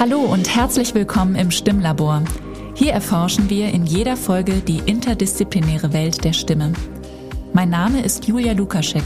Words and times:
Hallo 0.00 0.20
und 0.20 0.54
herzlich 0.54 0.94
willkommen 0.94 1.34
im 1.34 1.50
Stimmlabor. 1.50 2.22
Hier 2.74 2.92
erforschen 2.92 3.50
wir 3.50 3.70
in 3.70 3.84
jeder 3.84 4.16
Folge 4.16 4.60
die 4.60 4.78
interdisziplinäre 4.86 5.92
Welt 5.92 6.22
der 6.22 6.32
Stimme. 6.32 6.72
Mein 7.52 7.70
Name 7.70 8.04
ist 8.04 8.24
Julia 8.28 8.52
Lukaschek 8.52 9.02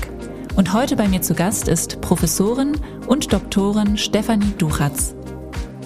und 0.55 0.75
heute 0.75 0.97
bei 0.97 1.09
mir 1.09 1.23
zu 1.23 1.33
Gast 1.33 1.67
ist 1.67 2.03
Professorin 2.03 2.77
und 3.07 3.33
Doktorin 3.33 3.97
Stefanie 3.97 4.53
Duchatz. 4.59 5.15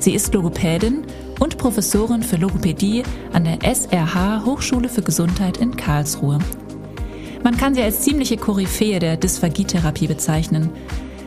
Sie 0.00 0.12
ist 0.12 0.34
Logopädin 0.34 1.04
und 1.38 1.56
Professorin 1.56 2.24
für 2.24 2.36
Logopädie 2.36 3.04
an 3.32 3.44
der 3.44 3.62
SRH 3.62 4.44
Hochschule 4.44 4.88
für 4.88 5.02
Gesundheit 5.02 5.58
in 5.58 5.76
Karlsruhe. 5.76 6.40
Man 7.44 7.56
kann 7.56 7.76
sie 7.76 7.82
als 7.82 8.00
ziemliche 8.00 8.38
Koryphäe 8.38 8.98
der 8.98 9.16
Dysphagietherapie 9.16 10.08
bezeichnen. 10.08 10.70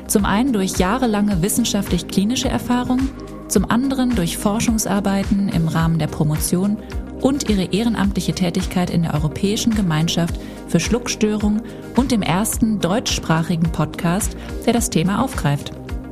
Zum 0.07 0.25
einen 0.25 0.51
durch 0.51 0.79
jahrelange 0.79 1.41
wissenschaftlich-klinische 1.41 2.49
Erfahrung, 2.49 3.07
zum 3.49 3.69
anderen 3.69 4.15
durch 4.15 4.37
Forschungsarbeiten 4.37 5.49
im 5.49 5.67
Rahmen 5.67 5.99
der 5.99 6.07
Promotion 6.07 6.77
und 7.19 7.49
ihre 7.49 7.65
ehrenamtliche 7.65 8.33
Tätigkeit 8.33 8.89
in 8.89 9.03
der 9.03 9.13
Europäischen 9.13 9.75
Gemeinschaft 9.75 10.39
für 10.67 10.79
Schluckstörungen 10.79 11.61
und 11.95 12.11
dem 12.11 12.21
ersten 12.21 12.79
deutschsprachigen 12.79 13.71
Podcast, 13.71 14.37
der 14.65 14.73
das 14.73 14.89
Thema 14.89 15.23
aufgreift. 15.23 15.71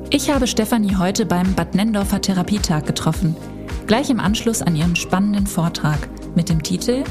Ich 0.10 0.30
habe 0.30 0.48
Stefanie 0.48 0.96
heute 0.96 1.26
beim 1.26 1.54
Bad 1.54 1.76
Nendorfer 1.76 2.22
Therapietag 2.22 2.86
getroffen, 2.86 3.36
gleich 3.86 4.10
im 4.10 4.20
Anschluss 4.20 4.62
an 4.62 4.76
ihren 4.76 4.96
spannenden 4.96 5.48
Vortrag 5.48 6.10
mit 6.36 6.50
dem 6.50 6.64
Titel 6.64 7.04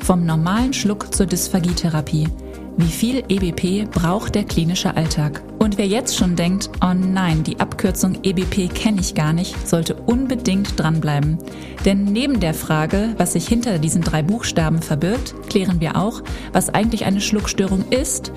Vom 0.00 0.24
normalen 0.24 0.72
Schluck 0.72 1.14
zur 1.14 1.26
Dysphagietherapie– 1.26 2.28
wie 2.76 2.88
viel 2.88 3.24
EBP 3.28 3.90
braucht 3.90 4.34
der 4.34 4.44
klinische 4.44 4.96
Alltag? 4.96 5.42
Und 5.58 5.78
wer 5.78 5.86
jetzt 5.86 6.16
schon 6.16 6.36
denkt, 6.36 6.70
oh 6.84 6.92
nein, 6.92 7.42
die 7.42 7.58
Abkürzung 7.58 8.18
EBP 8.22 8.68
kenne 8.74 9.00
ich 9.00 9.14
gar 9.14 9.32
nicht, 9.32 9.66
sollte 9.66 9.94
unbedingt 9.94 10.78
dranbleiben. 10.78 11.38
Denn 11.84 12.04
neben 12.04 12.38
der 12.38 12.52
Frage, 12.52 13.14
was 13.16 13.32
sich 13.32 13.48
hinter 13.48 13.78
diesen 13.78 14.02
drei 14.02 14.22
Buchstaben 14.22 14.82
verbirgt, 14.82 15.34
klären 15.48 15.80
wir 15.80 15.96
auch, 15.96 16.22
was 16.52 16.68
eigentlich 16.68 17.06
eine 17.06 17.22
Schluckstörung 17.22 17.84
ist, 17.88 18.32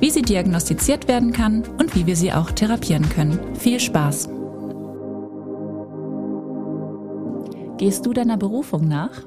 wie 0.00 0.10
sie 0.10 0.22
diagnostiziert 0.22 1.06
werden 1.06 1.32
kann 1.32 1.62
und 1.78 1.94
wie 1.94 2.06
wir 2.06 2.16
sie 2.16 2.32
auch 2.32 2.50
therapieren 2.50 3.08
können. 3.10 3.38
Viel 3.56 3.78
Spaß! 3.78 4.30
Gehst 7.76 8.06
du 8.06 8.12
deiner 8.12 8.36
Berufung 8.36 8.88
nach? 8.88 9.26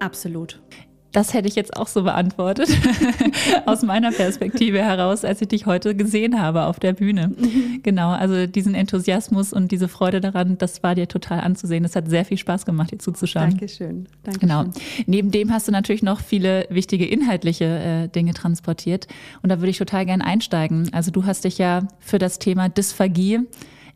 Absolut. 0.00 0.60
Das 1.12 1.34
hätte 1.34 1.48
ich 1.48 1.56
jetzt 1.56 1.76
auch 1.76 1.88
so 1.88 2.04
beantwortet, 2.04 2.68
aus 3.66 3.82
meiner 3.82 4.12
Perspektive 4.12 4.78
heraus, 4.78 5.24
als 5.24 5.42
ich 5.42 5.48
dich 5.48 5.66
heute 5.66 5.96
gesehen 5.96 6.40
habe 6.40 6.66
auf 6.66 6.78
der 6.78 6.92
Bühne. 6.92 7.28
Mhm. 7.28 7.70
Genau, 7.82 8.10
also 8.10 8.46
diesen 8.46 8.74
Enthusiasmus 8.74 9.54
und 9.54 9.72
diese 9.72 9.88
Freude 9.88 10.20
daran, 10.20 10.58
das 10.58 10.82
war 10.82 10.94
dir 10.94 11.08
total 11.08 11.40
anzusehen. 11.40 11.82
Es 11.84 11.96
hat 11.96 12.08
sehr 12.10 12.26
viel 12.26 12.36
Spaß 12.36 12.66
gemacht, 12.66 12.90
dir 12.90 12.98
zuzuschauen. 12.98 13.50
Dankeschön. 13.50 14.06
Dankeschön. 14.22 14.40
Genau. 14.48 14.64
Neben 15.06 15.30
dem 15.30 15.50
hast 15.50 15.66
du 15.66 15.72
natürlich 15.72 16.02
noch 16.02 16.20
viele 16.20 16.66
wichtige 16.68 17.06
inhaltliche 17.06 17.64
äh, 17.64 18.08
Dinge 18.08 18.34
transportiert. 18.34 19.08
Und 19.42 19.48
da 19.48 19.60
würde 19.60 19.70
ich 19.70 19.78
total 19.78 20.04
gern 20.04 20.20
einsteigen. 20.20 20.90
Also 20.92 21.10
du 21.10 21.24
hast 21.24 21.44
dich 21.44 21.56
ja 21.56 21.88
für 22.00 22.18
das 22.18 22.38
Thema 22.38 22.68
Dysphagie 22.68 23.40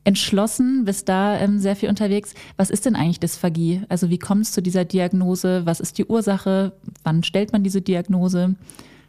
entschlossen, 0.04 0.84
bist 0.84 1.08
da 1.08 1.38
ähm, 1.38 1.58
sehr 1.58 1.76
viel 1.76 1.88
unterwegs. 1.88 2.34
Was 2.56 2.70
ist 2.70 2.86
denn 2.86 2.94
eigentlich 2.94 3.20
Dysphagie? 3.20 3.82
Also 3.88 4.10
wie 4.10 4.18
kommt 4.18 4.42
es 4.42 4.52
zu 4.52 4.62
dieser 4.62 4.84
Diagnose? 4.84 5.64
Was 5.64 5.80
ist 5.80 5.98
die 5.98 6.04
Ursache? 6.04 6.72
Wann 7.02 7.22
stellt 7.22 7.52
man 7.52 7.64
diese 7.64 7.80
Diagnose? 7.80 8.54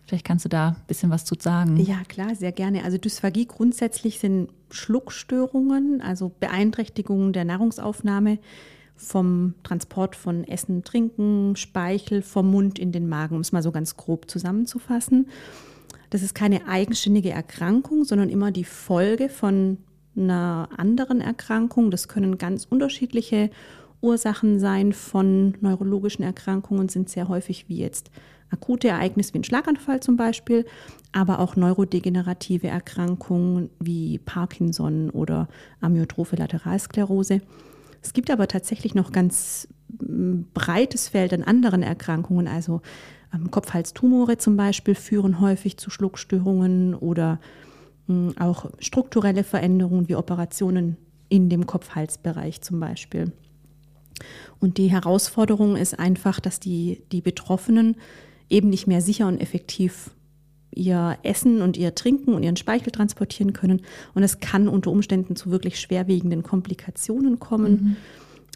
Vielleicht 0.05 0.25
kannst 0.25 0.45
du 0.45 0.49
da 0.49 0.69
ein 0.69 0.75
bisschen 0.87 1.09
was 1.09 1.25
zu 1.25 1.35
sagen. 1.37 1.77
Ja, 1.77 2.03
klar, 2.07 2.35
sehr 2.35 2.51
gerne. 2.51 2.83
Also 2.83 2.97
Dysphagie 2.97 3.45
grundsätzlich 3.45 4.19
sind 4.19 4.49
Schluckstörungen, 4.69 6.01
also 6.01 6.31
Beeinträchtigungen 6.39 7.33
der 7.33 7.45
Nahrungsaufnahme 7.45 8.39
vom 8.95 9.55
Transport 9.63 10.15
von 10.15 10.43
Essen, 10.45 10.83
Trinken, 10.83 11.55
Speichel 11.55 12.21
vom 12.21 12.49
Mund 12.51 12.79
in 12.79 12.91
den 12.91 13.09
Magen, 13.09 13.35
um 13.35 13.41
es 13.41 13.51
mal 13.51 13.63
so 13.63 13.71
ganz 13.71 13.97
grob 13.97 14.29
zusammenzufassen. 14.29 15.27
Das 16.09 16.21
ist 16.21 16.35
keine 16.35 16.67
eigenständige 16.67 17.31
Erkrankung, 17.31 18.05
sondern 18.05 18.29
immer 18.29 18.51
die 18.51 18.63
Folge 18.63 19.27
von 19.27 19.79
einer 20.15 20.69
anderen 20.77 21.21
Erkrankung. 21.21 21.91
Das 21.91 22.07
können 22.07 22.37
ganz 22.37 22.65
unterschiedliche 22.69 23.49
Ursachen 24.01 24.59
sein 24.59 24.93
von 24.93 25.55
neurologischen 25.61 26.23
Erkrankungen, 26.23 26.89
sind 26.89 27.09
sehr 27.09 27.27
häufig 27.27 27.67
wie 27.69 27.77
jetzt 27.77 28.11
akute 28.51 28.87
Ereignisse 28.87 29.33
wie 29.33 29.39
ein 29.39 29.43
Schlaganfall 29.43 29.99
zum 29.99 30.17
Beispiel, 30.17 30.65
aber 31.11 31.39
auch 31.39 31.55
neurodegenerative 31.55 32.67
Erkrankungen 32.67 33.69
wie 33.79 34.19
Parkinson 34.19 35.09
oder 35.09 35.47
Amyotrophe 35.81 36.35
Lateralsklerose. 36.35 37.41
Es 38.01 38.13
gibt 38.13 38.29
aber 38.29 38.47
tatsächlich 38.47 38.93
noch 38.93 39.11
ganz 39.11 39.67
mm, 39.99 40.41
breites 40.53 41.09
Feld 41.09 41.33
an 41.33 41.43
anderen 41.43 41.81
Erkrankungen, 41.81 42.47
also 42.47 42.81
ähm, 43.33 43.49
Kopf-Hals-Tumore 43.49 44.37
zum 44.37 44.57
Beispiel 44.57 44.95
führen 44.95 45.39
häufig 45.39 45.77
zu 45.77 45.89
Schluckstörungen 45.89 46.93
oder 46.93 47.39
auch 48.37 48.71
strukturelle 48.79 49.43
Veränderungen 49.43 50.07
wie 50.07 50.15
Operationen 50.15 50.97
in 51.29 51.49
dem 51.49 51.65
Kopf-Hals-Bereich 51.65 52.61
zum 52.61 52.79
Beispiel. 52.79 53.31
Und 54.59 54.77
die 54.77 54.87
Herausforderung 54.87 55.75
ist 55.75 55.97
einfach, 55.99 56.39
dass 56.39 56.59
die, 56.59 57.01
die 57.11 57.21
Betroffenen 57.21 57.95
eben 58.49 58.69
nicht 58.69 58.87
mehr 58.87 59.01
sicher 59.01 59.27
und 59.27 59.41
effektiv 59.41 60.11
ihr 60.71 61.17
Essen 61.23 61.61
und 61.61 61.77
ihr 61.77 61.95
Trinken 61.95 62.33
und 62.33 62.43
ihren 62.43 62.57
Speichel 62.57 62.91
transportieren 62.91 63.53
können. 63.53 63.81
Und 64.13 64.23
es 64.23 64.39
kann 64.39 64.67
unter 64.67 64.91
Umständen 64.91 65.35
zu 65.35 65.49
wirklich 65.49 65.79
schwerwiegenden 65.79 66.43
Komplikationen 66.43 67.39
kommen. 67.39 67.71
Mhm. 67.71 67.95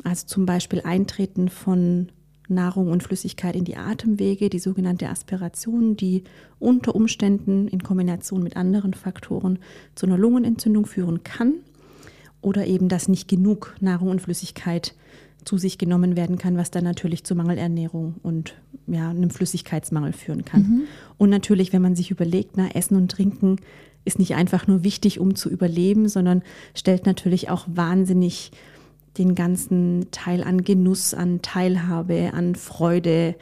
Also 0.04 0.28
zum 0.28 0.46
Beispiel 0.46 0.81
Eintreten 0.81 1.50
von 1.50 2.10
Nahrung 2.50 2.90
und 2.90 3.04
Flüssigkeit 3.04 3.56
in 3.56 3.66
die 3.66 3.78
Atemwege, 3.78 4.50
die 4.50 4.60
sogenannte 4.60 5.10
Aspiration, 5.10 5.96
die 5.96 6.24
unter 6.60 6.96
Umständen 6.96 7.68
in 7.68 7.84
Kombination 7.84 8.44
mit 8.44 8.58
anderen 8.58 8.94
Faktoren 8.94 9.60
zu 9.96 10.06
einer 10.06 10.18
Lungenentzündung 10.18 10.86
führen 10.86 11.24
kann. 11.24 11.56
Oder 12.42 12.68
eben, 12.68 12.88
dass 12.88 13.10
nicht 13.10 13.28
genug 13.28 13.76
Nahrung 13.82 14.10
und 14.10 14.22
Flüssigkeit 14.22 14.96
zu 15.46 15.58
sich 15.58 15.78
genommen 15.78 16.16
werden 16.16 16.38
kann, 16.38 16.58
was 16.58 16.72
dann 16.72 16.84
natürlich 16.84 17.24
zu 17.24 17.36
Mangelernährung 17.36 18.16
und 18.24 18.56
ja, 18.88 19.10
einem 19.10 19.30
Flüssigkeitsmangel 19.30 20.14
führen 20.14 20.46
kann. 20.46 20.62
Mhm. 20.62 20.81
Und 21.18 21.30
natürlich, 21.30 21.74
wenn 21.74 21.81
man 21.81 21.96
sich 21.96 22.12
überlegt, 22.12 22.52
na, 22.56 22.70
Essen 22.72 22.96
und 22.96 23.12
Trinken 23.12 23.58
ist 24.06 24.20
nicht 24.20 24.36
einfach 24.36 24.68
nur 24.68 24.84
wichtig, 24.84 25.20
um 25.20 25.36
zu 25.36 25.50
überleben, 25.50 26.10
sondern 26.10 26.42
stellt 26.74 27.06
natürlich 27.06 27.50
auch 27.50 27.66
wahnsinnig 27.68 28.52
den 29.18 29.36
ganzen 29.36 30.08
Teil 30.12 30.44
an 30.44 30.64
Genuss, 30.64 31.14
an 31.14 31.42
Teilhabe, 31.42 32.31
an 32.34 32.56
Freude. 32.56 33.36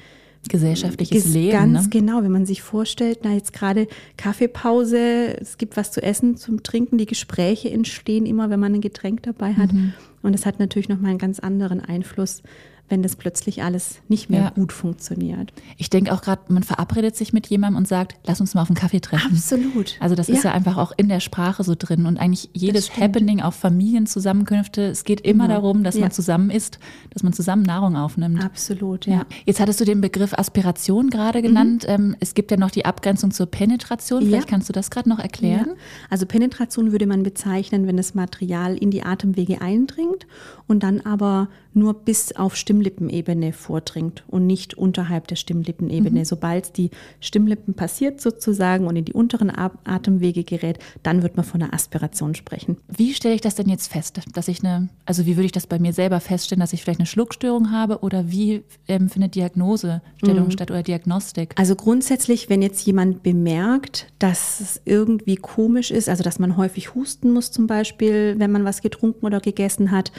Gesellschaftliches 0.49 1.25
Ges 1.25 1.33
Leben. 1.33 1.51
Ganz 1.51 1.83
ne? 1.83 1.89
genau, 1.89 2.23
wenn 2.23 2.31
man 2.31 2.45
sich 2.45 2.61
vorstellt, 2.61 3.19
na 3.23 3.33
jetzt 3.33 3.51
gerade 3.51 3.87
Kaffeepause, 4.15 5.37
es 5.41 5.57
gibt 5.57 5.75
was 5.75 5.91
zu 5.91 6.01
essen, 6.01 6.37
zum 6.37 6.63
Trinken, 6.63 6.97
die 6.97 7.05
Gespräche 7.05 7.69
entstehen 7.69 8.25
immer, 8.25 8.49
wenn 8.49 8.59
man 8.59 8.73
ein 8.73 8.79
Getränk 8.79 9.23
dabei 9.23 9.55
hat. 9.55 9.73
Mhm. 9.73 9.91
Und 10.21 10.31
das 10.31 10.45
hat 10.45 10.59
natürlich 10.59 10.87
nochmal 10.87 11.09
einen 11.09 11.19
ganz 11.19 11.39
anderen 11.39 11.81
Einfluss 11.81 12.43
wenn 12.89 13.03
das 13.03 13.15
plötzlich 13.15 13.63
alles 13.63 13.99
nicht 14.07 14.29
mehr 14.29 14.41
ja. 14.41 14.49
gut 14.51 14.71
funktioniert. 14.71 15.51
Ich 15.77 15.89
denke 15.89 16.13
auch 16.13 16.21
gerade, 16.21 16.41
man 16.47 16.63
verabredet 16.63 17.15
sich 17.15 17.33
mit 17.33 17.47
jemandem 17.47 17.77
und 17.77 17.87
sagt, 17.87 18.15
lass 18.25 18.39
uns 18.39 18.53
mal 18.53 18.61
auf 18.61 18.69
einen 18.69 18.77
Kaffee 18.77 19.01
treffen. 19.01 19.35
Absolut. 19.35 19.95
Also 19.99 20.15
das 20.15 20.27
ja. 20.27 20.35
ist 20.35 20.43
ja 20.43 20.51
einfach 20.53 20.77
auch 20.77 20.93
in 20.95 21.09
der 21.09 21.19
Sprache 21.19 21.63
so 21.63 21.75
drin 21.77 22.05
und 22.05 22.17
eigentlich 22.17 22.49
jedes 22.53 22.95
Happening 22.97 23.41
auf 23.41 23.55
Familienzusammenkünfte, 23.55 24.83
es 24.83 25.03
geht 25.03 25.21
immer 25.21 25.45
mhm. 25.45 25.49
darum, 25.49 25.83
dass 25.83 25.95
ja. 25.95 26.01
man 26.01 26.11
zusammen 26.11 26.49
isst, 26.49 26.79
dass 27.11 27.23
man 27.23 27.33
zusammen 27.33 27.63
Nahrung 27.63 27.95
aufnimmt. 27.95 28.43
Absolut, 28.43 29.05
ja. 29.05 29.25
Jetzt 29.45 29.59
hattest 29.59 29.81
du 29.81 29.85
den 29.85 30.01
Begriff 30.01 30.33
Aspiration 30.33 31.09
gerade 31.09 31.41
genannt. 31.41 31.85
Mhm. 31.87 32.15
Es 32.19 32.33
gibt 32.33 32.51
ja 32.51 32.57
noch 32.57 32.71
die 32.71 32.85
Abgrenzung 32.85 33.31
zur 33.31 33.47
Penetration. 33.47 34.23
Vielleicht 34.23 34.47
kannst 34.47 34.69
du 34.69 34.73
das 34.73 34.89
gerade 34.91 35.09
noch 35.09 35.19
erklären. 35.19 35.73
Also 36.09 36.25
Penetration 36.25 36.91
würde 36.91 37.05
man 37.05 37.23
bezeichnen, 37.23 37.87
wenn 37.87 37.97
das 37.97 38.13
Material 38.15 38.77
in 38.77 38.91
die 38.91 39.03
Atemwege 39.03 39.61
eindringt 39.61 40.25
und 40.67 40.83
dann 40.83 41.01
aber 41.01 41.49
nur 41.73 41.93
bis 41.93 42.35
auf 42.35 42.55
Stimmlippenebene 42.77 43.53
vordringt 43.53 44.23
und 44.27 44.45
nicht 44.45 44.75
unterhalb 44.75 45.27
der 45.27 45.35
Stimmlippenebene. 45.35 46.19
Mhm. 46.19 46.25
Sobald 46.25 46.77
die 46.77 46.91
Stimmlippen 47.19 47.73
passiert 47.73 48.21
sozusagen 48.21 48.85
und 48.85 48.95
in 48.95 49.05
die 49.05 49.13
unteren 49.13 49.51
Atemwege 49.51 50.43
gerät, 50.43 50.77
dann 51.01 51.23
wird 51.23 51.35
man 51.37 51.45
von 51.45 51.61
einer 51.61 51.73
Aspiration 51.73 52.35
sprechen. 52.35 52.77
Wie 52.87 53.13
stelle 53.13 53.33
ich 53.33 53.41
das 53.41 53.55
denn 53.55 53.69
jetzt 53.69 53.91
fest, 53.91 54.21
dass 54.33 54.47
ich 54.47 54.63
eine, 54.63 54.89
also 55.05 55.25
wie 55.25 55.37
würde 55.37 55.45
ich 55.45 55.51
das 55.51 55.65
bei 55.65 55.79
mir 55.79 55.91
selber 55.91 56.19
feststellen, 56.19 56.59
dass 56.59 56.73
ich 56.73 56.83
vielleicht 56.83 56.99
eine 56.99 57.07
Schluckstörung 57.07 57.71
habe 57.71 57.99
oder 57.99 58.29
wie 58.29 58.63
ähm, 58.87 59.09
findet 59.09 59.35
Diagnosestellung 59.35 60.45
mhm. 60.45 60.51
statt 60.51 60.69
oder 60.69 60.83
Diagnostik? 60.83 61.53
Also 61.57 61.75
grundsätzlich, 61.75 62.49
wenn 62.49 62.61
jetzt 62.61 62.85
jemand 62.85 63.23
bemerkt, 63.23 64.07
dass 64.19 64.59
es 64.59 64.81
irgendwie 64.85 65.35
komisch 65.35 65.89
ist, 65.89 66.09
also 66.09 66.23
dass 66.23 66.37
man 66.37 66.57
häufig 66.57 66.93
husten 66.93 67.31
muss 67.31 67.51
zum 67.51 67.65
Beispiel, 67.65 68.35
wenn 68.37 68.51
man 68.51 68.65
was 68.65 68.81
getrunken 68.81 69.25
oder 69.25 69.39
gegessen 69.39 69.91
hat, 69.91 70.11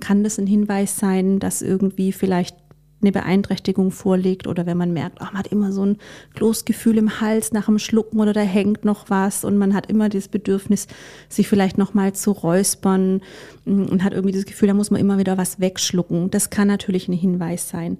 kann 0.00 0.24
das 0.24 0.38
ein 0.38 0.46
Hinweis 0.46 0.98
sein, 0.98 1.38
dass 1.38 1.62
irgendwie 1.62 2.12
vielleicht 2.12 2.56
eine 3.04 3.12
Beeinträchtigung 3.12 3.90
vorliegt 3.90 4.46
oder 4.46 4.64
wenn 4.66 4.78
man 4.78 4.92
merkt, 4.92 5.20
oh, 5.20 5.24
man 5.24 5.38
hat 5.38 5.48
immer 5.48 5.72
so 5.72 5.84
ein 5.84 5.98
Kloßgefühl 6.34 6.96
im 6.96 7.20
Hals 7.20 7.52
nach 7.52 7.66
dem 7.66 7.78
Schlucken 7.78 8.18
oder 8.18 8.32
da 8.32 8.40
hängt 8.40 8.84
noch 8.84 9.10
was 9.10 9.44
und 9.44 9.58
man 9.58 9.74
hat 9.74 9.90
immer 9.90 10.08
das 10.08 10.28
Bedürfnis, 10.28 10.86
sich 11.28 11.46
vielleicht 11.46 11.76
noch 11.76 11.92
mal 11.92 12.14
zu 12.14 12.32
räuspern 12.32 13.20
mm, 13.66 13.84
und 13.84 14.02
hat 14.02 14.14
irgendwie 14.14 14.34
das 14.34 14.46
Gefühl, 14.46 14.68
da 14.68 14.74
muss 14.74 14.90
man 14.90 15.00
immer 15.00 15.18
wieder 15.18 15.36
was 15.36 15.60
wegschlucken. 15.60 16.30
Das 16.30 16.50
kann 16.50 16.68
natürlich 16.68 17.08
ein 17.08 17.12
Hinweis 17.12 17.68
sein. 17.68 17.98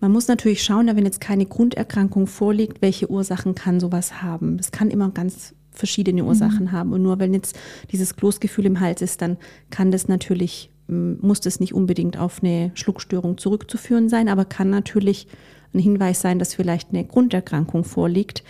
Man 0.00 0.12
muss 0.12 0.28
natürlich 0.28 0.62
schauen, 0.62 0.86
wenn 0.86 1.04
jetzt 1.04 1.20
keine 1.20 1.46
Grunderkrankung 1.46 2.26
vorliegt, 2.26 2.80
welche 2.82 3.10
Ursachen 3.10 3.54
kann 3.54 3.80
sowas 3.80 4.22
haben. 4.22 4.56
Das 4.56 4.70
kann 4.70 4.90
immer 4.90 5.10
ganz 5.10 5.54
verschiedene 5.70 6.24
Ursachen 6.24 6.66
mhm. 6.66 6.72
haben. 6.72 6.92
Und 6.92 7.02
nur 7.02 7.18
wenn 7.18 7.34
jetzt 7.34 7.58
dieses 7.92 8.16
Kloßgefühl 8.16 8.66
im 8.66 8.80
Hals 8.80 9.02
ist, 9.02 9.22
dann 9.22 9.36
kann 9.70 9.90
das 9.90 10.08
natürlich, 10.08 10.70
muss 10.90 11.40
das 11.40 11.60
nicht 11.60 11.74
unbedingt 11.74 12.18
auf 12.18 12.42
eine 12.42 12.70
Schluckstörung 12.74 13.38
zurückzuführen 13.38 14.08
sein, 14.08 14.28
aber 14.28 14.44
kann 14.44 14.70
natürlich 14.70 15.26
ein 15.72 15.78
Hinweis 15.78 16.20
sein, 16.20 16.38
dass 16.38 16.54
vielleicht 16.54 16.90
eine 16.90 17.04
Grunderkrankung 17.04 17.84
vorliegt, 17.84 18.42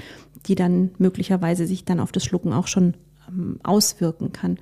die 0.46 0.54
dann 0.54 0.90
möglicherweise 0.98 1.66
sich 1.66 1.84
dann 1.84 2.00
auf 2.00 2.12
das 2.12 2.24
Schlucken 2.24 2.52
auch 2.52 2.66
schon 2.66 2.94
ähm, 3.28 3.60
auswirken 3.62 4.32
kann. 4.32 4.58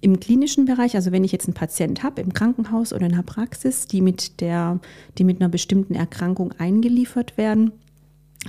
Im 0.00 0.20
klinischen 0.20 0.66
Bereich, 0.66 0.94
also 0.94 1.12
wenn 1.12 1.24
ich 1.24 1.32
jetzt 1.32 1.46
einen 1.46 1.54
Patient 1.54 2.02
habe 2.02 2.20
im 2.20 2.32
Krankenhaus 2.32 2.92
oder 2.92 3.06
in 3.06 3.14
der 3.14 3.22
Praxis, 3.22 3.86
die 3.86 4.02
mit, 4.02 4.40
der, 4.40 4.80
die 5.16 5.24
mit 5.24 5.40
einer 5.40 5.48
bestimmten 5.48 5.94
Erkrankung 5.94 6.52
eingeliefert 6.58 7.38
werden, 7.38 7.72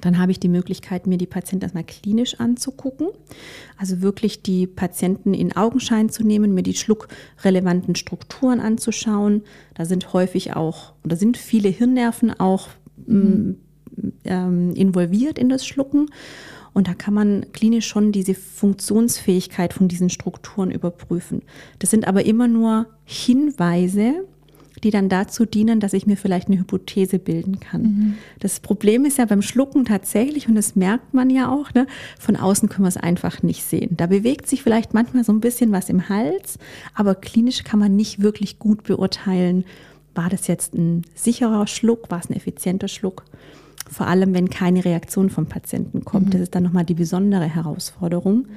dann 0.01 0.19
habe 0.19 0.31
ich 0.31 0.39
die 0.39 0.49
Möglichkeit, 0.49 1.07
mir 1.07 1.17
die 1.17 1.25
Patienten 1.25 1.63
erstmal 1.63 1.83
klinisch 1.83 2.39
anzugucken. 2.39 3.07
Also 3.77 4.01
wirklich 4.01 4.41
die 4.41 4.67
Patienten 4.67 5.33
in 5.33 5.55
Augenschein 5.55 6.09
zu 6.09 6.23
nehmen, 6.23 6.53
mir 6.53 6.63
die 6.63 6.75
schluckrelevanten 6.75 7.95
Strukturen 7.95 8.59
anzuschauen. 8.59 9.43
Da 9.73 9.85
sind 9.85 10.13
häufig 10.13 10.55
auch, 10.55 10.93
oder 11.03 11.15
sind 11.15 11.37
viele 11.37 11.69
Hirnnerven 11.69 12.39
auch 12.39 12.69
mhm. 13.05 13.57
ähm, 14.23 14.73
involviert 14.75 15.39
in 15.39 15.49
das 15.49 15.65
Schlucken. 15.65 16.09
Und 16.73 16.87
da 16.87 16.93
kann 16.93 17.15
man 17.15 17.51
klinisch 17.53 17.87
schon 17.87 18.11
diese 18.11 18.35
Funktionsfähigkeit 18.35 19.73
von 19.73 19.87
diesen 19.87 20.11
Strukturen 20.11 20.69
überprüfen. 20.69 21.41
Das 21.79 21.89
sind 21.89 22.07
aber 22.07 22.25
immer 22.25 22.47
nur 22.47 22.85
Hinweise, 23.03 24.25
die 24.83 24.91
dann 24.91 25.09
dazu 25.09 25.45
dienen, 25.45 25.79
dass 25.79 25.93
ich 25.93 26.07
mir 26.07 26.17
vielleicht 26.17 26.47
eine 26.47 26.59
Hypothese 26.59 27.19
bilden 27.19 27.59
kann. 27.59 27.81
Mhm. 27.81 28.13
Das 28.39 28.59
Problem 28.59 29.05
ist 29.05 29.17
ja 29.17 29.25
beim 29.25 29.41
Schlucken 29.41 29.85
tatsächlich, 29.85 30.47
und 30.47 30.55
das 30.55 30.75
merkt 30.75 31.13
man 31.13 31.29
ja 31.29 31.51
auch, 31.51 31.73
ne, 31.73 31.87
von 32.19 32.35
außen 32.35 32.69
können 32.69 32.85
wir 32.85 32.89
es 32.89 32.97
einfach 32.97 33.43
nicht 33.43 33.63
sehen. 33.63 33.95
Da 33.97 34.07
bewegt 34.07 34.47
sich 34.47 34.63
vielleicht 34.63 34.93
manchmal 34.93 35.23
so 35.23 35.31
ein 35.31 35.41
bisschen 35.41 35.71
was 35.71 35.89
im 35.89 36.09
Hals, 36.09 36.59
aber 36.93 37.15
klinisch 37.15 37.63
kann 37.63 37.79
man 37.79 37.95
nicht 37.95 38.21
wirklich 38.21 38.59
gut 38.59 38.83
beurteilen, 38.83 39.65
war 40.15 40.29
das 40.29 40.47
jetzt 40.47 40.73
ein 40.73 41.03
sicherer 41.13 41.67
Schluck, 41.67 42.09
war 42.09 42.19
es 42.19 42.29
ein 42.29 42.35
effizienter 42.35 42.87
Schluck 42.87 43.23
vor 43.89 44.07
allem 44.07 44.33
wenn 44.33 44.49
keine 44.49 44.83
Reaktion 44.83 45.29
vom 45.29 45.45
Patienten 45.45 46.03
kommt. 46.03 46.27
Mhm. 46.27 46.31
Das 46.31 46.41
ist 46.41 46.55
dann 46.55 46.63
nochmal 46.63 46.85
die 46.85 46.93
besondere 46.93 47.45
Herausforderung. 47.45 48.47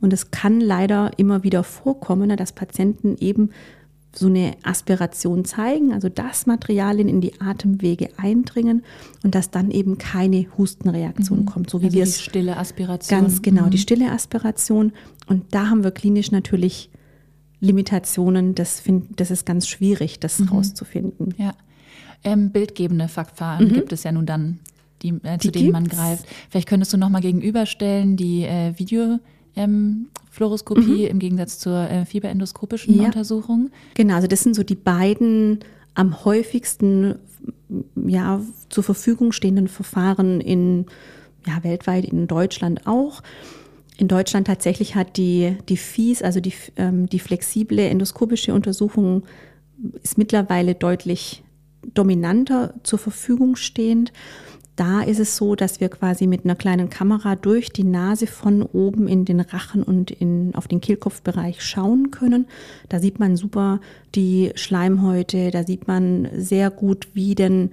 Und 0.00 0.12
es 0.12 0.30
kann 0.30 0.60
leider 0.60 1.12
immer 1.16 1.44
wieder 1.44 1.62
vorkommen, 1.62 2.28
ne, 2.28 2.36
dass 2.36 2.52
Patienten 2.52 3.16
eben 3.20 3.50
so 4.14 4.26
eine 4.26 4.54
Aspiration 4.62 5.44
zeigen, 5.44 5.92
also 5.92 6.08
dass 6.08 6.46
Materialien 6.46 7.08
in 7.08 7.20
die 7.20 7.40
Atemwege 7.40 8.10
eindringen 8.16 8.82
und 9.22 9.34
dass 9.34 9.50
dann 9.50 9.70
eben 9.70 9.98
keine 9.98 10.46
Hustenreaktion 10.58 11.40
mhm. 11.40 11.46
kommt, 11.46 11.70
so 11.70 11.80
wie 11.80 11.86
also 11.86 11.96
wir 11.96 12.04
die 12.04 12.12
stille 12.12 12.56
Aspiration. 12.56 13.20
Ganz 13.20 13.42
genau, 13.42 13.66
mhm. 13.66 13.70
die 13.70 13.78
stille 13.78 14.12
Aspiration. 14.12 14.92
Und 15.26 15.54
da 15.54 15.70
haben 15.70 15.82
wir 15.82 15.92
klinisch 15.92 16.30
natürlich 16.30 16.90
Limitationen. 17.60 18.54
Das, 18.54 18.80
find, 18.80 19.18
das 19.18 19.30
ist 19.30 19.46
ganz 19.46 19.66
schwierig, 19.66 20.20
das 20.20 20.38
mhm. 20.38 20.48
rauszufinden. 20.48 21.34
Ja. 21.38 21.52
Ähm, 22.24 22.50
bildgebende 22.50 23.08
Verfahren 23.08 23.68
mhm. 23.68 23.72
gibt 23.72 23.92
es 23.92 24.04
ja 24.04 24.12
nun 24.12 24.26
dann, 24.26 24.58
die, 25.02 25.14
äh, 25.22 25.38
zu 25.38 25.50
die 25.50 25.60
denen 25.60 25.72
man 25.72 25.88
greift. 25.88 26.26
Vielleicht 26.50 26.68
könntest 26.68 26.92
du 26.92 26.98
nochmal 26.98 27.22
gegenüberstellen 27.22 28.16
die 28.16 28.44
äh, 28.44 28.78
Videofluoroskopie 28.78 29.31
ähm, 29.56 30.08
mhm. 30.38 31.06
im 31.06 31.18
Gegensatz 31.18 31.58
zur 31.58 31.90
äh, 31.90 32.04
fieberendoskopischen 32.04 32.96
ja. 32.96 33.04
Untersuchung. 33.04 33.70
Genau, 33.94 34.14
also 34.14 34.28
das 34.28 34.42
sind 34.42 34.54
so 34.54 34.62
die 34.62 34.74
beiden 34.74 35.60
am 35.94 36.24
häufigsten 36.24 37.16
ja, 38.06 38.40
zur 38.68 38.84
Verfügung 38.84 39.32
stehenden 39.32 39.68
Verfahren 39.68 40.40
in 40.40 40.86
ja, 41.46 41.62
weltweit, 41.64 42.04
in 42.04 42.26
Deutschland 42.26 42.86
auch. 42.86 43.22
In 43.98 44.08
Deutschland 44.08 44.46
tatsächlich 44.46 44.94
hat 44.94 45.16
die, 45.16 45.56
die 45.68 45.76
FIS, 45.76 46.22
also 46.22 46.40
die, 46.40 46.54
ähm, 46.76 47.08
die 47.08 47.18
flexible 47.18 47.80
endoskopische 47.80 48.54
Untersuchung, 48.54 49.24
ist 50.02 50.18
mittlerweile 50.18 50.74
deutlich 50.74 51.42
dominanter 51.94 52.74
zur 52.84 52.98
Verfügung 52.98 53.56
stehend. 53.56 54.12
Da 54.76 55.02
ist 55.02 55.20
es 55.20 55.36
so, 55.36 55.54
dass 55.54 55.80
wir 55.80 55.90
quasi 55.90 56.26
mit 56.26 56.44
einer 56.44 56.54
kleinen 56.54 56.88
Kamera 56.88 57.36
durch 57.36 57.70
die 57.70 57.84
Nase 57.84 58.26
von 58.26 58.62
oben 58.62 59.06
in 59.06 59.26
den 59.26 59.40
Rachen 59.40 59.82
und 59.82 60.10
in, 60.10 60.54
auf 60.54 60.66
den 60.66 60.80
Kehlkopfbereich 60.80 61.60
schauen 61.60 62.10
können. 62.10 62.46
Da 62.88 62.98
sieht 62.98 63.18
man 63.18 63.36
super 63.36 63.80
die 64.14 64.52
Schleimhäute, 64.54 65.50
da 65.50 65.64
sieht 65.64 65.88
man 65.88 66.28
sehr 66.36 66.70
gut, 66.70 67.08
wie 67.12 67.34
denn 67.34 67.70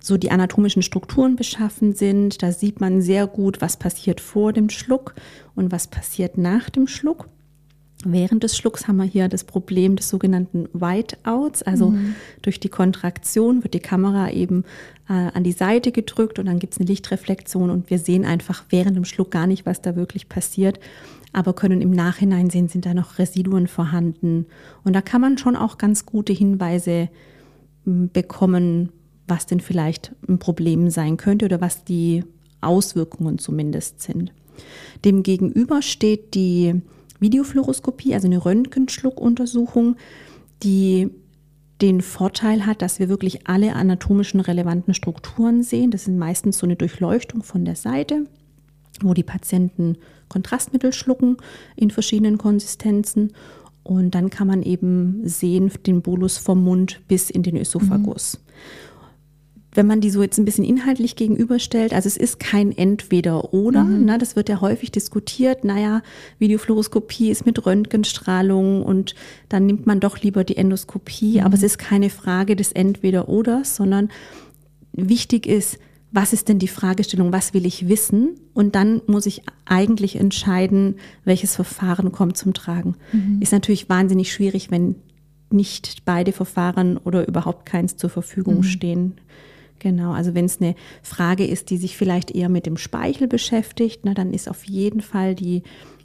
so 0.00 0.16
die 0.16 0.30
anatomischen 0.30 0.82
Strukturen 0.82 1.36
beschaffen 1.36 1.94
sind. 1.94 2.42
Da 2.42 2.50
sieht 2.50 2.80
man 2.80 3.02
sehr 3.02 3.26
gut, 3.26 3.60
was 3.60 3.76
passiert 3.76 4.20
vor 4.20 4.52
dem 4.52 4.68
Schluck 4.68 5.14
und 5.54 5.70
was 5.70 5.86
passiert 5.86 6.38
nach 6.38 6.70
dem 6.70 6.88
Schluck. 6.88 7.28
Während 8.04 8.42
des 8.42 8.56
Schlucks 8.56 8.88
haben 8.88 8.96
wir 8.96 9.04
hier 9.04 9.28
das 9.28 9.44
Problem 9.44 9.96
des 9.96 10.08
sogenannten 10.08 10.68
Whiteouts. 10.72 11.62
Also 11.62 11.90
mhm. 11.90 12.14
durch 12.40 12.58
die 12.58 12.70
Kontraktion 12.70 13.62
wird 13.62 13.74
die 13.74 13.80
Kamera 13.80 14.30
eben 14.30 14.64
äh, 15.08 15.12
an 15.12 15.44
die 15.44 15.52
Seite 15.52 15.92
gedrückt 15.92 16.38
und 16.38 16.46
dann 16.46 16.58
gibt 16.58 16.72
es 16.72 16.80
eine 16.80 16.88
Lichtreflexion 16.88 17.68
und 17.68 17.90
wir 17.90 17.98
sehen 17.98 18.24
einfach 18.24 18.64
während 18.70 18.96
dem 18.96 19.04
Schluck 19.04 19.30
gar 19.30 19.46
nicht, 19.46 19.66
was 19.66 19.82
da 19.82 19.96
wirklich 19.96 20.30
passiert, 20.30 20.80
aber 21.32 21.52
können 21.52 21.82
im 21.82 21.90
Nachhinein 21.90 22.48
sehen, 22.48 22.68
sind 22.68 22.86
da 22.86 22.94
noch 22.94 23.18
Residuen 23.18 23.66
vorhanden. 23.66 24.46
Und 24.82 24.94
da 24.94 25.02
kann 25.02 25.20
man 25.20 25.36
schon 25.36 25.54
auch 25.54 25.76
ganz 25.76 26.06
gute 26.06 26.32
Hinweise 26.32 27.10
bekommen, 27.84 28.90
was 29.26 29.46
denn 29.46 29.60
vielleicht 29.60 30.12
ein 30.28 30.38
Problem 30.38 30.90
sein 30.90 31.16
könnte 31.16 31.44
oder 31.44 31.60
was 31.60 31.84
die 31.84 32.24
Auswirkungen 32.60 33.38
zumindest 33.38 34.00
sind. 34.00 34.32
Demgegenüber 35.04 35.82
steht 35.82 36.34
die 36.34 36.82
Videofluoroskopie, 37.20 38.14
also 38.14 38.26
eine 38.26 38.44
Röntgenschluckuntersuchung, 38.44 39.96
die 40.62 41.10
den 41.80 42.02
Vorteil 42.02 42.66
hat, 42.66 42.82
dass 42.82 42.98
wir 42.98 43.08
wirklich 43.08 43.46
alle 43.46 43.74
anatomischen 43.74 44.40
relevanten 44.40 44.92
Strukturen 44.92 45.62
sehen. 45.62 45.90
Das 45.90 46.04
sind 46.04 46.18
meistens 46.18 46.58
so 46.58 46.66
eine 46.66 46.76
Durchleuchtung 46.76 47.42
von 47.42 47.64
der 47.64 47.76
Seite, 47.76 48.26
wo 49.02 49.14
die 49.14 49.22
Patienten 49.22 49.96
Kontrastmittel 50.28 50.92
schlucken 50.92 51.38
in 51.76 51.90
verschiedenen 51.90 52.36
Konsistenzen. 52.36 53.32
Und 53.82 54.14
dann 54.14 54.28
kann 54.28 54.46
man 54.46 54.62
eben 54.62 55.26
sehen 55.26 55.70
den 55.86 56.02
Bolus 56.02 56.36
vom 56.36 56.62
Mund 56.62 57.00
bis 57.08 57.30
in 57.30 57.42
den 57.42 57.56
Ösophagus. 57.56 58.38
Mhm 58.38 58.49
wenn 59.72 59.86
man 59.86 60.00
die 60.00 60.10
so 60.10 60.22
jetzt 60.22 60.38
ein 60.38 60.44
bisschen 60.44 60.64
inhaltlich 60.64 61.16
gegenüberstellt, 61.16 61.92
also 61.92 62.08
es 62.08 62.16
ist 62.16 62.40
kein 62.40 62.76
Entweder-Oder, 62.76 63.84
mhm. 63.84 64.04
ne, 64.04 64.18
das 64.18 64.36
wird 64.36 64.48
ja 64.48 64.60
häufig 64.60 64.90
diskutiert, 64.90 65.64
naja, 65.64 66.02
Videofluoroskopie 66.38 67.30
ist 67.30 67.46
mit 67.46 67.64
Röntgenstrahlung 67.64 68.82
und 68.82 69.14
dann 69.48 69.66
nimmt 69.66 69.86
man 69.86 70.00
doch 70.00 70.18
lieber 70.18 70.44
die 70.44 70.56
Endoskopie, 70.56 71.38
mhm. 71.38 71.46
aber 71.46 71.54
es 71.54 71.62
ist 71.62 71.78
keine 71.78 72.10
Frage 72.10 72.56
des 72.56 72.72
Entweder-Oder, 72.72 73.64
sondern 73.64 74.10
wichtig 74.92 75.46
ist, 75.46 75.78
was 76.12 76.32
ist 76.32 76.48
denn 76.48 76.58
die 76.58 76.68
Fragestellung, 76.68 77.32
was 77.32 77.54
will 77.54 77.64
ich 77.64 77.88
wissen? 77.88 78.30
Und 78.52 78.74
dann 78.74 79.00
muss 79.06 79.26
ich 79.26 79.42
eigentlich 79.64 80.16
entscheiden, 80.16 80.96
welches 81.24 81.54
Verfahren 81.54 82.10
kommt 82.10 82.36
zum 82.36 82.52
Tragen. 82.52 82.96
Mhm. 83.12 83.40
Ist 83.40 83.52
natürlich 83.52 83.88
wahnsinnig 83.88 84.32
schwierig, 84.32 84.72
wenn 84.72 84.96
nicht 85.50 86.04
beide 86.04 86.32
Verfahren 86.32 86.96
oder 86.96 87.28
überhaupt 87.28 87.66
keins 87.66 87.96
zur 87.96 88.10
Verfügung 88.10 88.58
mhm. 88.58 88.62
stehen. 88.64 89.14
Genau, 89.80 90.12
also 90.12 90.34
wenn 90.34 90.44
es 90.44 90.60
eine 90.60 90.76
Frage 91.02 91.44
ist, 91.44 91.70
die 91.70 91.78
sich 91.78 91.96
vielleicht 91.96 92.30
eher 92.30 92.48
mit 92.48 92.66
dem 92.66 92.76
Speichel 92.76 93.26
beschäftigt, 93.26 94.00
na, 94.04 94.14
dann 94.14 94.32
ist 94.32 94.48
auf 94.48 94.64
jeden 94.64 95.00
Fall 95.00 95.34
die 95.34 95.62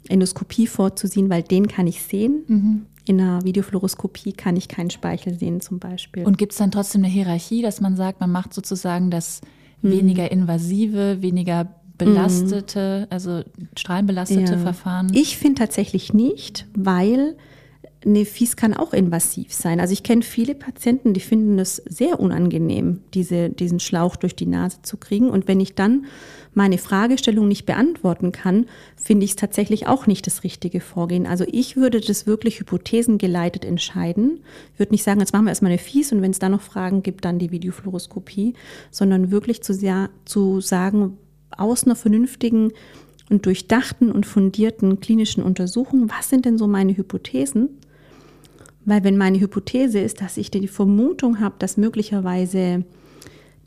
Endoskopie 0.08 0.66
vorzusehen, 0.66 1.30
weil 1.30 1.42
den 1.42 1.68
kann 1.68 1.86
ich 1.86 2.02
sehen. 2.02 2.44
Mhm. 2.48 2.86
In 3.04 3.20
einer 3.20 3.44
Videofluoroskopie 3.44 4.32
kann 4.32 4.56
ich 4.56 4.66
keinen 4.66 4.90
Speichel 4.90 5.38
sehen 5.38 5.60
zum 5.60 5.78
Beispiel. 5.78 6.24
Und 6.24 6.38
gibt 6.38 6.52
es 6.52 6.58
dann 6.58 6.72
trotzdem 6.72 7.04
eine 7.04 7.12
Hierarchie, 7.12 7.62
dass 7.62 7.80
man 7.80 7.96
sagt, 7.96 8.20
man 8.20 8.32
macht 8.32 8.52
sozusagen 8.52 9.10
das 9.10 9.42
mhm. 9.82 9.92
weniger 9.92 10.32
invasive, 10.32 11.22
weniger 11.22 11.68
belastete, 11.98 13.02
mhm. 13.02 13.06
also 13.10 13.42
strahlenbelastete 13.76 14.54
ja. 14.54 14.58
Verfahren? 14.58 15.12
Ich 15.14 15.36
finde 15.36 15.60
tatsächlich 15.60 16.12
nicht, 16.14 16.66
weil 16.74 17.36
eine 18.06 18.24
Fies 18.24 18.56
kann 18.56 18.72
auch 18.72 18.92
invasiv 18.92 19.52
sein. 19.52 19.80
Also 19.80 19.92
ich 19.92 20.02
kenne 20.02 20.22
viele 20.22 20.54
Patienten, 20.54 21.12
die 21.12 21.20
finden 21.20 21.58
es 21.58 21.76
sehr 21.76 22.20
unangenehm, 22.20 23.00
diese, 23.14 23.50
diesen 23.50 23.80
Schlauch 23.80 24.16
durch 24.16 24.36
die 24.36 24.46
Nase 24.46 24.78
zu 24.82 24.96
kriegen. 24.96 25.28
Und 25.28 25.48
wenn 25.48 25.60
ich 25.60 25.74
dann 25.74 26.06
meine 26.54 26.78
Fragestellung 26.78 27.48
nicht 27.48 27.66
beantworten 27.66 28.32
kann, 28.32 28.66
finde 28.96 29.24
ich 29.24 29.32
es 29.32 29.36
tatsächlich 29.36 29.88
auch 29.88 30.06
nicht 30.06 30.26
das 30.26 30.44
richtige 30.44 30.80
Vorgehen. 30.80 31.26
Also 31.26 31.44
ich 31.50 31.76
würde 31.76 32.00
das 32.00 32.26
wirklich 32.26 32.60
hypothesengeleitet 32.60 33.64
entscheiden. 33.64 34.40
Ich 34.72 34.78
würde 34.78 34.92
nicht 34.92 35.02
sagen, 35.02 35.20
jetzt 35.20 35.32
machen 35.32 35.44
wir 35.44 35.50
erstmal 35.50 35.72
eine 35.72 35.78
Fies 35.78 36.12
und 36.12 36.22
wenn 36.22 36.30
es 36.30 36.38
da 36.38 36.48
noch 36.48 36.62
Fragen 36.62 37.02
gibt, 37.02 37.24
dann 37.24 37.38
die 37.38 37.50
Videofluoroskopie, 37.50 38.54
sondern 38.90 39.30
wirklich 39.30 39.62
zu, 39.62 39.74
sehr, 39.74 40.10
zu 40.24 40.60
sagen, 40.60 41.18
aus 41.50 41.84
einer 41.84 41.96
vernünftigen 41.96 42.72
und 43.28 43.46
durchdachten 43.46 44.12
und 44.12 44.24
fundierten 44.26 45.00
klinischen 45.00 45.42
Untersuchung, 45.42 46.08
was 46.08 46.28
sind 46.28 46.44
denn 46.44 46.58
so 46.58 46.68
meine 46.68 46.96
Hypothesen? 46.96 47.80
Weil 48.86 49.04
wenn 49.04 49.18
meine 49.18 49.38
Hypothese 49.38 49.98
ist, 49.98 50.22
dass 50.22 50.36
ich 50.36 50.50
die 50.50 50.68
Vermutung 50.68 51.40
habe, 51.40 51.56
dass 51.58 51.76
möglicherweise 51.76 52.84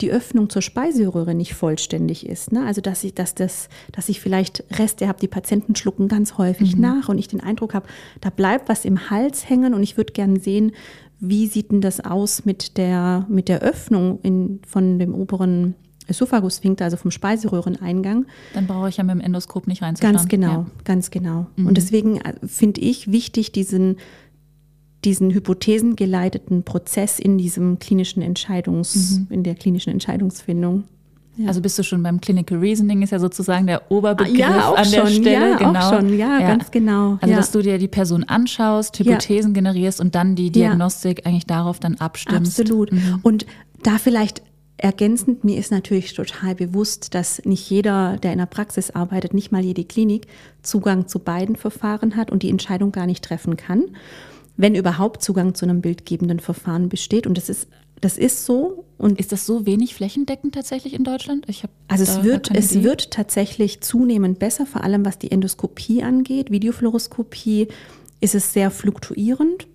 die 0.00 0.10
Öffnung 0.10 0.48
zur 0.48 0.62
Speiseröhre 0.62 1.34
nicht 1.34 1.54
vollständig 1.54 2.26
ist. 2.26 2.52
Ne? 2.52 2.64
Also 2.64 2.80
dass 2.80 3.04
ich, 3.04 3.14
dass 3.14 3.34
das, 3.34 3.68
dass 3.92 4.08
ich 4.08 4.20
vielleicht 4.20 4.64
Reste 4.78 5.06
habe, 5.06 5.20
die 5.20 5.28
Patienten 5.28 5.76
schlucken 5.76 6.08
ganz 6.08 6.38
häufig 6.38 6.74
mhm. 6.74 6.80
nach 6.80 7.08
und 7.08 7.18
ich 7.18 7.28
den 7.28 7.40
Eindruck 7.40 7.74
habe, 7.74 7.86
da 8.20 8.30
bleibt 8.30 8.68
was 8.68 8.84
im 8.86 9.10
Hals 9.10 9.48
hängen 9.48 9.74
und 9.74 9.82
ich 9.82 9.96
würde 9.96 10.12
gerne 10.12 10.40
sehen, 10.40 10.72
wie 11.20 11.46
sieht 11.46 11.70
denn 11.70 11.82
das 11.82 12.00
aus 12.00 12.46
mit 12.46 12.78
der, 12.78 13.26
mit 13.28 13.48
der 13.48 13.60
Öffnung 13.60 14.20
in, 14.22 14.60
von 14.66 14.98
dem 14.98 15.14
oberen 15.14 15.74
Esophagussphinkter, 16.06 16.86
also 16.86 16.96
vom 16.96 17.10
Speiseröhreneingang. 17.10 18.26
Dann 18.54 18.66
brauche 18.66 18.88
ich 18.88 18.96
ja 18.96 19.04
mit 19.04 19.14
dem 19.14 19.20
Endoskop 19.20 19.66
nicht 19.66 19.82
reinzuschauen. 19.82 20.16
Ganz 20.16 20.28
genau, 20.28 20.48
ja. 20.48 20.66
ganz 20.84 21.10
genau. 21.10 21.46
Mhm. 21.56 21.66
Und 21.66 21.76
deswegen 21.76 22.16
äh, 22.16 22.34
finde 22.46 22.80
ich 22.80 23.12
wichtig, 23.12 23.52
diesen, 23.52 23.96
diesen 25.04 25.30
hypothesengeleiteten 25.30 26.62
Prozess 26.62 27.18
in 27.18 27.38
diesem 27.38 27.78
klinischen 27.78 28.22
Entscheidungs, 28.22 29.20
mhm. 29.20 29.26
in 29.30 29.42
der 29.42 29.54
klinischen 29.54 29.90
Entscheidungsfindung. 29.90 30.84
Ja. 31.36 31.48
Also 31.48 31.62
bist 31.62 31.78
du 31.78 31.82
schon 31.82 32.02
beim 32.02 32.20
Clinical 32.20 32.58
Reasoning, 32.58 33.02
ist 33.02 33.10
ja 33.10 33.18
sozusagen 33.18 33.66
der 33.66 33.90
Oberbegriff 33.90 34.36
ja, 34.36 34.74
an 34.74 34.90
der 34.90 35.06
schon, 35.06 35.08
Stelle. 35.08 35.50
Ja, 35.50 35.56
genau. 35.56 35.80
auch 35.80 35.94
schon, 35.94 36.18
ja, 36.18 36.38
ja. 36.40 36.48
ganz 36.48 36.70
genau. 36.70 37.18
Also 37.20 37.34
dass 37.34 37.50
du 37.50 37.62
dir 37.62 37.78
die 37.78 37.88
Person 37.88 38.24
anschaust, 38.24 38.98
Hypothesen 38.98 39.54
generierst 39.54 40.00
und 40.00 40.14
dann 40.14 40.34
die 40.34 40.50
Diagnostik 40.50 41.26
eigentlich 41.26 41.46
darauf 41.46 41.78
dann 41.78 41.94
abstimmst. 41.94 42.60
Absolut. 42.60 42.92
Mhm. 42.92 43.20
Und 43.22 43.46
da 43.82 43.96
vielleicht 43.98 44.42
Ergänzend, 44.82 45.44
mir 45.44 45.58
ist 45.58 45.70
natürlich 45.70 46.14
total 46.14 46.54
bewusst, 46.54 47.14
dass 47.14 47.44
nicht 47.44 47.68
jeder, 47.68 48.16
der 48.16 48.32
in 48.32 48.38
der 48.38 48.46
Praxis 48.46 48.90
arbeitet, 48.90 49.34
nicht 49.34 49.52
mal 49.52 49.62
jede 49.62 49.84
Klinik 49.84 50.26
Zugang 50.62 51.06
zu 51.06 51.18
beiden 51.18 51.54
Verfahren 51.54 52.16
hat 52.16 52.30
und 52.30 52.42
die 52.42 52.48
Entscheidung 52.48 52.90
gar 52.90 53.04
nicht 53.04 53.22
treffen 53.22 53.58
kann, 53.58 53.84
wenn 54.60 54.74
überhaupt 54.74 55.22
Zugang 55.22 55.54
zu 55.54 55.64
einem 55.64 55.80
bildgebenden 55.80 56.38
Verfahren 56.38 56.90
besteht. 56.90 57.26
Und 57.26 57.38
das 57.38 57.48
ist, 57.48 57.68
das 58.02 58.18
ist 58.18 58.44
so. 58.44 58.84
Und 58.98 59.18
ist 59.18 59.32
das 59.32 59.46
so 59.46 59.64
wenig 59.64 59.94
flächendeckend 59.94 60.54
tatsächlich 60.54 60.92
in 60.92 61.02
Deutschland? 61.02 61.48
Ich 61.48 61.64
also 61.88 62.04
es 62.04 62.22
wird, 62.22 62.54
es 62.54 62.82
wird 62.82 63.10
tatsächlich 63.10 63.80
zunehmend 63.80 64.38
besser, 64.38 64.66
vor 64.66 64.84
allem 64.84 65.06
was 65.06 65.18
die 65.18 65.30
Endoskopie 65.30 66.02
angeht. 66.02 66.50
Videofluoroskopie 66.50 67.68
ist 68.20 68.34
es 68.34 68.52
sehr 68.52 68.70
fluktuierend. 68.70 69.66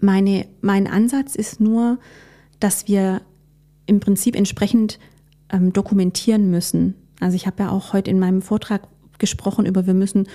Meine, 0.00 0.46
mein 0.62 0.86
Ansatz 0.86 1.34
ist 1.34 1.60
nur, 1.60 1.98
dass 2.60 2.88
wir 2.88 3.20
im 3.84 4.00
Prinzip 4.00 4.34
entsprechend 4.34 4.98
ähm, 5.52 5.74
dokumentieren 5.74 6.50
müssen. 6.50 6.94
Also 7.20 7.36
ich 7.36 7.46
habe 7.46 7.64
ja 7.64 7.70
auch 7.70 7.92
heute 7.92 8.10
in 8.10 8.18
meinem 8.18 8.40
Vortrag 8.40 8.88
gesprochen 9.18 9.66
über, 9.66 9.86
wir 9.86 9.94
müssen 9.94 10.26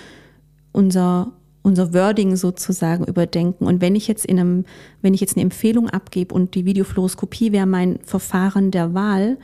unser 0.72 1.34
unser 1.64 1.94
Wording 1.94 2.36
sozusagen 2.36 3.06
überdenken. 3.06 3.66
Und 3.66 3.82
wenn 3.82 3.96
ich 3.96 4.08
jetzt 4.08 4.26
in 4.26 4.40
einem, 4.40 4.66
wenn 5.02 5.14
ich 5.14 5.22
jetzt 5.22 5.36
eine 5.36 5.44
Empfehlung 5.44 5.90
abgebe 5.90 6.36
und 6.36 6.56
die 6.56 6.66
Videofluoroskopie 6.66 7.52
wäre 7.52 7.66
mein 7.66 8.00
Verfahren 8.04 8.70
der 8.70 8.94
Wahl 8.94 9.38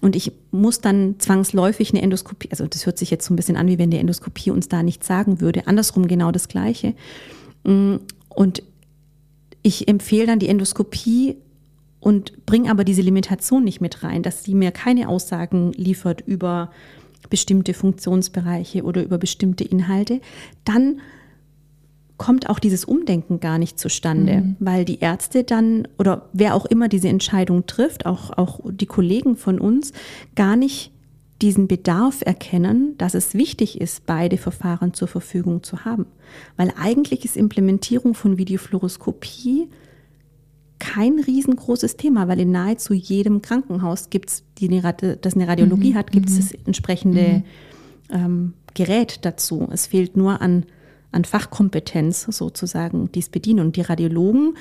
und 0.00 0.16
ich 0.16 0.32
muss 0.52 0.80
dann 0.80 1.16
zwangsläufig 1.18 1.90
eine 1.90 2.02
Endoskopie, 2.02 2.48
also 2.50 2.66
das 2.66 2.86
hört 2.86 2.98
sich 2.98 3.10
jetzt 3.10 3.26
so 3.26 3.34
ein 3.34 3.36
bisschen 3.36 3.56
an, 3.56 3.66
wie 3.66 3.78
wenn 3.78 3.90
die 3.90 3.98
Endoskopie 3.98 4.52
uns 4.52 4.68
da 4.68 4.82
nichts 4.82 5.06
sagen 5.06 5.40
würde. 5.40 5.66
Andersrum 5.66 6.06
genau 6.06 6.30
das 6.30 6.48
Gleiche. 6.48 6.94
Mm, 7.64 7.96
und 8.28 8.62
ich 9.62 9.88
empfehle 9.88 10.26
dann 10.26 10.38
die 10.38 10.48
Endoskopie 10.48 11.36
und 11.98 12.46
bringe 12.46 12.70
aber 12.70 12.84
diese 12.84 13.02
Limitation 13.02 13.64
nicht 13.64 13.80
mit 13.80 14.02
rein, 14.04 14.22
dass 14.22 14.44
sie 14.44 14.54
mir 14.54 14.70
keine 14.70 15.08
Aussagen 15.08 15.72
liefert 15.72 16.20
über 16.26 16.70
bestimmte 17.30 17.72
Funktionsbereiche 17.72 18.82
oder 18.82 19.02
über 19.02 19.16
bestimmte 19.16 19.64
Inhalte, 19.64 20.20
dann 20.64 21.00
kommt 22.16 22.48
auch 22.48 22.58
dieses 22.58 22.84
Umdenken 22.84 23.40
gar 23.40 23.58
nicht 23.58 23.78
zustande, 23.78 24.40
mhm. 24.40 24.56
weil 24.60 24.84
die 24.84 25.00
Ärzte 25.00 25.42
dann 25.44 25.88
oder 25.98 26.28
wer 26.32 26.54
auch 26.54 26.64
immer 26.64 26.88
diese 26.88 27.08
Entscheidung 27.08 27.66
trifft, 27.66 28.06
auch, 28.06 28.30
auch 28.36 28.60
die 28.64 28.86
Kollegen 28.86 29.36
von 29.36 29.58
uns, 29.58 29.92
gar 30.36 30.56
nicht 30.56 30.92
diesen 31.42 31.66
Bedarf 31.66 32.22
erkennen, 32.24 32.96
dass 32.96 33.14
es 33.14 33.34
wichtig 33.34 33.80
ist, 33.80 34.06
beide 34.06 34.38
Verfahren 34.38 34.94
zur 34.94 35.08
Verfügung 35.08 35.62
zu 35.62 35.84
haben. 35.84 36.06
Weil 36.56 36.72
eigentlich 36.80 37.24
ist 37.24 37.36
Implementierung 37.36 38.14
von 38.14 38.38
Videofluoroskopie 38.38 39.68
kein 40.78 41.18
riesengroßes 41.18 41.96
Thema, 41.96 42.28
weil 42.28 42.40
in 42.40 42.50
nahezu 42.50 42.94
jedem 42.94 43.42
Krankenhaus 43.42 44.10
gibt 44.10 44.30
es, 44.30 44.44
das 45.20 45.34
eine 45.34 45.48
Radiologie 45.48 45.92
mhm. 45.92 45.94
hat, 45.96 46.12
gibt 46.12 46.28
es 46.28 46.34
mhm. 46.34 46.38
das 46.38 46.52
entsprechende 46.66 47.22
mhm. 47.28 47.44
ähm, 48.10 48.52
Gerät 48.74 49.24
dazu. 49.24 49.68
Es 49.72 49.86
fehlt 49.88 50.16
nur 50.16 50.40
an, 50.40 50.66
an 51.14 51.24
Fachkompetenz 51.24 52.26
sozusagen, 52.30 53.10
die 53.12 53.20
es 53.20 53.28
bedienen. 53.28 53.60
Und 53.60 53.76
die 53.76 53.82
Radiologen 53.82 54.56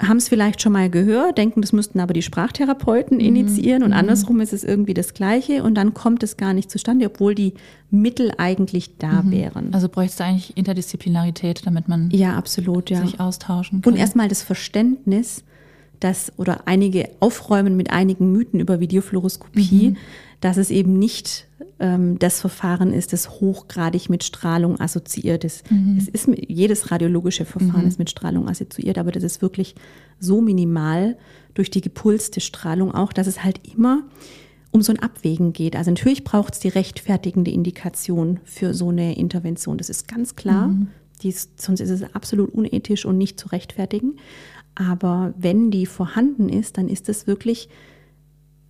haben 0.00 0.16
es 0.16 0.28
vielleicht 0.28 0.62
schon 0.62 0.72
mal 0.72 0.88
gehört, 0.88 1.38
denken, 1.38 1.60
das 1.60 1.72
müssten 1.72 2.00
aber 2.00 2.14
die 2.14 2.22
Sprachtherapeuten 2.22 3.18
mhm. 3.18 3.24
initiieren 3.24 3.82
und 3.82 3.90
mhm. 3.90 3.96
andersrum 3.96 4.40
ist 4.40 4.52
es 4.52 4.64
irgendwie 4.64 4.94
das 4.94 5.14
Gleiche 5.14 5.62
und 5.62 5.74
dann 5.74 5.94
kommt 5.94 6.22
es 6.22 6.36
gar 6.36 6.54
nicht 6.54 6.70
zustande, 6.70 7.06
obwohl 7.06 7.34
die 7.34 7.54
Mittel 7.90 8.32
eigentlich 8.38 8.96
da 8.96 9.22
mhm. 9.22 9.30
wären. 9.30 9.74
Also 9.74 9.88
bräuchte 9.88 10.14
es 10.14 10.20
eigentlich 10.20 10.56
Interdisziplinarität, 10.56 11.66
damit 11.66 11.88
man 11.88 12.10
ja, 12.10 12.36
absolut, 12.36 12.90
ja. 12.90 13.04
sich 13.04 13.20
austauschen 13.20 13.82
kann. 13.82 13.92
Und 13.92 13.98
erstmal 13.98 14.28
das 14.28 14.42
Verständnis, 14.42 15.44
dass 16.00 16.32
oder 16.36 16.66
einige 16.66 17.10
aufräumen 17.20 17.76
mit 17.76 17.90
einigen 17.90 18.32
Mythen 18.32 18.60
über 18.60 18.80
Videofluoroskopie, 18.80 19.90
mhm. 19.90 19.96
dass 20.40 20.56
es 20.56 20.70
eben 20.70 20.98
nicht 20.98 21.45
ähm, 21.78 22.18
das 22.18 22.40
Verfahren 22.40 22.92
ist, 22.92 23.12
das 23.12 23.40
hochgradig 23.40 24.10
mit 24.10 24.24
Strahlung 24.24 24.80
assoziiert 24.80 25.44
ist. 25.44 25.70
Mhm. 25.70 25.96
Es 25.98 26.08
ist 26.08 26.28
jedes 26.48 26.90
radiologische 26.90 27.44
Verfahren 27.44 27.82
mhm. 27.82 27.88
ist 27.88 27.98
mit 27.98 28.10
Strahlung 28.10 28.48
assoziiert, 28.48 28.98
aber 28.98 29.12
das 29.12 29.22
ist 29.22 29.42
wirklich 29.42 29.74
so 30.18 30.40
minimal 30.40 31.16
durch 31.54 31.70
die 31.70 31.80
gepulste 31.80 32.40
Strahlung 32.40 32.94
auch, 32.94 33.12
dass 33.12 33.26
es 33.26 33.42
halt 33.42 33.60
immer 33.66 34.04
um 34.70 34.82
so 34.82 34.92
ein 34.92 34.98
Abwägen 34.98 35.52
geht. 35.52 35.74
Also 35.76 35.90
natürlich 35.90 36.24
braucht 36.24 36.54
es 36.54 36.60
die 36.60 36.68
rechtfertigende 36.68 37.50
Indikation 37.50 38.40
für 38.44 38.74
so 38.74 38.90
eine 38.90 39.16
Intervention. 39.16 39.78
Das 39.78 39.88
ist 39.88 40.06
ganz 40.08 40.36
klar. 40.36 40.68
Mhm. 40.68 40.88
Ist, 41.22 41.62
sonst 41.62 41.80
ist 41.80 41.88
es 41.88 42.02
absolut 42.14 42.52
unethisch 42.52 43.06
und 43.06 43.16
nicht 43.16 43.40
zu 43.40 43.48
rechtfertigen. 43.48 44.16
Aber 44.74 45.32
wenn 45.38 45.70
die 45.70 45.86
vorhanden 45.86 46.50
ist, 46.50 46.76
dann 46.76 46.88
ist 46.88 47.08
es 47.08 47.26
wirklich, 47.26 47.70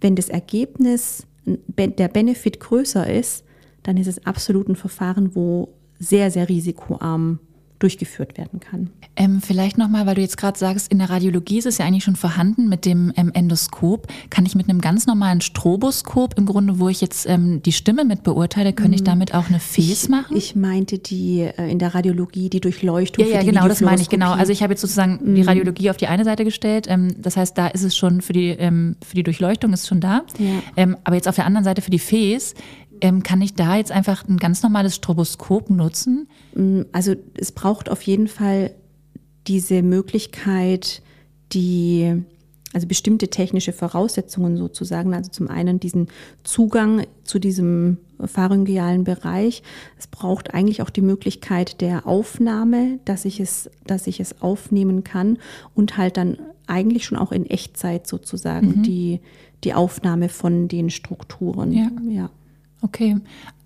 wenn 0.01 0.15
das 0.15 0.29
Ergebnis 0.29 1.26
der 1.47 2.09
Benefit 2.09 2.61
größer 2.61 3.09
ist, 3.11 3.45
dann 3.83 3.97
ist 3.97 4.09
es 4.09 4.27
absolut 4.27 4.69
ein 4.69 4.77
Verfahren, 4.77 5.35
wo 5.35 5.75
sehr, 5.99 6.31
sehr 6.31 6.49
risikoarm 6.49 7.39
durchgeführt 7.79 8.39
werden 8.39 8.61
kann. 8.61 8.91
Ähm, 9.17 9.41
vielleicht 9.41 9.79
nochmal, 9.79 10.07
weil 10.07 10.15
du 10.15 10.21
jetzt 10.21 10.37
gerade 10.37 10.59
sagst, 10.59 10.91
in 10.91 10.99
der 10.99 11.11
Radiologie 11.11 11.59
ist 11.59 11.67
es 11.67 11.79
ja 11.79 11.85
eigentlich 11.85 12.05
schon 12.05 12.17
vorhanden 12.17 12.69
mit 12.69 12.85
dem 12.85 13.13
ähm, 13.17 13.31
Endoskop. 13.35 14.07
Kann 14.31 14.47
ich 14.47 14.55
mit 14.55 14.69
einem 14.69 14.81
ganz 14.81 15.07
normalen 15.07 15.41
Stroboskop, 15.41 16.39
im 16.39 16.47
Grunde, 16.47 16.79
wo 16.79 16.89
ich 16.89 17.01
jetzt 17.01 17.29
ähm, 17.29 17.63
die 17.63 17.73
Stimme 17.73 18.05
mit 18.05 18.23
beurteile, 18.23 18.73
könnte 18.73 18.95
ich 18.95 19.03
mhm. 19.03 19.07
damit 19.07 19.35
auch 19.35 19.49
eine 19.49 19.61
Fes 19.61 20.09
machen? 20.09 20.37
Ich 20.37 20.57
meinte 20.57 20.99
die 20.99 21.41
äh, 21.41 21.71
in 21.71 21.79
der 21.79 21.95
Radiologie 21.95 22.51
die 22.51 22.61
Durchleuchtung. 22.61 23.25
Ja, 23.27 23.37
ja, 23.37 23.43
genau, 23.43 23.69
das 23.69 23.81
meine 23.81 24.01
ich 24.01 24.09
genau. 24.09 24.33
Also 24.33 24.53
ich 24.53 24.63
habe 24.63 24.73
jetzt 24.73 24.81
sozusagen 24.81 25.21
mhm. 25.23 25.35
die 25.35 25.43
Radiologie 25.43 25.91
auf 25.91 25.97
die 25.97 26.07
eine 26.07 26.25
Seite 26.25 26.45
gestellt. 26.45 26.87
Ähm, 26.89 27.15
das 27.19 27.37
heißt, 27.37 27.57
da 27.57 27.69
ist 27.69 27.83
es 27.83 27.97
schon 27.97 28.21
für 28.21 28.33
die, 28.33 28.49
ähm, 28.51 28.97
für 29.07 29.17
die 29.17 29.23
Durchleuchtung 29.23 29.73
ist 29.73 29.87
schon 29.87 30.01
da. 30.01 30.23
Ja. 30.39 30.63
Ähm, 30.77 30.97
aber 31.05 31.17
jetzt 31.17 31.29
auf 31.29 31.37
der 31.37 31.47
anderen 31.47 31.65
Seite 31.65 31.83
für 31.83 31.91
die 31.91 31.99
Fes 31.99 32.55
ähm, 33.01 33.23
kann 33.23 33.41
ich 33.41 33.55
da 33.55 33.77
jetzt 33.77 33.93
einfach 33.93 34.27
ein 34.29 34.37
ganz 34.37 34.63
normales 34.63 34.97
Stroboskop 34.97 35.71
nutzen? 35.71 36.29
Mm, 36.55 36.83
also 36.93 37.15
es 37.35 37.53
braucht 37.53 37.89
auf 37.89 38.03
jeden 38.03 38.29
Fall 38.29 38.73
diese 39.47 39.83
Möglichkeit, 39.83 41.03
die 41.53 42.23
also 42.73 42.87
bestimmte 42.87 43.29
technische 43.29 43.73
Voraussetzungen 43.73 44.59
sozusagen, 44.59 45.15
also 45.15 45.31
zum 45.31 45.49
einen 45.49 45.81
diesen 45.81 46.09
Zugang 46.43 47.07
zu 47.25 47.39
diesem 47.39 47.97
pharyngealen 48.23 49.05
Bereich. 49.05 49.63
Es 49.99 50.07
braucht 50.07 50.53
eigentlich 50.53 50.83
auch 50.83 50.91
die 50.91 51.01
Möglichkeit 51.01 51.81
der 51.81 52.07
Aufnahme, 52.07 52.99
dass 53.05 53.25
ich 53.25 53.41
es, 53.41 53.71
dass 53.87 54.07
ich 54.07 54.21
es 54.21 54.43
aufnehmen 54.43 55.05
kann 55.05 55.39
und 55.75 55.97
halt 55.97 56.17
dann 56.17 56.39
eigentlich 56.67 57.05
schon 57.05 57.17
auch 57.17 57.33
in 57.33 57.47
Echtzeit 57.47 58.07
sozusagen 58.07 58.79
mhm. 58.79 58.83
die, 58.83 59.21
die 59.65 59.73
Aufnahme 59.73 60.29
von 60.29 60.69
den 60.69 60.91
Strukturen. 60.91 61.73
Ja. 61.73 61.91
ja. 62.09 62.31
Okay. 62.87 63.17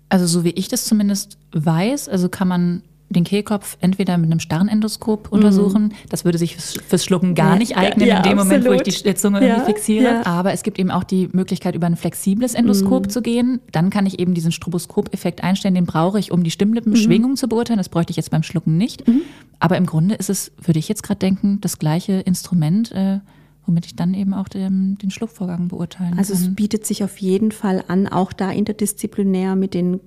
Also 0.09 0.25
so 0.25 0.43
wie 0.43 0.49
ich 0.49 0.67
das 0.67 0.85
zumindest 0.85 1.37
weiß, 1.53 2.09
also 2.09 2.27
kann 2.27 2.47
man 2.47 2.81
den 3.13 3.23
Kehlkopf 3.23 3.77
entweder 3.81 4.17
mit 4.17 4.31
einem 4.31 4.39
starren 4.39 4.67
Endoskop 4.67 5.27
mhm. 5.27 5.37
untersuchen. 5.37 5.93
Das 6.09 6.25
würde 6.25 6.37
sich 6.37 6.57
fürs, 6.57 7.05
Schlucken 7.05 7.35
gar 7.35 7.57
nicht 7.57 7.77
eignen, 7.77 8.07
ja, 8.07 8.17
in 8.17 8.23
dem 8.23 8.39
absolut. 8.39 8.63
Moment, 8.63 8.83
wo 8.85 8.89
ich 8.89 9.03
die 9.03 9.15
Zunge 9.15 9.45
ja, 9.45 9.59
fixiere. 9.61 10.05
Ja. 10.05 10.25
Aber 10.25 10.53
es 10.53 10.63
gibt 10.63 10.79
eben 10.79 10.91
auch 10.91 11.03
die 11.03 11.29
Möglichkeit, 11.31 11.75
über 11.75 11.87
ein 11.87 11.97
flexibles 11.97 12.53
Endoskop 12.53 13.05
mhm. 13.05 13.09
zu 13.09 13.21
gehen. 13.21 13.59
Dann 13.71 13.89
kann 13.89 14.05
ich 14.05 14.19
eben 14.19 14.33
diesen 14.33 14.51
Stroboskop-Effekt 14.51 15.43
einstellen. 15.43 15.75
Den 15.75 15.85
brauche 15.85 16.19
ich, 16.19 16.31
um 16.31 16.43
die 16.43 16.51
Stimmlippenschwingung 16.51 17.31
mhm. 17.31 17.35
zu 17.35 17.47
beurteilen. 17.47 17.77
Das 17.77 17.89
bräuchte 17.89 18.11
ich 18.11 18.17
jetzt 18.17 18.31
beim 18.31 18.43
Schlucken 18.43 18.77
nicht. 18.77 19.07
Mhm. 19.07 19.21
Aber 19.59 19.77
im 19.77 19.85
Grunde 19.85 20.15
ist 20.15 20.29
es, 20.29 20.51
würde 20.61 20.79
ich 20.79 20.87
jetzt 20.87 21.03
gerade 21.03 21.19
denken, 21.19 21.59
das 21.61 21.79
gleiche 21.79 22.13
Instrument. 22.13 22.91
Äh, 22.91 23.19
womit 23.65 23.85
ich 23.85 23.95
dann 23.95 24.13
eben 24.13 24.33
auch 24.33 24.47
den, 24.47 24.97
den 25.01 25.11
Schluckvorgang 25.11 25.67
beurteilen 25.67 26.17
also 26.17 26.33
kann. 26.33 26.41
Also 26.41 26.49
es 26.49 26.55
bietet 26.55 26.85
sich 26.85 27.03
auf 27.03 27.17
jeden 27.17 27.51
Fall 27.51 27.83
an, 27.87 28.07
auch 28.07 28.33
da 28.33 28.51
interdisziplinär 28.51 29.55
mit 29.55 29.73
den 29.73 29.99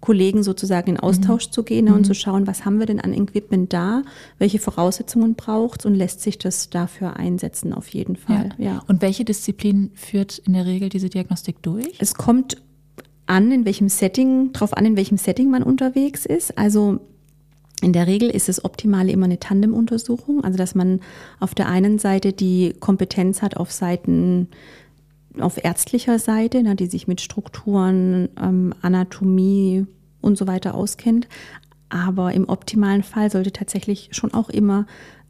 Kollegen 0.00 0.42
sozusagen 0.42 0.90
in 0.90 1.00
Austausch 1.00 1.48
mhm. 1.48 1.52
zu 1.52 1.62
gehen 1.64 1.86
mhm. 1.86 1.94
und 1.94 2.04
zu 2.04 2.14
schauen, 2.14 2.46
was 2.46 2.64
haben 2.64 2.78
wir 2.78 2.86
denn 2.86 3.00
an 3.00 3.12
Equipment 3.12 3.72
da, 3.72 4.02
welche 4.38 4.58
Voraussetzungen 4.58 5.34
braucht 5.34 5.86
und 5.86 5.94
lässt 5.94 6.20
sich 6.20 6.38
das 6.38 6.70
dafür 6.70 7.16
einsetzen 7.16 7.72
auf 7.72 7.88
jeden 7.88 8.16
Fall. 8.16 8.50
Ja. 8.58 8.64
ja. 8.64 8.82
Und 8.86 9.02
welche 9.02 9.24
Disziplin 9.24 9.90
führt 9.94 10.38
in 10.38 10.52
der 10.52 10.66
Regel 10.66 10.88
diese 10.88 11.08
Diagnostik 11.08 11.62
durch? 11.62 11.96
Es 11.98 12.14
kommt 12.14 12.62
an, 13.26 13.50
in 13.50 13.64
welchem 13.64 13.88
Setting, 13.88 14.52
darauf 14.52 14.72
an, 14.74 14.86
in 14.86 14.96
welchem 14.96 15.18
Setting 15.18 15.50
man 15.50 15.62
unterwegs 15.62 16.24
ist. 16.24 16.56
Also 16.56 17.00
in 17.82 17.92
der 17.92 18.06
Regel 18.06 18.30
ist 18.30 18.48
es 18.48 18.64
optimal 18.64 19.08
immer 19.08 19.26
eine 19.26 19.38
Tandemuntersuchung, 19.38 20.42
also 20.42 20.58
dass 20.58 20.74
man 20.74 21.00
auf 21.38 21.54
der 21.54 21.68
einen 21.68 21.98
Seite 21.98 22.32
die 22.32 22.74
Kompetenz 22.80 23.42
hat 23.42 23.56
auf 23.56 23.70
Seiten 23.70 24.48
auf 25.38 25.62
ärztlicher 25.62 26.18
Seite, 26.18 26.62
ne, 26.62 26.74
die 26.74 26.86
sich 26.86 27.06
mit 27.06 27.20
Strukturen, 27.20 28.28
ähm, 28.40 28.74
Anatomie 28.82 29.86
und 30.20 30.36
so 30.36 30.46
weiter 30.46 30.74
auskennt. 30.74 31.28
Aber 31.90 32.32
im 32.32 32.48
optimalen 32.48 33.02
Fall 33.02 33.30
sollte 33.30 33.52
tatsächlich 33.52 34.08
schon 34.12 34.34
auch 34.34 34.50
immer 34.50 34.86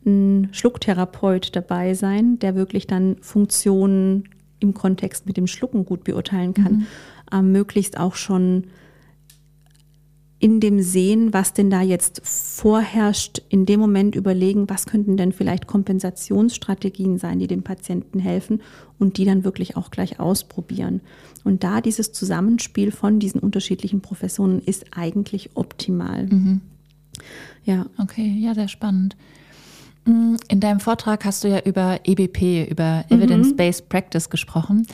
ein 0.06 0.48
Schlucktherapeut 0.52 1.54
dabei 1.54 1.94
sein, 1.94 2.38
der 2.38 2.54
wirklich 2.54 2.86
dann 2.86 3.16
Funktionen 3.20 4.28
im 4.60 4.74
Kontext 4.74 5.26
mit 5.26 5.36
dem 5.36 5.46
Schlucken 5.46 5.84
gut 5.84 6.04
beurteilen 6.04 6.54
kann. 6.54 6.72
Mhm. 6.72 6.86
Ähm, 7.32 7.52
möglichst 7.52 7.98
auch 7.98 8.14
schon 8.14 8.64
in 10.40 10.60
dem 10.60 10.80
Sehen, 10.80 11.32
was 11.32 11.52
denn 11.52 11.68
da 11.68 11.82
jetzt 11.82 12.20
vorherrscht, 12.24 13.42
in 13.48 13.66
dem 13.66 13.80
Moment 13.80 14.14
überlegen, 14.14 14.68
was 14.68 14.86
könnten 14.86 15.16
denn 15.16 15.32
vielleicht 15.32 15.66
Kompensationsstrategien 15.66 17.18
sein, 17.18 17.40
die 17.40 17.48
dem 17.48 17.62
Patienten 17.62 18.20
helfen 18.20 18.62
und 18.98 19.16
die 19.16 19.24
dann 19.24 19.42
wirklich 19.42 19.76
auch 19.76 19.90
gleich 19.90 20.20
ausprobieren. 20.20 21.00
Und 21.42 21.64
da 21.64 21.80
dieses 21.80 22.12
Zusammenspiel 22.12 22.92
von 22.92 23.18
diesen 23.18 23.40
unterschiedlichen 23.40 24.00
Professionen 24.00 24.60
ist 24.60 24.86
eigentlich 24.96 25.50
optimal. 25.54 26.26
Mhm. 26.26 26.60
Ja. 27.64 27.86
Okay, 27.98 28.36
ja, 28.38 28.54
sehr 28.54 28.68
spannend. 28.68 29.16
Mm, 30.04 30.36
in 30.48 30.60
deinem 30.60 30.80
Vortrag 30.80 31.24
hast 31.24 31.42
du 31.42 31.48
ja 31.48 31.60
über 31.60 32.00
EBP, 32.04 32.70
über 32.70 33.04
mhm. 33.08 33.16
Evidence-Based 33.16 33.88
Practice 33.88 34.30
gesprochen. 34.30 34.86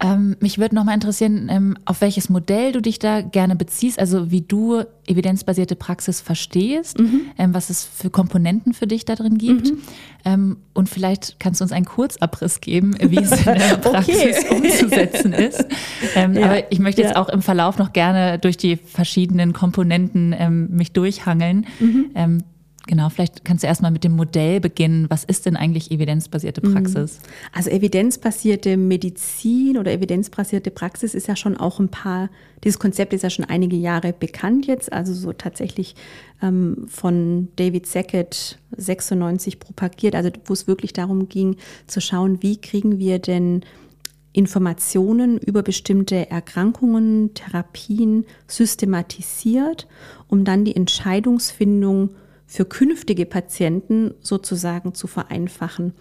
Ähm, 0.00 0.36
mich 0.38 0.58
würde 0.58 0.76
nochmal 0.76 0.94
interessieren, 0.94 1.48
ähm, 1.50 1.76
auf 1.84 2.00
welches 2.00 2.28
Modell 2.28 2.70
du 2.70 2.80
dich 2.80 3.00
da 3.00 3.20
gerne 3.20 3.56
beziehst, 3.56 3.98
also 3.98 4.30
wie 4.30 4.42
du 4.42 4.84
evidenzbasierte 5.06 5.74
Praxis 5.74 6.20
verstehst, 6.20 7.00
mhm. 7.00 7.22
ähm, 7.36 7.52
was 7.52 7.68
es 7.68 7.84
für 7.84 8.08
Komponenten 8.08 8.74
für 8.74 8.86
dich 8.86 9.04
da 9.04 9.16
drin 9.16 9.38
gibt. 9.38 9.72
Mhm. 9.72 9.78
Ähm, 10.24 10.56
und 10.72 10.88
vielleicht 10.88 11.40
kannst 11.40 11.60
du 11.60 11.64
uns 11.64 11.72
einen 11.72 11.84
Kurzabriss 11.86 12.60
geben, 12.60 12.96
wie 13.00 13.18
es 13.18 13.32
in 13.32 13.44
der 13.44 13.76
Praxis 13.82 14.44
okay. 14.48 14.54
umzusetzen 14.54 15.32
ist. 15.32 15.66
Ähm, 16.14 16.34
ja. 16.34 16.44
Aber 16.44 16.72
ich 16.72 16.78
möchte 16.78 17.02
jetzt 17.02 17.14
ja. 17.14 17.20
auch 17.20 17.28
im 17.28 17.42
Verlauf 17.42 17.78
noch 17.78 17.92
gerne 17.92 18.38
durch 18.38 18.56
die 18.56 18.76
verschiedenen 18.76 19.52
Komponenten 19.52 20.32
ähm, 20.38 20.68
mich 20.70 20.92
durchhangeln. 20.92 21.66
Mhm 21.80 22.44
Genau, 22.88 23.10
vielleicht 23.10 23.44
kannst 23.44 23.62
du 23.62 23.66
erstmal 23.66 23.90
mit 23.90 24.02
dem 24.02 24.16
Modell 24.16 24.60
beginnen. 24.60 25.10
Was 25.10 25.22
ist 25.22 25.44
denn 25.44 25.56
eigentlich 25.56 25.90
evidenzbasierte 25.90 26.66
mhm. 26.66 26.72
Praxis? 26.72 27.20
Also 27.52 27.68
evidenzbasierte 27.68 28.78
Medizin 28.78 29.76
oder 29.76 29.92
evidenzbasierte 29.92 30.70
Praxis 30.70 31.14
ist 31.14 31.28
ja 31.28 31.36
schon 31.36 31.58
auch 31.58 31.80
ein 31.80 31.90
paar, 31.90 32.30
dieses 32.64 32.78
Konzept 32.78 33.12
ist 33.12 33.22
ja 33.22 33.28
schon 33.28 33.44
einige 33.44 33.76
Jahre 33.76 34.14
bekannt 34.14 34.66
jetzt, 34.66 34.90
also 34.90 35.12
so 35.12 35.34
tatsächlich 35.34 35.96
ähm, 36.42 36.86
von 36.88 37.48
David 37.56 37.86
Sackett 37.86 38.58
96 38.74 39.60
propagiert, 39.60 40.14
also 40.14 40.30
wo 40.46 40.54
es 40.54 40.66
wirklich 40.66 40.94
darum 40.94 41.28
ging 41.28 41.56
zu 41.86 42.00
schauen, 42.00 42.42
wie 42.42 42.58
kriegen 42.58 42.98
wir 42.98 43.18
denn 43.18 43.66
Informationen 44.32 45.36
über 45.36 45.62
bestimmte 45.62 46.30
Erkrankungen, 46.30 47.34
Therapien 47.34 48.24
systematisiert, 48.46 49.86
um 50.26 50.44
dann 50.44 50.64
die 50.64 50.74
Entscheidungsfindung 50.74 52.08
zu 52.08 52.14
für 52.48 52.64
künftige 52.64 53.26
Patienten 53.26 54.14
sozusagen 54.20 54.94
zu 54.94 55.06
vereinfachen. 55.06 55.92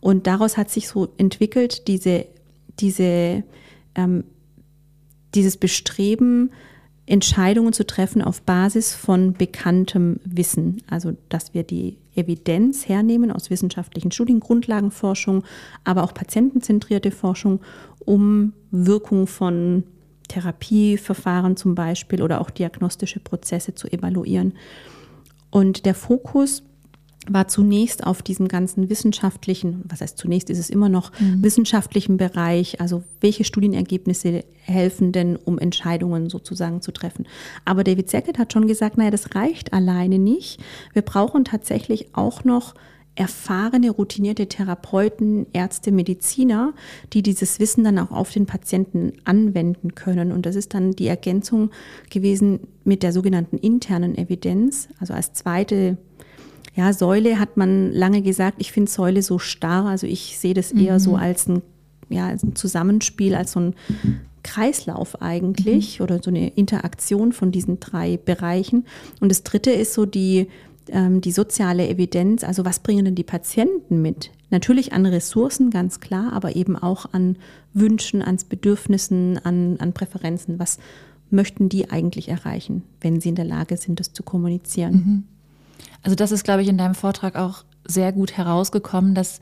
Und 0.00 0.26
daraus 0.26 0.58
hat 0.58 0.70
sich 0.70 0.86
so 0.86 1.08
entwickelt, 1.16 1.88
diese, 1.88 2.26
diese, 2.78 3.42
ähm, 3.94 4.24
dieses 5.34 5.56
Bestreben, 5.56 6.50
Entscheidungen 7.06 7.72
zu 7.72 7.86
treffen 7.86 8.22
auf 8.22 8.42
Basis 8.42 8.94
von 8.94 9.32
bekanntem 9.32 10.20
Wissen. 10.24 10.82
Also, 10.88 11.16
dass 11.30 11.54
wir 11.54 11.62
die 11.62 11.98
Evidenz 12.14 12.86
hernehmen 12.88 13.32
aus 13.32 13.50
wissenschaftlichen 13.50 14.10
Studien, 14.10 14.40
Grundlagenforschung, 14.40 15.42
aber 15.84 16.02
auch 16.02 16.14
patientenzentrierte 16.14 17.10
Forschung, 17.10 17.60
um 17.98 18.52
Wirkung 18.70 19.26
von 19.26 19.84
Therapieverfahren 20.28 21.56
zum 21.56 21.74
Beispiel 21.74 22.22
oder 22.22 22.40
auch 22.40 22.50
diagnostische 22.50 23.20
Prozesse 23.20 23.74
zu 23.74 23.90
evaluieren. 23.90 24.54
Und 25.54 25.86
der 25.86 25.94
Fokus 25.94 26.64
war 27.28 27.46
zunächst 27.46 28.04
auf 28.04 28.22
diesem 28.22 28.48
ganzen 28.48 28.90
wissenschaftlichen, 28.90 29.84
was 29.84 30.00
heißt 30.00 30.18
zunächst 30.18 30.50
ist 30.50 30.58
es 30.58 30.68
immer 30.68 30.88
noch 30.88 31.12
mhm. 31.20 31.44
wissenschaftlichen 31.44 32.16
Bereich, 32.16 32.80
also 32.80 33.04
welche 33.20 33.44
Studienergebnisse 33.44 34.44
helfen 34.62 35.12
denn, 35.12 35.36
um 35.36 35.60
Entscheidungen 35.60 36.28
sozusagen 36.28 36.82
zu 36.82 36.90
treffen. 36.90 37.26
Aber 37.64 37.84
David 37.84 38.10
Sackett 38.10 38.36
hat 38.36 38.52
schon 38.52 38.66
gesagt, 38.66 38.98
naja, 38.98 39.12
das 39.12 39.36
reicht 39.36 39.72
alleine 39.72 40.18
nicht. 40.18 40.60
Wir 40.92 41.02
brauchen 41.02 41.44
tatsächlich 41.44 42.08
auch 42.16 42.42
noch 42.42 42.74
erfahrene, 43.16 43.90
routinierte 43.90 44.48
Therapeuten, 44.48 45.46
Ärzte, 45.52 45.92
Mediziner, 45.92 46.72
die 47.12 47.22
dieses 47.22 47.60
Wissen 47.60 47.84
dann 47.84 47.98
auch 47.98 48.10
auf 48.10 48.32
den 48.32 48.46
Patienten 48.46 49.12
anwenden 49.24 49.94
können. 49.94 50.32
Und 50.32 50.46
das 50.46 50.56
ist 50.56 50.74
dann 50.74 50.92
die 50.92 51.06
Ergänzung 51.06 51.70
gewesen 52.10 52.60
mit 52.84 53.02
der 53.02 53.12
sogenannten 53.12 53.56
internen 53.58 54.18
Evidenz. 54.18 54.88
Also 54.98 55.14
als 55.14 55.32
zweite 55.32 55.96
ja, 56.74 56.92
Säule 56.92 57.38
hat 57.38 57.56
man 57.56 57.92
lange 57.92 58.22
gesagt, 58.22 58.56
ich 58.58 58.72
finde 58.72 58.90
Säule 58.90 59.22
so 59.22 59.38
starr. 59.38 59.86
Also 59.86 60.06
ich 60.06 60.38
sehe 60.38 60.54
das 60.54 60.72
eher 60.72 60.94
mhm. 60.94 60.98
so 60.98 61.16
als 61.16 61.48
ein, 61.48 61.62
ja, 62.08 62.26
als 62.26 62.42
ein 62.42 62.56
Zusammenspiel, 62.56 63.36
als 63.36 63.52
so 63.52 63.60
ein 63.60 63.74
Kreislauf 64.42 65.22
eigentlich 65.22 65.98
mhm. 65.98 66.04
oder 66.04 66.20
so 66.22 66.30
eine 66.30 66.48
Interaktion 66.48 67.32
von 67.32 67.52
diesen 67.52 67.78
drei 67.78 68.16
Bereichen. 68.16 68.86
Und 69.20 69.28
das 69.28 69.44
dritte 69.44 69.70
ist 69.70 69.94
so 69.94 70.04
die 70.04 70.48
die 70.86 71.32
soziale 71.32 71.88
Evidenz, 71.88 72.44
also 72.44 72.64
was 72.64 72.80
bringen 72.80 73.06
denn 73.06 73.14
die 73.14 73.24
Patienten 73.24 74.02
mit? 74.02 74.30
Natürlich 74.50 74.92
an 74.92 75.06
Ressourcen, 75.06 75.70
ganz 75.70 76.00
klar, 76.00 76.32
aber 76.32 76.56
eben 76.56 76.76
auch 76.76 77.06
an 77.12 77.36
Wünschen, 77.72 78.22
an 78.22 78.38
Bedürfnissen, 78.48 79.38
an, 79.38 79.78
an 79.78 79.92
Präferenzen. 79.92 80.58
Was 80.58 80.78
möchten 81.30 81.68
die 81.68 81.90
eigentlich 81.90 82.28
erreichen, 82.28 82.82
wenn 83.00 83.20
sie 83.20 83.30
in 83.30 83.34
der 83.34 83.46
Lage 83.46 83.76
sind, 83.76 83.98
das 83.98 84.12
zu 84.12 84.22
kommunizieren? 84.22 84.92
Mhm. 84.92 85.22
Also 86.02 86.14
das 86.14 86.32
ist, 86.32 86.44
glaube 86.44 86.62
ich, 86.62 86.68
in 86.68 86.78
deinem 86.78 86.94
Vortrag 86.94 87.34
auch 87.34 87.64
sehr 87.86 88.12
gut 88.12 88.36
herausgekommen, 88.36 89.14
dass 89.14 89.40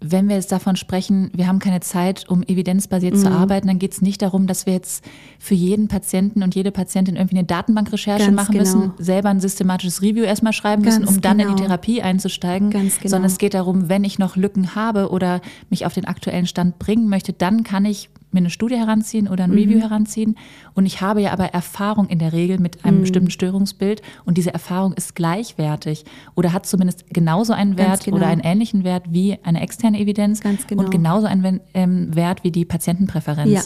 wenn 0.00 0.28
wir 0.28 0.36
jetzt 0.36 0.52
davon 0.52 0.76
sprechen, 0.76 1.30
wir 1.34 1.48
haben 1.48 1.58
keine 1.58 1.80
Zeit, 1.80 2.28
um 2.28 2.42
evidenzbasiert 2.44 3.14
mhm. 3.14 3.18
zu 3.18 3.30
arbeiten, 3.30 3.66
dann 3.66 3.78
geht 3.78 3.92
es 3.92 4.00
nicht 4.00 4.22
darum, 4.22 4.46
dass 4.46 4.64
wir 4.64 4.72
jetzt 4.72 5.04
für 5.40 5.54
jeden 5.54 5.88
Patienten 5.88 6.42
und 6.42 6.54
jede 6.54 6.70
Patientin 6.70 7.16
irgendwie 7.16 7.38
eine 7.38 7.46
Datenbankrecherche 7.46 8.26
Ganz 8.26 8.36
machen 8.36 8.52
genau. 8.52 8.64
müssen, 8.64 8.92
selber 8.98 9.30
ein 9.30 9.40
systematisches 9.40 10.00
Review 10.00 10.22
erstmal 10.22 10.52
schreiben 10.52 10.84
Ganz 10.84 11.00
müssen, 11.00 11.16
um 11.16 11.20
dann 11.20 11.38
genau. 11.38 11.50
in 11.50 11.56
die 11.56 11.62
genau. 11.62 11.74
Therapie 11.74 12.02
einzusteigen, 12.02 12.70
Ganz 12.70 12.98
genau. 12.98 13.10
sondern 13.10 13.30
es 13.30 13.38
geht 13.38 13.54
darum, 13.54 13.88
wenn 13.88 14.04
ich 14.04 14.18
noch 14.18 14.36
Lücken 14.36 14.76
habe 14.76 15.10
oder 15.10 15.40
mich 15.68 15.84
auf 15.84 15.94
den 15.94 16.04
aktuellen 16.04 16.46
Stand 16.46 16.78
bringen 16.78 17.08
möchte, 17.08 17.32
dann 17.32 17.64
kann 17.64 17.84
ich 17.84 18.08
mir 18.30 18.38
eine 18.38 18.50
Studie 18.50 18.76
heranziehen 18.76 19.28
oder 19.28 19.44
ein 19.44 19.50
mhm. 19.50 19.58
Review 19.58 19.80
heranziehen. 19.80 20.36
Und 20.74 20.86
ich 20.86 21.00
habe 21.00 21.22
ja 21.22 21.32
aber 21.32 21.46
Erfahrung 21.46 22.08
in 22.08 22.18
der 22.18 22.32
Regel 22.32 22.58
mit 22.58 22.84
einem 22.84 22.98
mhm. 22.98 23.00
bestimmten 23.02 23.30
Störungsbild 23.30 24.02
und 24.24 24.38
diese 24.38 24.52
Erfahrung 24.52 24.92
ist 24.92 25.14
gleichwertig 25.14 26.04
oder 26.34 26.52
hat 26.52 26.66
zumindest 26.66 27.06
genauso 27.10 27.52
einen 27.52 27.78
Wert 27.78 28.04
genau. 28.04 28.18
oder 28.18 28.26
einen 28.26 28.42
ähnlichen 28.42 28.84
Wert 28.84 29.04
wie 29.10 29.38
eine 29.42 29.60
externe 29.60 29.98
Evidenz 29.98 30.40
genau. 30.40 30.82
und 30.82 30.90
genauso 30.90 31.26
einen 31.26 31.60
ähm, 31.74 32.14
Wert 32.14 32.44
wie 32.44 32.50
die 32.50 32.64
Patientenpräferenz. 32.64 33.50
Ja. 33.50 33.62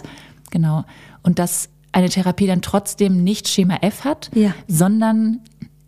Genau. 0.50 0.84
Und 1.22 1.38
dass 1.38 1.68
eine 1.92 2.08
Therapie 2.08 2.46
dann 2.46 2.62
trotzdem 2.62 3.22
nicht 3.22 3.48
Schema 3.48 3.76
F 3.82 4.04
hat, 4.04 4.30
ja. 4.34 4.54
sondern 4.66 5.40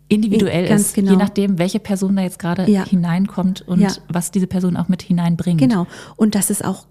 individuell 0.07 0.67
Ganz 0.67 0.81
ist, 0.81 0.93
genau. 0.93 1.11
je 1.11 1.17
nachdem, 1.17 1.57
welche 1.57 1.79
Person 1.79 2.15
da 2.15 2.21
jetzt 2.21 2.39
gerade 2.39 2.69
ja. 2.69 2.85
hineinkommt 2.85 3.61
und 3.67 3.81
ja. 3.81 3.91
was 4.07 4.31
diese 4.31 4.47
Person 4.47 4.77
auch 4.77 4.87
mit 4.87 5.01
hineinbringt. 5.01 5.59
Genau. 5.59 5.87
Und 6.15 6.35
dass 6.35 6.49
es 6.49 6.61
auch 6.61 6.85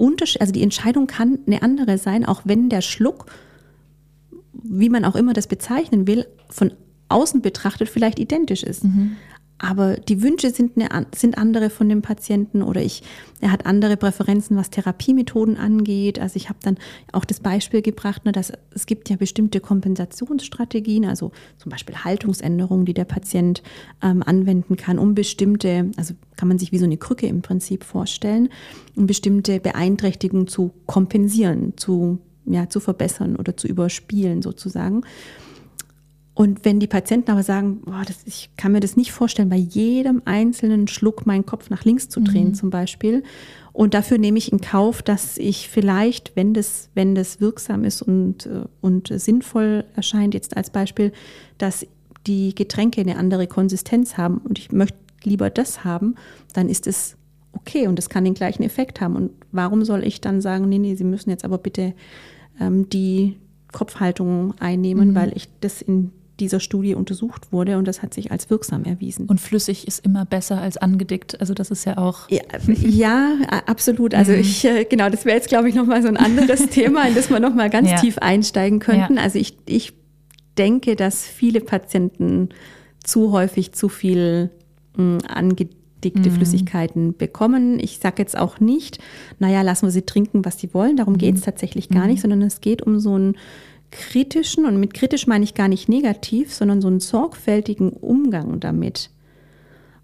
Unterschied, 0.00 0.40
also 0.40 0.52
die 0.52 0.62
Entscheidung 0.62 1.06
kann 1.06 1.38
eine 1.46 1.62
andere 1.62 1.98
sein, 1.98 2.24
auch 2.24 2.42
wenn 2.44 2.68
der 2.68 2.80
Schluck, 2.80 3.26
wie 4.52 4.88
man 4.88 5.04
auch 5.04 5.16
immer 5.16 5.32
das 5.32 5.46
bezeichnen 5.46 6.06
will, 6.06 6.26
von 6.48 6.72
außen 7.08 7.42
betrachtet 7.42 7.88
vielleicht 7.88 8.18
identisch 8.18 8.62
ist. 8.62 8.84
Mhm 8.84 9.16
aber 9.62 9.96
die 9.96 10.22
Wünsche 10.22 10.50
sind, 10.50 10.72
eine, 10.78 11.06
sind 11.14 11.36
andere 11.36 11.68
von 11.68 11.86
dem 11.88 12.00
Patienten 12.00 12.62
oder 12.62 12.80
ich, 12.80 13.02
er 13.40 13.52
hat 13.52 13.66
andere 13.66 13.98
Präferenzen, 13.98 14.56
was 14.56 14.70
Therapiemethoden 14.70 15.58
angeht. 15.58 16.18
Also 16.18 16.36
ich 16.36 16.48
habe 16.48 16.58
dann 16.62 16.78
auch 17.12 17.26
das 17.26 17.40
Beispiel 17.40 17.82
gebracht, 17.82 18.24
ne, 18.24 18.32
dass 18.32 18.54
es 18.74 18.86
gibt 18.86 19.10
ja 19.10 19.16
bestimmte 19.16 19.60
Kompensationsstrategien, 19.60 21.04
also 21.04 21.30
zum 21.58 21.70
Beispiel 21.70 21.94
Haltungsänderungen, 21.96 22.86
die 22.86 22.94
der 22.94 23.04
Patient 23.04 23.62
ähm, 24.02 24.22
anwenden 24.24 24.76
kann, 24.76 24.98
um 24.98 25.14
bestimmte, 25.14 25.90
also 25.98 26.14
kann 26.36 26.48
man 26.48 26.58
sich 26.58 26.72
wie 26.72 26.78
so 26.78 26.86
eine 26.86 26.96
Krücke 26.96 27.26
im 27.26 27.42
Prinzip 27.42 27.84
vorstellen, 27.84 28.48
um 28.96 29.06
bestimmte 29.06 29.60
Beeinträchtigungen 29.60 30.48
zu 30.48 30.70
kompensieren, 30.86 31.74
zu, 31.76 32.18
ja, 32.46 32.70
zu 32.70 32.80
verbessern 32.80 33.36
oder 33.36 33.58
zu 33.58 33.68
überspielen 33.68 34.40
sozusagen. 34.40 35.02
Und 36.40 36.64
wenn 36.64 36.80
die 36.80 36.86
Patienten 36.86 37.30
aber 37.30 37.42
sagen, 37.42 37.82
boah, 37.82 38.02
das, 38.06 38.22
ich 38.24 38.48
kann 38.56 38.72
mir 38.72 38.80
das 38.80 38.96
nicht 38.96 39.12
vorstellen, 39.12 39.50
bei 39.50 39.56
jedem 39.56 40.22
einzelnen 40.24 40.88
Schluck 40.88 41.26
meinen 41.26 41.44
Kopf 41.44 41.68
nach 41.68 41.84
links 41.84 42.08
zu 42.08 42.18
drehen 42.20 42.48
mhm. 42.48 42.54
zum 42.54 42.70
Beispiel. 42.70 43.24
Und 43.74 43.92
dafür 43.92 44.16
nehme 44.16 44.38
ich 44.38 44.50
in 44.50 44.62
Kauf, 44.62 45.02
dass 45.02 45.36
ich 45.36 45.68
vielleicht, 45.68 46.34
wenn 46.36 46.54
das, 46.54 46.88
wenn 46.94 47.14
das 47.14 47.42
wirksam 47.42 47.84
ist 47.84 48.00
und, 48.00 48.46
äh, 48.46 48.62
und 48.80 49.08
sinnvoll 49.08 49.84
erscheint, 49.94 50.32
jetzt 50.32 50.56
als 50.56 50.70
Beispiel, 50.70 51.12
dass 51.58 51.86
die 52.26 52.54
Getränke 52.54 53.02
eine 53.02 53.18
andere 53.18 53.46
Konsistenz 53.46 54.16
haben 54.16 54.38
und 54.38 54.58
ich 54.58 54.72
möchte 54.72 54.96
lieber 55.24 55.50
das 55.50 55.84
haben, 55.84 56.14
dann 56.54 56.70
ist 56.70 56.86
es 56.86 57.18
okay 57.52 57.86
und 57.86 57.98
das 57.98 58.08
kann 58.08 58.24
den 58.24 58.32
gleichen 58.32 58.62
Effekt 58.62 59.02
haben. 59.02 59.14
Und 59.14 59.32
warum 59.52 59.84
soll 59.84 60.04
ich 60.04 60.22
dann 60.22 60.40
sagen, 60.40 60.70
nee, 60.70 60.78
nee, 60.78 60.94
Sie 60.94 61.04
müssen 61.04 61.28
jetzt 61.28 61.44
aber 61.44 61.58
bitte 61.58 61.92
ähm, 62.58 62.88
die 62.88 63.36
Kopfhaltung 63.72 64.54
einnehmen, 64.58 65.10
mhm. 65.10 65.14
weil 65.14 65.36
ich 65.36 65.46
das 65.60 65.82
in 65.82 66.12
dieser 66.40 66.60
Studie 66.60 66.94
untersucht 66.94 67.52
wurde 67.52 67.78
und 67.78 67.86
das 67.86 68.02
hat 68.02 68.14
sich 68.14 68.32
als 68.32 68.50
wirksam 68.50 68.84
erwiesen. 68.84 69.26
Und 69.26 69.40
flüssig 69.40 69.86
ist 69.86 70.04
immer 70.04 70.24
besser 70.24 70.60
als 70.60 70.76
angedickt. 70.76 71.40
Also 71.40 71.54
das 71.54 71.70
ist 71.70 71.84
ja 71.84 71.98
auch. 71.98 72.28
Ja, 72.28 72.40
ja 72.88 73.36
absolut. 73.66 74.14
Also 74.14 74.32
mhm. 74.32 74.40
ich, 74.40 74.64
äh, 74.64 74.84
genau, 74.84 75.10
das 75.10 75.24
wäre 75.24 75.36
jetzt, 75.36 75.48
glaube 75.48 75.68
ich, 75.68 75.74
nochmal 75.74 76.02
so 76.02 76.08
ein 76.08 76.16
anderes 76.16 76.66
Thema, 76.70 77.06
in 77.06 77.14
das 77.14 77.30
wir 77.30 77.40
nochmal 77.40 77.70
ganz 77.70 77.90
ja. 77.90 77.96
tief 77.96 78.18
einsteigen 78.18 78.80
könnten. 78.80 79.16
Ja. 79.16 79.22
Also 79.22 79.38
ich, 79.38 79.56
ich 79.66 79.92
denke, 80.58 80.96
dass 80.96 81.24
viele 81.24 81.60
Patienten 81.60 82.48
zu 83.04 83.32
häufig 83.32 83.72
zu 83.72 83.88
viel 83.88 84.50
mh, 84.96 85.02
hm, 85.02 85.18
angedickte 85.28 86.30
mhm. 86.30 86.34
Flüssigkeiten 86.34 87.16
bekommen. 87.16 87.78
Ich 87.80 87.98
sage 87.98 88.16
jetzt 88.18 88.36
auch 88.36 88.60
nicht, 88.60 88.98
naja, 89.38 89.62
lassen 89.62 89.86
wir 89.86 89.90
sie 89.90 90.02
trinken, 90.02 90.44
was 90.44 90.58
sie 90.58 90.72
wollen. 90.74 90.96
Darum 90.96 91.14
mhm. 91.14 91.18
geht 91.18 91.36
es 91.36 91.42
tatsächlich 91.42 91.88
gar 91.88 92.02
mhm. 92.02 92.10
nicht, 92.10 92.22
sondern 92.22 92.42
es 92.42 92.60
geht 92.60 92.82
um 92.82 92.98
so 92.98 93.16
ein 93.16 93.36
kritischen, 93.90 94.64
und 94.66 94.78
mit 94.78 94.94
kritisch 94.94 95.26
meine 95.26 95.44
ich 95.44 95.54
gar 95.54 95.68
nicht 95.68 95.88
negativ, 95.88 96.54
sondern 96.54 96.80
so 96.80 96.88
einen 96.88 97.00
sorgfältigen 97.00 97.90
Umgang 97.90 98.60
damit. 98.60 99.10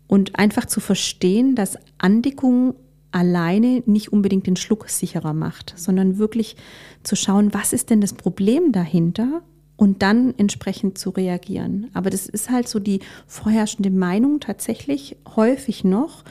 Und 0.08 0.38
einfach 0.38 0.66
zu 0.66 0.80
verstehen, 0.80 1.54
dass 1.54 1.78
Andickung 1.98 2.74
alleine 3.10 3.82
nicht 3.86 4.12
unbedingt 4.12 4.46
den 4.46 4.56
Schluck 4.56 4.88
sicherer 4.88 5.32
macht, 5.32 5.72
sondern 5.76 6.18
wirklich 6.18 6.56
zu 7.02 7.16
schauen, 7.16 7.54
was 7.54 7.72
ist 7.72 7.90
denn 7.90 8.00
das 8.00 8.12
Problem 8.12 8.72
dahinter 8.72 9.42
und 9.76 10.02
dann 10.02 10.34
entsprechend 10.36 10.98
zu 10.98 11.10
reagieren. 11.10 11.88
Aber 11.94 12.10
das 12.10 12.26
ist 12.26 12.50
halt 12.50 12.68
so 12.68 12.78
die 12.78 13.00
vorherrschende 13.26 13.90
Meinung 13.90 14.40
tatsächlich 14.40 15.16
häufig 15.34 15.84
noch. 15.84 16.24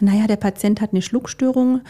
Naja, 0.00 0.26
der 0.26 0.36
Patient 0.36 0.80
hat 0.80 0.92
eine 0.92 1.02
Schluckstörung, 1.02 1.82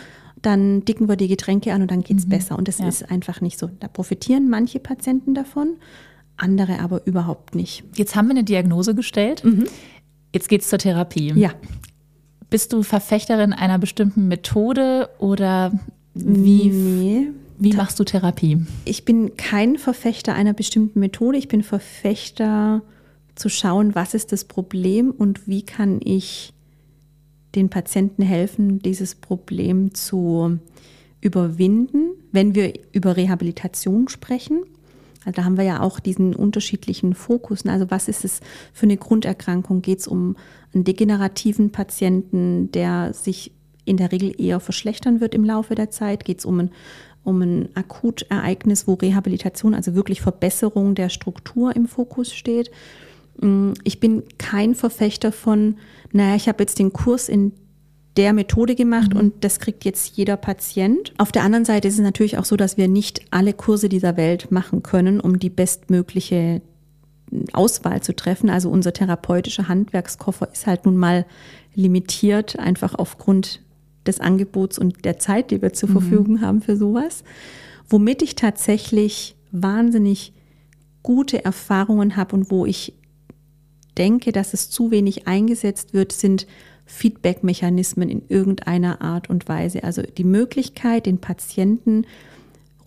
dann 0.42 0.84
dicken 0.84 1.08
wir 1.08 1.16
die 1.16 1.28
Getränke 1.28 1.72
an 1.72 1.82
und 1.82 1.90
dann 1.90 2.02
geht 2.02 2.18
es 2.18 2.26
mhm. 2.26 2.30
besser. 2.30 2.58
Und 2.58 2.68
das 2.68 2.78
ja. 2.78 2.88
ist 2.88 3.10
einfach 3.10 3.40
nicht 3.40 3.58
so. 3.58 3.70
Da 3.80 3.88
profitieren 3.88 4.50
manche 4.50 4.80
Patienten 4.80 5.34
davon, 5.34 5.76
andere 6.36 6.80
aber 6.80 7.06
überhaupt 7.06 7.54
nicht. 7.54 7.84
Jetzt 7.94 8.16
haben 8.16 8.26
wir 8.26 8.32
eine 8.32 8.44
Diagnose 8.44 8.94
gestellt. 8.94 9.44
Mhm. 9.44 9.66
Jetzt 10.34 10.48
geht 10.48 10.62
es 10.62 10.68
zur 10.68 10.78
Therapie. 10.78 11.32
Ja. 11.34 11.50
Bist 12.50 12.72
du 12.72 12.82
Verfechterin 12.82 13.52
einer 13.52 13.78
bestimmten 13.78 14.28
Methode 14.28 15.08
oder 15.18 15.72
wie, 16.14 16.68
nee. 16.68 17.28
wie 17.58 17.72
machst 17.72 17.98
du 17.98 18.04
Therapie? 18.04 18.66
Ich 18.84 19.04
bin 19.04 19.36
kein 19.36 19.78
Verfechter 19.78 20.34
einer 20.34 20.52
bestimmten 20.52 21.00
Methode. 21.00 21.38
Ich 21.38 21.48
bin 21.48 21.62
Verfechter 21.62 22.82
zu 23.34 23.48
schauen, 23.48 23.94
was 23.94 24.12
ist 24.14 24.32
das 24.32 24.44
Problem 24.44 25.10
und 25.10 25.48
wie 25.48 25.62
kann 25.62 26.00
ich 26.02 26.51
den 27.54 27.68
Patienten 27.68 28.22
helfen, 28.22 28.80
dieses 28.80 29.14
Problem 29.14 29.94
zu 29.94 30.58
überwinden, 31.20 32.12
wenn 32.32 32.54
wir 32.54 32.72
über 32.92 33.16
Rehabilitation 33.16 34.08
sprechen. 34.08 34.64
Also 35.24 35.36
da 35.36 35.44
haben 35.44 35.56
wir 35.56 35.64
ja 35.64 35.80
auch 35.80 36.00
diesen 36.00 36.34
unterschiedlichen 36.34 37.14
Fokus. 37.14 37.64
Also 37.66 37.90
was 37.90 38.08
ist 38.08 38.24
es 38.24 38.40
für 38.72 38.84
eine 38.84 38.96
Grunderkrankung? 38.96 39.82
Geht 39.82 40.00
es 40.00 40.08
um 40.08 40.36
einen 40.74 40.84
degenerativen 40.84 41.70
Patienten, 41.70 42.72
der 42.72 43.12
sich 43.12 43.52
in 43.84 43.96
der 43.96 44.12
Regel 44.12 44.40
eher 44.40 44.60
verschlechtern 44.60 45.20
wird 45.20 45.34
im 45.34 45.44
Laufe 45.44 45.74
der 45.74 45.90
Zeit? 45.90 46.24
Geht 46.24 46.40
es 46.40 46.44
um 46.44 46.58
ein, 46.58 46.70
um 47.22 47.40
ein 47.40 47.68
Akutereignis, 47.74 48.88
wo 48.88 48.94
Rehabilitation, 48.94 49.74
also 49.74 49.94
wirklich 49.94 50.20
Verbesserung 50.20 50.94
der 50.94 51.08
Struktur 51.08 51.74
im 51.76 51.86
Fokus 51.86 52.32
steht? 52.32 52.70
Mm, 53.40 53.72
ich 53.84 54.00
bin 54.00 54.24
kein 54.38 54.74
Verfechter 54.74 55.32
von, 55.32 55.76
naja, 56.12 56.34
ich 56.34 56.48
habe 56.48 56.62
jetzt 56.62 56.78
den 56.78 56.92
Kurs 56.92 57.28
in 57.28 57.52
der 58.16 58.32
Methode 58.32 58.74
gemacht 58.74 59.14
mhm. 59.14 59.20
und 59.20 59.44
das 59.44 59.58
kriegt 59.58 59.84
jetzt 59.84 60.16
jeder 60.16 60.36
Patient. 60.36 61.12
Auf 61.18 61.32
der 61.32 61.44
anderen 61.44 61.64
Seite 61.64 61.88
ist 61.88 61.94
es 61.94 62.00
natürlich 62.00 62.38
auch 62.38 62.44
so, 62.44 62.56
dass 62.56 62.76
wir 62.76 62.88
nicht 62.88 63.22
alle 63.30 63.54
Kurse 63.54 63.88
dieser 63.88 64.16
Welt 64.16 64.50
machen 64.50 64.82
können, 64.82 65.20
um 65.20 65.38
die 65.38 65.50
bestmögliche 65.50 66.60
Auswahl 67.52 68.02
zu 68.02 68.14
treffen. 68.14 68.50
Also 68.50 68.70
unser 68.70 68.92
therapeutischer 68.92 69.68
Handwerkskoffer 69.68 70.48
ist 70.52 70.66
halt 70.66 70.84
nun 70.84 70.96
mal 70.96 71.24
limitiert, 71.74 72.58
einfach 72.58 72.94
aufgrund 72.94 73.62
des 74.06 74.20
Angebots 74.20 74.78
und 74.78 75.04
der 75.04 75.18
Zeit, 75.18 75.50
die 75.50 75.62
wir 75.62 75.72
zur 75.72 75.88
mhm. 75.88 75.92
Verfügung 75.92 76.40
haben 76.40 76.60
für 76.60 76.76
sowas. 76.76 77.24
Womit 77.88 78.22
ich 78.22 78.34
tatsächlich 78.34 79.36
wahnsinnig 79.50 80.32
gute 81.02 81.44
Erfahrungen 81.44 82.16
habe 82.16 82.36
und 82.36 82.50
wo 82.50 82.66
ich 82.66 82.94
denke, 83.98 84.32
dass 84.32 84.54
es 84.54 84.70
zu 84.70 84.90
wenig 84.90 85.26
eingesetzt 85.26 85.94
wird, 85.94 86.12
sind 86.12 86.46
Feedback-Mechanismen 86.86 88.08
in 88.08 88.22
irgendeiner 88.28 89.00
Art 89.00 89.30
und 89.30 89.48
Weise. 89.48 89.84
Also 89.84 90.02
die 90.02 90.24
Möglichkeit, 90.24 91.06
den 91.06 91.18
Patienten 91.18 92.06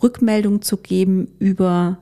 Rückmeldung 0.02 0.62
zu 0.62 0.76
geben 0.76 1.28
über 1.38 1.98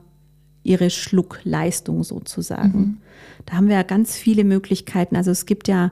ihre 0.63 0.89
Schluckleistung 0.89 2.03
sozusagen. 2.03 2.79
Mhm. 2.79 2.97
Da 3.45 3.53
haben 3.53 3.67
wir 3.67 3.75
ja 3.75 3.83
ganz 3.83 4.15
viele 4.15 4.43
Möglichkeiten. 4.43 5.15
Also 5.15 5.31
es 5.31 5.45
gibt 5.45 5.67
ja 5.67 5.91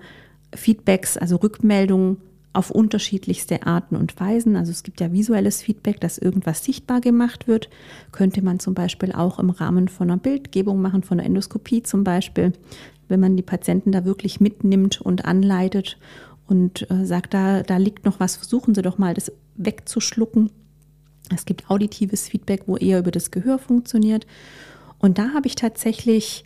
Feedbacks, 0.54 1.18
also 1.18 1.38
Rückmeldungen 1.38 2.18
auf 2.54 2.70
unterschiedlichste 2.70 3.66
Arten 3.66 3.96
und 3.96 4.20
Weisen. 4.20 4.56
Also 4.56 4.72
es 4.72 4.84
gibt 4.84 5.02
ja 5.02 5.12
visuelles 5.12 5.62
Feedback, 5.62 6.00
dass 6.00 6.20
irgendwas 6.20 6.64
sichtbar 6.64 7.02
gemacht 7.02 7.48
wird. 7.48 7.70
Könnte 8.12 8.44
man 8.44 8.60
zum 8.60 8.76
Beispiel 8.76 9.12
auch 9.12 9.40
im 9.40 9.50
Rahmen 9.50 9.88
von 9.88 10.10
einer 10.10 10.20
Bildgebung 10.20 10.82
machen, 10.82 11.02
von 11.02 11.20
einer 11.20 11.28
Endoskopie 11.28 11.82
zum 11.82 12.04
Beispiel 12.04 12.54
wenn 13.08 13.20
man 13.20 13.36
die 13.36 13.44
Patienten 13.44 13.92
da 13.92 14.06
wirklich 14.06 14.40
mitnimmt 14.40 15.02
und 15.02 15.26
anleitet 15.26 15.98
und 16.48 16.90
äh, 16.92 17.06
sagt, 17.06 17.34
da, 17.34 17.64
da 17.64 17.78
liegt 17.78 18.06
noch 18.06 18.20
was, 18.20 18.38
versuchen 18.38 18.76
Sie 18.76 18.82
doch 18.82 18.98
mal, 18.98 19.14
das 19.14 19.32
wegzuschlucken. 19.56 20.52
Es 21.34 21.46
gibt 21.46 21.70
auditives 21.70 22.28
Feedback, 22.28 22.64
wo 22.68 22.78
eher 22.78 23.00
über 23.00 23.12
das 23.12 23.32
Gehör 23.32 23.60
funktioniert. 23.60 24.28
Und 25.00 25.18
da 25.18 25.34
habe 25.34 25.48
ich 25.48 25.56
tatsächlich 25.56 26.44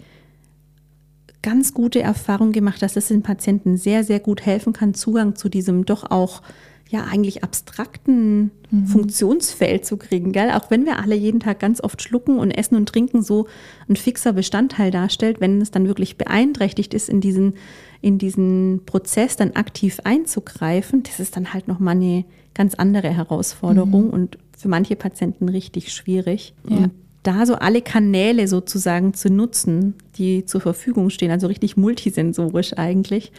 ganz 1.41 1.73
gute 1.73 2.01
Erfahrungen 2.01 2.51
gemacht, 2.51 2.81
dass 2.81 2.95
es 2.95 3.07
den 3.07 3.23
Patienten 3.23 3.77
sehr, 3.77 4.03
sehr 4.03 4.19
gut 4.19 4.45
helfen 4.45 4.73
kann, 4.73 4.93
Zugang 4.93 5.35
zu 5.35 5.49
diesem 5.49 5.85
doch 5.85 6.09
auch 6.09 6.41
ja 6.89 7.05
eigentlich 7.05 7.43
abstrakten 7.43 8.51
mhm. 8.69 8.87
Funktionsfeld 8.87 9.85
zu 9.85 9.97
kriegen, 9.97 10.31
gell? 10.31 10.51
Auch 10.51 10.69
wenn 10.71 10.85
wir 10.85 10.99
alle 10.99 11.15
jeden 11.15 11.39
Tag 11.39 11.59
ganz 11.59 11.81
oft 11.81 12.01
schlucken 12.01 12.39
und 12.39 12.51
Essen 12.51 12.75
und 12.75 12.87
Trinken 12.87 13.21
so 13.21 13.47
ein 13.89 13.95
fixer 13.95 14.33
Bestandteil 14.33 14.91
darstellt, 14.91 15.41
wenn 15.41 15.61
es 15.61 15.71
dann 15.71 15.87
wirklich 15.87 16.17
beeinträchtigt 16.17 16.93
ist, 16.93 17.09
in 17.09 17.21
diesen, 17.21 17.53
in 18.01 18.17
diesen 18.17 18.81
Prozess 18.85 19.35
dann 19.35 19.51
aktiv 19.51 19.99
einzugreifen, 20.03 21.03
das 21.03 21.19
ist 21.19 21.35
dann 21.35 21.53
halt 21.53 21.67
nochmal 21.67 21.95
eine 21.95 22.25
ganz 22.53 22.75
andere 22.75 23.09
Herausforderung 23.09 24.07
mhm. 24.07 24.13
und 24.13 24.37
für 24.57 24.67
manche 24.67 24.95
Patienten 24.95 25.49
richtig 25.49 25.93
schwierig. 25.93 26.53
Ja. 26.67 26.77
Und 26.77 26.91
da 27.27 27.45
so 27.45 27.55
alle 27.55 27.81
Kanäle 27.81 28.47
sozusagen 28.47 29.13
zu 29.13 29.29
nutzen, 29.29 29.95
die 30.17 30.45
zur 30.45 30.61
Verfügung 30.61 31.09
stehen, 31.09 31.29
also 31.29 31.47
richtig 31.47 31.75
multisensorisch 31.75 32.77
eigentlich, 32.77 33.33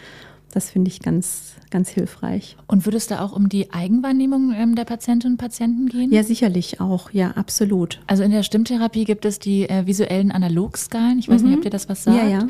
das 0.53 0.71
finde 0.71 0.91
ich 0.91 1.01
ganz, 1.01 1.55
ganz 1.71 1.89
hilfreich. 1.91 2.57
Und 2.67 2.87
würde 2.87 2.97
es 2.97 3.07
da 3.07 3.21
auch 3.21 3.33
um 3.33 3.49
die 3.49 3.73
Eigenwahrnehmung 3.73 4.53
ähm, 4.55 4.75
der 4.75 4.85
Patientinnen 4.85 5.35
und 5.35 5.39
Patienten 5.39 5.89
gehen? 5.89 6.13
Ja, 6.13 6.23
sicherlich 6.23 6.81
auch. 6.81 7.11
Ja, 7.11 7.33
absolut. 7.33 8.01
Also 8.07 8.23
in 8.23 8.31
der 8.31 8.43
Stimmtherapie 8.43 9.05
gibt 9.05 9.25
es 9.25 9.39
die 9.39 9.69
äh, 9.69 9.87
visuellen 9.87 10.33
Analogskalen. 10.33 11.19
Ich 11.19 11.29
weiß 11.29 11.43
mhm. 11.43 11.49
nicht, 11.49 11.57
ob 11.59 11.63
dir 11.65 11.71
das 11.71 11.89
was 11.89 12.05
sagt. 12.05 12.17
Ja, 12.17 12.27
ja. 12.27 12.47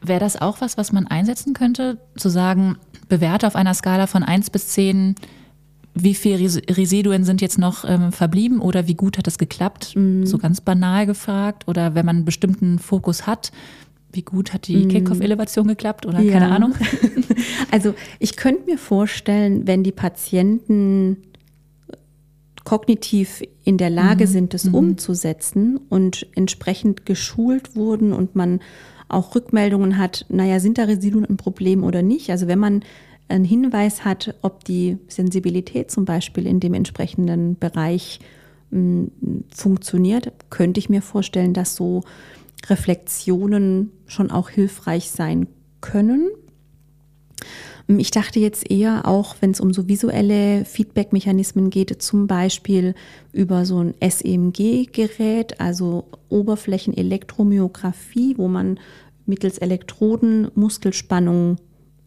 Wäre 0.00 0.20
das 0.20 0.40
auch 0.40 0.60
was, 0.60 0.76
was 0.76 0.92
man 0.92 1.06
einsetzen 1.06 1.54
könnte? 1.54 1.98
Zu 2.16 2.28
sagen, 2.28 2.76
bewerte 3.08 3.46
auf 3.46 3.56
einer 3.56 3.74
Skala 3.74 4.06
von 4.06 4.22
1 4.22 4.50
bis 4.50 4.68
10, 4.68 5.16
wie 5.94 6.14
viele 6.14 6.38
Residuen 6.70 7.24
sind 7.24 7.40
jetzt 7.40 7.58
noch 7.58 7.84
ähm, 7.84 8.12
verblieben 8.12 8.60
oder 8.60 8.86
wie 8.86 8.94
gut 8.94 9.18
hat 9.18 9.26
das 9.26 9.38
geklappt? 9.38 9.96
Mhm. 9.96 10.26
So 10.26 10.38
ganz 10.38 10.60
banal 10.60 11.06
gefragt. 11.06 11.66
Oder 11.66 11.94
wenn 11.94 12.06
man 12.06 12.16
einen 12.16 12.24
bestimmten 12.24 12.78
Fokus 12.78 13.26
hat, 13.26 13.50
wie 14.12 14.22
gut 14.22 14.52
hat 14.52 14.68
die 14.68 14.88
Kickoff-Elevation 14.88 15.66
geklappt 15.66 16.06
oder 16.06 16.20
ja. 16.20 16.32
keine 16.32 16.50
Ahnung? 16.50 16.74
Also 17.70 17.94
ich 18.18 18.36
könnte 18.36 18.64
mir 18.64 18.78
vorstellen, 18.78 19.66
wenn 19.66 19.82
die 19.82 19.92
Patienten 19.92 21.18
kognitiv 22.64 23.42
in 23.64 23.78
der 23.78 23.90
Lage 23.90 24.26
mhm. 24.26 24.30
sind, 24.30 24.54
das 24.54 24.64
mhm. 24.64 24.74
umzusetzen 24.74 25.78
und 25.88 26.26
entsprechend 26.34 27.06
geschult 27.06 27.76
wurden 27.76 28.12
und 28.12 28.36
man 28.36 28.60
auch 29.08 29.34
Rückmeldungen 29.34 29.98
hat, 29.98 30.26
naja, 30.28 30.60
sind 30.60 30.78
da 30.78 30.84
Residuen 30.84 31.24
ein 31.24 31.36
Problem 31.36 31.82
oder 31.82 32.02
nicht? 32.02 32.30
Also 32.30 32.46
wenn 32.46 32.58
man 32.58 32.82
einen 33.28 33.44
Hinweis 33.44 34.04
hat, 34.04 34.34
ob 34.42 34.64
die 34.64 34.98
Sensibilität 35.08 35.90
zum 35.90 36.04
Beispiel 36.04 36.46
in 36.46 36.60
dem 36.60 36.74
entsprechenden 36.74 37.58
Bereich 37.58 38.20
mh, 38.70 39.08
funktioniert, 39.48 40.32
könnte 40.50 40.78
ich 40.78 40.88
mir 40.88 41.02
vorstellen, 41.02 41.54
dass 41.54 41.74
so 41.74 42.02
Reflexionen 42.66 43.90
schon 44.06 44.30
auch 44.30 44.50
hilfreich 44.50 45.10
sein 45.10 45.46
können. 45.80 46.28
Ich 47.90 48.10
dachte 48.10 48.38
jetzt 48.38 48.70
eher 48.70 49.08
auch, 49.08 49.36
wenn 49.40 49.52
es 49.52 49.60
um 49.60 49.72
so 49.72 49.88
visuelle 49.88 50.66
Feedback-Mechanismen 50.66 51.70
geht, 51.70 52.02
zum 52.02 52.26
Beispiel 52.26 52.94
über 53.32 53.64
so 53.64 53.82
ein 53.82 53.94
SEMG-Gerät, 54.06 55.58
also 55.58 56.04
Oberflächenelektromyographie, 56.28 58.34
wo 58.36 58.48
man 58.48 58.78
mittels 59.24 59.56
Elektroden 59.56 60.50
Muskelspannung 60.54 61.56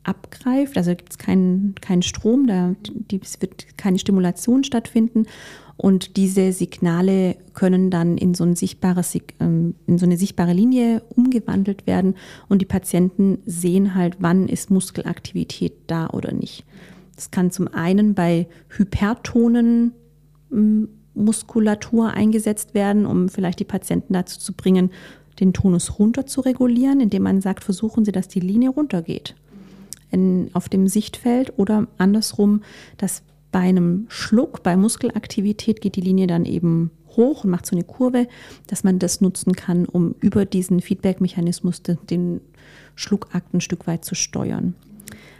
abgreift. 0.03 0.77
Also 0.77 0.95
gibt 0.95 1.13
es 1.13 1.17
keinen, 1.17 1.73
keinen 1.81 2.03
Strom, 2.03 2.45
da 2.45 2.75
die, 2.83 3.19
es 3.19 3.41
wird 3.41 3.75
keine 3.77 3.97
Stimulation 3.97 4.63
stattfinden. 4.63 5.25
Und 5.81 6.15
diese 6.15 6.51
Signale 6.51 7.37
können 7.55 7.89
dann 7.89 8.15
in 8.15 8.35
so, 8.35 8.43
ein 8.43 8.55
sichtbares, 8.55 9.17
ähm, 9.39 9.73
in 9.87 9.97
so 9.97 10.05
eine 10.05 10.15
sichtbare 10.15 10.53
Linie 10.53 11.01
umgewandelt 11.15 11.87
werden 11.87 12.13
und 12.47 12.61
die 12.61 12.67
Patienten 12.67 13.39
sehen 13.47 13.95
halt, 13.95 14.17
wann 14.19 14.47
ist 14.47 14.69
Muskelaktivität 14.69 15.73
da 15.87 16.07
oder 16.11 16.33
nicht. 16.33 16.65
Das 17.15 17.31
kann 17.31 17.49
zum 17.49 17.67
einen 17.67 18.13
bei 18.13 18.47
hypertonen 18.69 19.93
ähm, 20.51 20.87
Muskulatur 21.15 22.13
eingesetzt 22.13 22.75
werden, 22.75 23.07
um 23.07 23.27
vielleicht 23.27 23.59
die 23.59 23.65
Patienten 23.65 24.13
dazu 24.13 24.39
zu 24.39 24.53
bringen, 24.53 24.91
den 25.39 25.51
Tonus 25.51 25.97
runter 25.97 26.27
zu 26.27 26.41
regulieren, 26.41 26.99
indem 26.99 27.23
man 27.23 27.41
sagt, 27.41 27.63
versuchen 27.63 28.05
Sie, 28.05 28.11
dass 28.11 28.27
die 28.27 28.39
Linie 28.39 28.69
runtergeht 28.69 29.33
in, 30.11 30.51
auf 30.53 30.69
dem 30.69 30.87
Sichtfeld 30.87 31.57
oder 31.57 31.87
andersrum, 31.97 32.61
dass 32.97 33.23
bei 33.51 33.59
einem 33.59 34.05
Schluck, 34.09 34.63
bei 34.63 34.77
Muskelaktivität 34.77 35.81
geht 35.81 35.95
die 35.95 36.01
Linie 36.01 36.27
dann 36.27 36.45
eben 36.45 36.91
hoch 37.17 37.43
und 37.43 37.49
macht 37.49 37.65
so 37.65 37.75
eine 37.75 37.83
Kurve, 37.83 38.27
dass 38.67 38.83
man 38.83 38.99
das 38.99 39.21
nutzen 39.21 39.53
kann, 39.53 39.85
um 39.85 40.15
über 40.21 40.45
diesen 40.45 40.81
Feedback-Mechanismus 40.81 41.81
den 41.83 42.41
Schluckakt 42.95 43.53
ein 43.53 43.61
Stück 43.61 43.87
weit 43.87 44.05
zu 44.05 44.15
steuern. 44.15 44.75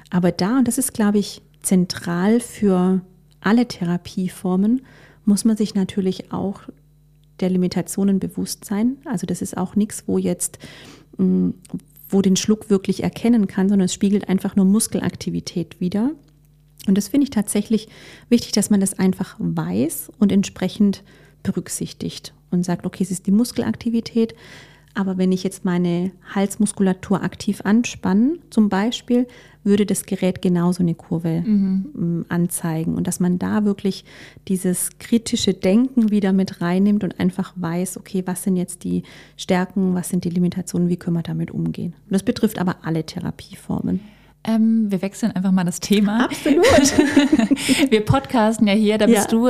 Aber 0.10 0.32
da, 0.32 0.58
und 0.58 0.68
das 0.68 0.78
ist, 0.78 0.94
glaube 0.94 1.20
ich, 1.20 1.42
zentral 1.62 2.40
für 2.40 3.02
alle 3.40 3.68
Therapieformen, 3.68 4.82
muss 5.26 5.46
man 5.46 5.56
sich 5.56 5.76
natürlich 5.76 6.32
auch 6.34 6.62
der 7.40 7.50
Limitationen 7.50 8.20
bewusst 8.20 8.66
sein. 8.66 8.98
Also 9.06 9.26
das 9.26 9.42
ist 9.42 9.58
auch 9.58 9.76
nichts, 9.76 10.04
wo 10.08 10.18
jetzt, 10.18 10.60
mm, 11.18 11.52
wo 12.10 12.22
den 12.22 12.36
Schluck 12.36 12.70
wirklich 12.70 13.04
erkennen 13.04 13.48
kann, 13.48 13.70
sondern 13.70 13.86
es 13.86 13.94
spiegelt 13.94 14.28
einfach 14.28 14.56
nur 14.56 14.66
Muskelaktivität 14.66 15.80
wider. 15.80 16.12
Und 16.88 16.98
das 16.98 17.10
finde 17.10 17.26
ich 17.26 17.30
tatsächlich 17.30 17.88
wichtig, 18.30 18.54
dass 18.54 18.70
man 18.70 18.80
das 18.80 18.98
einfach 18.98 19.36
weiß 19.40 20.12
und 20.20 20.32
entsprechend 20.32 21.04
berücksichtigt 21.44 22.34
und 22.50 22.64
sagt, 22.64 22.86
okay, 22.86 23.04
es 23.04 23.12
ist 23.12 23.28
die 23.28 23.32
Muskelaktivität, 23.32 24.36
aber 24.94 25.18
wenn 25.18 25.32
ich 25.32 25.44
jetzt 25.44 25.64
meine 25.64 26.12
Halsmuskulatur 26.36 27.24
aktiv 27.24 27.62
anspanne, 27.64 28.40
zum 28.50 28.68
Beispiel, 28.68 29.26
würde 29.64 29.86
das 29.86 30.06
Gerät 30.06 30.42
genauso 30.42 30.82
eine 30.84 30.96
Kurve 30.96 31.44
mhm. 31.46 31.86
Ähm, 31.96 32.26
anzeigen. 32.30 32.96
Und 32.96 33.08
dass 33.08 33.20
man 33.20 33.40
da 33.40 33.64
wirklich 33.64 34.04
dieses 34.48 34.98
kritische 35.00 35.54
Denken 35.54 36.12
wieder 36.12 36.34
mit 36.34 36.62
reinnimmt 36.62 37.04
und 37.04 37.20
einfach 37.20 37.54
weiß, 37.56 37.98
okay, 37.98 38.24
was 38.26 38.44
sind 38.44 38.58
jetzt 38.58 38.84
die 38.84 39.04
Stärken, 39.38 39.94
was 39.94 40.10
sind 40.10 40.26
die 40.26 40.30
Limitationen, 40.30 40.90
wie 40.90 40.98
können 40.98 41.16
wir 41.16 41.24
damit 41.24 41.52
umgehen. 41.52 41.94
Und 42.06 42.14
das 42.14 42.24
betrifft 42.24 42.60
aber 42.60 42.78
alle 42.84 43.06
Therapieformen. 43.06 44.02
Ähm, 44.44 44.88
wir 44.90 45.02
wechseln 45.02 45.32
einfach 45.34 45.52
mal 45.52 45.64
das 45.64 45.80
Thema. 45.80 46.26
Absolut. 46.26 46.66
wir 47.92 48.04
podcasten 48.04 48.68
ja 48.68 48.74
hier, 48.74 48.98
da 48.98 49.06
bist 49.06 49.32
ja. 49.32 49.38
du 49.38 49.50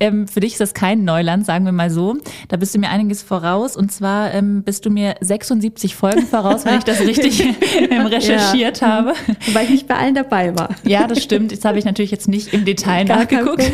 ähm, 0.00 0.26
für 0.26 0.40
dich 0.40 0.52
ist 0.52 0.60
das 0.60 0.72
kein 0.72 1.04
Neuland, 1.04 1.44
sagen 1.44 1.66
wir 1.66 1.72
mal 1.72 1.90
so. 1.90 2.16
Da 2.48 2.56
bist 2.56 2.74
du 2.74 2.78
mir 2.78 2.88
einiges 2.88 3.22
voraus. 3.22 3.76
Und 3.76 3.92
zwar 3.92 4.32
ähm, 4.32 4.62
bist 4.62 4.86
du 4.86 4.90
mir 4.90 5.14
76 5.20 5.94
Folgen 5.94 6.26
voraus, 6.26 6.64
wenn 6.64 6.78
ich 6.78 6.84
das 6.84 7.00
richtig 7.00 7.40
recherchiert 7.90 8.80
ja. 8.80 8.88
habe. 8.88 9.12
Weil 9.52 9.64
ich 9.64 9.70
nicht 9.70 9.86
bei 9.86 9.96
allen 9.96 10.14
dabei 10.14 10.58
war. 10.58 10.70
Ja, 10.84 11.06
das 11.06 11.22
stimmt. 11.22 11.52
Das 11.52 11.64
habe 11.66 11.78
ich 11.78 11.84
natürlich 11.84 12.10
jetzt 12.10 12.28
nicht 12.28 12.54
im 12.54 12.64
Detail 12.64 13.04
Gar 13.04 13.18
nachgeguckt. 13.18 13.70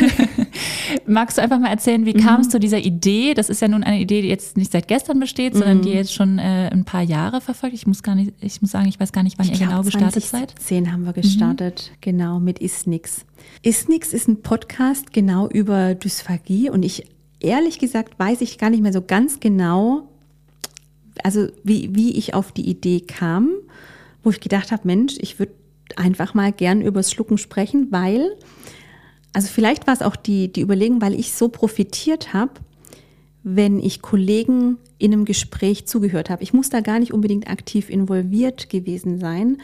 Magst 1.06 1.38
du 1.38 1.42
einfach 1.42 1.58
mal 1.58 1.68
erzählen, 1.68 2.04
wie 2.06 2.14
mhm. 2.14 2.20
kam 2.20 2.40
es 2.40 2.48
zu 2.48 2.58
dieser 2.58 2.78
Idee? 2.78 3.34
Das 3.34 3.48
ist 3.48 3.60
ja 3.60 3.68
nun 3.68 3.84
eine 3.84 4.00
Idee, 4.00 4.22
die 4.22 4.28
jetzt 4.28 4.56
nicht 4.56 4.72
seit 4.72 4.88
gestern 4.88 5.20
besteht, 5.20 5.54
mhm. 5.54 5.58
sondern 5.58 5.82
die 5.82 5.90
jetzt 5.90 6.12
schon 6.12 6.38
äh, 6.38 6.70
ein 6.72 6.84
paar 6.84 7.02
Jahre 7.02 7.40
verfolgt. 7.40 7.74
Ich 7.74 7.86
muss 7.86 8.02
gar 8.02 8.14
nicht, 8.14 8.32
ich 8.40 8.60
muss 8.62 8.70
sagen, 8.70 8.88
ich 8.88 8.98
weiß 8.98 9.12
gar 9.12 9.22
nicht, 9.22 9.38
wann 9.38 9.46
ich 9.46 9.52
ihr 9.52 9.58
glaub, 9.58 9.70
genau 9.70 9.82
gestartet 9.82 10.24
2010 10.24 10.40
seid. 10.40 10.50
2010 10.58 10.92
haben 10.92 11.04
wir 11.04 11.12
gestartet, 11.12 11.90
mhm. 11.92 11.96
genau, 12.00 12.40
mit 12.40 12.58
Ist 12.58 12.86
Nix. 12.86 13.24
Ist 13.62 13.88
nix 13.88 14.12
ist 14.12 14.28
ein 14.28 14.42
Podcast 14.42 15.12
genau 15.12 15.48
über 15.48 15.94
Dysphagie 15.94 16.70
und 16.70 16.84
ich 16.84 17.06
ehrlich 17.40 17.78
gesagt 17.78 18.18
weiß 18.18 18.40
ich 18.40 18.58
gar 18.58 18.70
nicht 18.70 18.82
mehr 18.82 18.92
so 18.92 19.02
ganz 19.02 19.40
genau, 19.40 20.08
also 21.22 21.48
wie, 21.64 21.94
wie 21.94 22.16
ich 22.16 22.34
auf 22.34 22.52
die 22.52 22.68
Idee 22.68 23.00
kam, 23.00 23.50
wo 24.22 24.30
ich 24.30 24.40
gedacht 24.40 24.72
habe, 24.72 24.82
Mensch, 24.84 25.14
ich 25.18 25.38
würde 25.38 25.52
einfach 25.94 26.34
mal 26.34 26.52
gern 26.52 26.80
übers 26.80 27.10
Schlucken 27.10 27.38
sprechen, 27.38 27.88
weil, 27.90 28.36
also 29.36 29.48
vielleicht 29.48 29.86
war 29.86 29.92
es 29.92 30.00
auch 30.00 30.16
die, 30.16 30.50
die 30.50 30.62
Überlegung, 30.62 31.02
weil 31.02 31.12
ich 31.12 31.34
so 31.34 31.50
profitiert 31.50 32.32
habe, 32.32 32.52
wenn 33.42 33.78
ich 33.80 34.00
Kollegen 34.00 34.78
in 34.96 35.12
einem 35.12 35.26
Gespräch 35.26 35.86
zugehört 35.86 36.30
habe. 36.30 36.42
Ich 36.42 36.54
muss 36.54 36.70
da 36.70 36.80
gar 36.80 36.98
nicht 36.98 37.12
unbedingt 37.12 37.46
aktiv 37.46 37.90
involviert 37.90 38.70
gewesen 38.70 39.18
sein, 39.20 39.58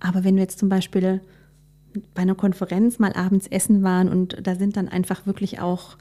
aber 0.00 0.24
wenn 0.24 0.36
du 0.36 0.40
jetzt 0.40 0.58
zum 0.58 0.70
Beispiel 0.70 1.20
bei 2.14 2.22
einer 2.22 2.36
Konferenz 2.36 2.98
mal 2.98 3.12
abends 3.12 3.46
essen 3.48 3.82
waren 3.82 4.08
und 4.08 4.38
da 4.42 4.54
sind 4.54 4.78
dann 4.78 4.88
einfach 4.88 5.26
wirklich 5.26 5.60
auch 5.60 5.98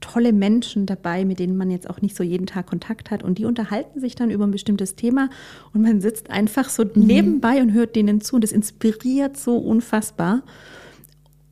tolle 0.00 0.32
Menschen 0.32 0.86
dabei, 0.86 1.24
mit 1.24 1.40
denen 1.40 1.56
man 1.56 1.72
jetzt 1.72 1.90
auch 1.90 2.00
nicht 2.00 2.14
so 2.14 2.22
jeden 2.22 2.46
Tag 2.46 2.68
Kontakt 2.68 3.10
hat 3.10 3.24
und 3.24 3.38
die 3.38 3.44
unterhalten 3.44 3.98
sich 3.98 4.14
dann 4.14 4.30
über 4.30 4.46
ein 4.46 4.52
bestimmtes 4.52 4.94
Thema 4.94 5.30
und 5.74 5.82
man 5.82 6.00
sitzt 6.00 6.30
einfach 6.30 6.68
so 6.68 6.84
mhm. 6.84 6.90
nebenbei 6.94 7.60
und 7.60 7.72
hört 7.72 7.96
denen 7.96 8.20
zu 8.20 8.36
und 8.36 8.44
das 8.44 8.52
inspiriert 8.52 9.36
so 9.36 9.58
unfassbar. 9.58 10.44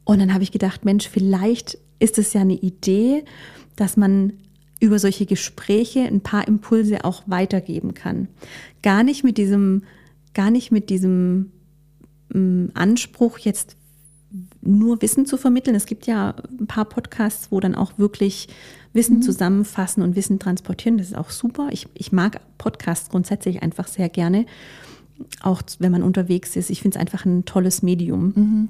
Und 0.06 0.20
dann 0.20 0.32
habe 0.32 0.44
ich 0.44 0.52
gedacht, 0.52 0.84
Mensch, 0.84 1.08
vielleicht 1.08 1.78
ist 1.98 2.16
es 2.16 2.32
ja 2.32 2.40
eine 2.40 2.54
Idee, 2.54 3.24
dass 3.74 3.96
man 3.96 4.34
über 4.78 4.98
solche 4.98 5.26
Gespräche 5.26 6.00
ein 6.00 6.20
paar 6.20 6.46
Impulse 6.46 7.04
auch 7.04 7.24
weitergeben 7.26 7.92
kann. 7.92 8.28
Gar 8.82 9.02
nicht 9.02 9.24
mit 9.24 9.36
diesem, 9.36 9.82
gar 10.32 10.50
nicht 10.50 10.70
mit 10.70 10.90
diesem 10.90 11.50
mm, 12.32 12.66
Anspruch, 12.74 13.38
jetzt 13.38 13.76
nur 14.60 15.02
Wissen 15.02 15.26
zu 15.26 15.36
vermitteln. 15.38 15.74
Es 15.74 15.86
gibt 15.86 16.06
ja 16.06 16.36
ein 16.60 16.68
paar 16.68 16.84
Podcasts, 16.84 17.50
wo 17.50 17.58
dann 17.58 17.74
auch 17.74 17.98
wirklich 17.98 18.48
Wissen 18.92 19.16
mhm. 19.16 19.22
zusammenfassen 19.22 20.02
und 20.02 20.14
Wissen 20.14 20.38
transportieren. 20.38 20.98
Das 20.98 21.08
ist 21.08 21.16
auch 21.16 21.30
super. 21.30 21.68
Ich, 21.72 21.88
ich 21.94 22.12
mag 22.12 22.40
Podcasts 22.58 23.08
grundsätzlich 23.08 23.62
einfach 23.62 23.88
sehr 23.88 24.08
gerne, 24.08 24.46
auch 25.42 25.62
wenn 25.80 25.90
man 25.90 26.04
unterwegs 26.04 26.54
ist. 26.54 26.70
Ich 26.70 26.82
finde 26.82 26.96
es 26.96 27.00
einfach 27.00 27.24
ein 27.24 27.44
tolles 27.44 27.82
Medium. 27.82 28.32
Mhm. 28.36 28.68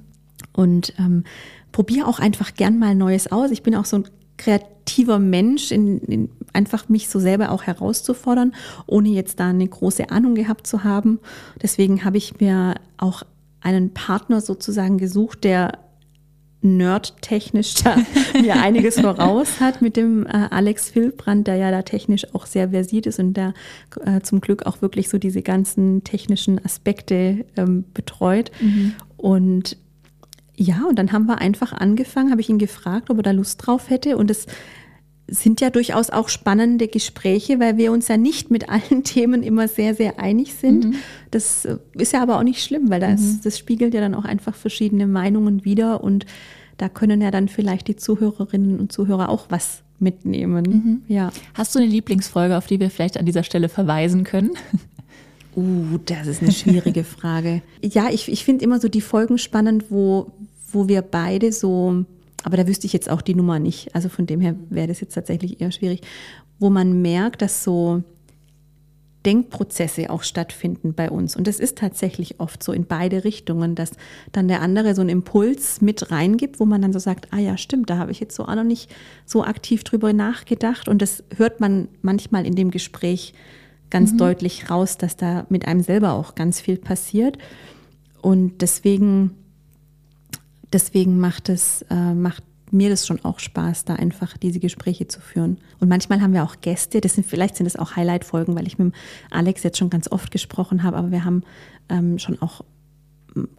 Und 0.53 0.94
ähm, 0.99 1.25
probiere 1.72 2.07
auch 2.07 2.18
einfach 2.18 2.55
gern 2.55 2.79
mal 2.79 2.94
Neues 2.94 3.31
aus. 3.31 3.51
Ich 3.51 3.62
bin 3.62 3.75
auch 3.75 3.85
so 3.85 3.99
ein 3.99 4.09
kreativer 4.38 5.18
Mensch, 5.18 5.72
in, 5.72 5.99
in, 6.01 6.31
einfach 6.53 6.88
mich 6.88 7.09
so 7.09 7.18
selber 7.18 7.51
auch 7.51 7.64
herauszufordern, 7.64 8.55
ohne 8.87 9.11
jetzt 9.11 9.40
da 9.40 9.49
eine 9.49 9.66
große 9.66 10.11
Ahnung 10.11 10.35
gehabt 10.35 10.66
zu 10.66 10.85
haben. 10.85 11.18
Deswegen 11.62 12.05
habe 12.05 12.16
ich 12.16 12.40
mir 12.40 12.75
auch 12.96 13.22
einen 13.61 13.92
Partner 13.92 14.40
sozusagen 14.40 14.99
gesucht, 14.99 15.44
der 15.44 15.79
nerdtechnisch 16.62 17.75
da 17.75 17.96
mir 18.40 18.57
einiges 18.57 19.01
voraus 19.01 19.61
hat 19.61 19.83
mit 19.83 19.96
dem 19.96 20.27
äh, 20.27 20.49
Alex 20.51 20.90
Filbrand, 20.90 21.46
der 21.46 21.57
ja 21.57 21.70
da 21.70 21.83
technisch 21.83 22.35
auch 22.35 22.46
sehr 22.46 22.70
versiert 22.70 23.07
ist 23.07 23.18
und 23.18 23.35
der 23.35 23.55
äh, 24.05 24.20
zum 24.20 24.40
Glück 24.40 24.66
auch 24.66 24.83
wirklich 24.83 25.09
so 25.09 25.18
diese 25.18 25.42
ganzen 25.42 26.03
technischen 26.05 26.64
Aspekte 26.64 27.44
ähm, 27.57 27.85
betreut. 27.92 28.51
Mhm. 28.61 28.94
Und 29.16 29.77
ja, 30.57 30.85
und 30.88 30.99
dann 30.99 31.12
haben 31.12 31.27
wir 31.27 31.38
einfach 31.38 31.73
angefangen, 31.73 32.31
habe 32.31 32.40
ich 32.40 32.49
ihn 32.49 32.59
gefragt, 32.59 33.11
ob 33.11 33.19
er 33.19 33.23
da 33.23 33.31
Lust 33.33 33.66
drauf 33.66 33.90
hätte 33.90 34.16
und 34.16 34.31
es 34.31 34.47
sind 35.29 35.61
ja 35.61 35.71
durchaus 35.71 36.11
auch 36.11 36.29
spannende 36.29 36.88
Gespräche, 36.88 37.59
weil 37.59 37.77
wir 37.77 37.90
uns 37.90 38.09
ja 38.09 38.16
nicht 38.16 38.51
mit 38.51 38.69
allen 38.69 39.03
Themen 39.05 39.42
immer 39.42 39.69
sehr, 39.69 39.95
sehr 39.95 40.21
einig 40.21 40.55
sind. 40.55 40.87
Mhm. 40.87 40.95
Das 41.31 41.66
ist 41.95 42.12
ja 42.12 42.23
aber 42.23 42.38
auch 42.38 42.45
nicht 42.45 42.62
schlimm, 42.62 42.90
weil 42.90 43.01
das, 43.01 43.21
mhm. 43.21 43.40
das 43.42 43.59
spiegelt 43.59 43.92
ja 43.92 44.01
dann 44.01 44.14
auch 44.14 44.25
einfach 44.25 44.55
verschiedene 44.55 45.07
Meinungen 45.07 45.64
wider 45.64 46.03
und 46.03 46.27
da 46.79 46.88
können 46.88 47.21
ja 47.21 47.31
dann 47.31 47.49
vielleicht 47.49 47.88
die 47.88 47.97
Zuhörerinnen 47.97 48.79
und 48.79 48.92
Zuhörer 48.92 49.29
auch 49.29 49.47
was 49.49 49.83
mitnehmen. 49.99 50.64
Mhm. 51.09 51.14
Ja. 51.14 51.33
Hast 51.55 51.75
du 51.75 51.79
eine 51.79 51.88
Lieblingsfolge, 51.88 52.57
auf 52.57 52.66
die 52.66 52.79
wir 52.79 52.90
vielleicht 52.90 53.19
an 53.19 53.27
dieser 53.27 53.42
Stelle 53.42 53.69
verweisen 53.69 54.25
können? 54.25 54.51
Uh, 55.57 55.99
das 56.05 56.27
ist 56.27 56.42
eine 56.42 56.53
schwierige 56.53 57.03
Frage. 57.05 57.62
Ja, 57.83 58.11
ich, 58.11 58.31
ich 58.31 58.45
finde 58.45 58.64
immer 58.64 58.79
so 58.79 58.88
die 58.88 59.01
Folgen 59.01 59.38
spannend, 59.38 59.87
wo, 59.90 60.33
wo 60.71 60.87
wir 60.87 61.01
beide 61.01 61.51
so, 61.51 62.05
aber 62.42 62.59
da 62.59 62.69
wüsste 62.69 62.87
ich 62.87 62.92
jetzt 62.92 63.09
auch 63.09 63.23
die 63.23 63.35
Nummer 63.35 63.59
nicht. 63.59 63.95
Also 63.95 64.11
von 64.11 64.27
dem 64.27 64.40
her 64.40 64.55
wäre 64.69 64.87
das 64.87 65.01
jetzt 65.01 65.14
tatsächlich 65.14 65.61
eher 65.61 65.73
schwierig, 65.73 66.03
wo 66.59 66.69
man 66.69 67.01
merkt, 67.01 67.40
dass 67.40 67.64
so 67.64 68.03
Denkprozesse 69.25 70.09
auch 70.11 70.23
stattfinden 70.23 70.95
bei 70.95 71.11
uns. 71.11 71.35
Und 71.35 71.49
das 71.49 71.59
ist 71.59 71.79
tatsächlich 71.79 72.38
oft 72.38 72.62
so 72.62 72.73
in 72.73 72.87
beide 72.87 73.25
Richtungen, 73.25 73.75
dass 73.75 73.92
dann 74.31 74.47
der 74.47 74.62
andere 74.62 74.95
so 74.95 75.01
einen 75.01 75.11
Impuls 75.11 75.81
mit 75.81 76.12
reingibt, 76.12 76.61
wo 76.61 76.64
man 76.64 76.81
dann 76.81 76.92
so 76.92 77.01
sagt, 77.01 77.33
ah 77.33 77.38
ja, 77.38 77.57
stimmt, 77.57 77.90
da 77.90 77.99
habe 77.99 78.12
ich 78.12 78.21
jetzt 78.21 78.37
so 78.37 78.45
auch 78.45 78.55
noch 78.55 78.62
nicht 78.62 78.95
so 79.25 79.42
aktiv 79.42 79.83
drüber 79.83 80.12
nachgedacht. 80.12 80.87
Und 80.87 81.03
das 81.03 81.25
hört 81.37 81.61
man 81.61 81.88
manchmal 82.03 82.47
in 82.47 82.55
dem 82.55 82.71
Gespräch 82.71 83.35
ganz 83.90 84.12
mhm. 84.12 84.18
deutlich 84.18 84.70
raus, 84.70 84.99
dass 84.99 85.16
da 85.16 85.46
mit 85.49 85.66
einem 85.66 85.81
selber 85.81 86.12
auch 86.12 86.35
ganz 86.35 86.61
viel 86.61 86.77
passiert. 86.77 87.38
Und 88.22 88.61
deswegen, 88.62 89.33
deswegen 90.72 91.18
macht 91.18 91.49
es, 91.49 91.83
äh, 91.90 92.14
macht 92.14 92.42
mir 92.72 92.90
das 92.90 93.07
schon 93.07 93.25
auch 93.25 93.38
Spaß, 93.38 93.85
da 93.85 93.94
einfach 93.94 94.37
diese 94.37 94.59
Gespräche 94.59 95.07
zu 95.07 95.20
führen. 95.20 95.59
Und 95.79 95.88
manchmal 95.88 96.20
haben 96.20 96.33
wir 96.33 96.42
auch 96.42 96.57
Gäste, 96.61 97.01
das 97.01 97.14
sind, 97.14 97.27
vielleicht 97.27 97.57
sind 97.57 97.66
das 97.66 97.77
auch 97.77 97.96
Highlight-Folgen, 97.96 98.57
weil 98.57 98.66
ich 98.66 98.79
mit 98.79 98.92
Alex 99.31 99.62
jetzt 99.62 99.79
schon 99.79 99.90
ganz 99.90 100.11
oft 100.11 100.31
gesprochen 100.31 100.83
habe, 100.83 100.96
aber 100.96 101.11
wir 101.11 101.25
haben 101.25 101.42
ähm, 101.88 102.18
schon 102.18 102.40
auch 102.42 102.62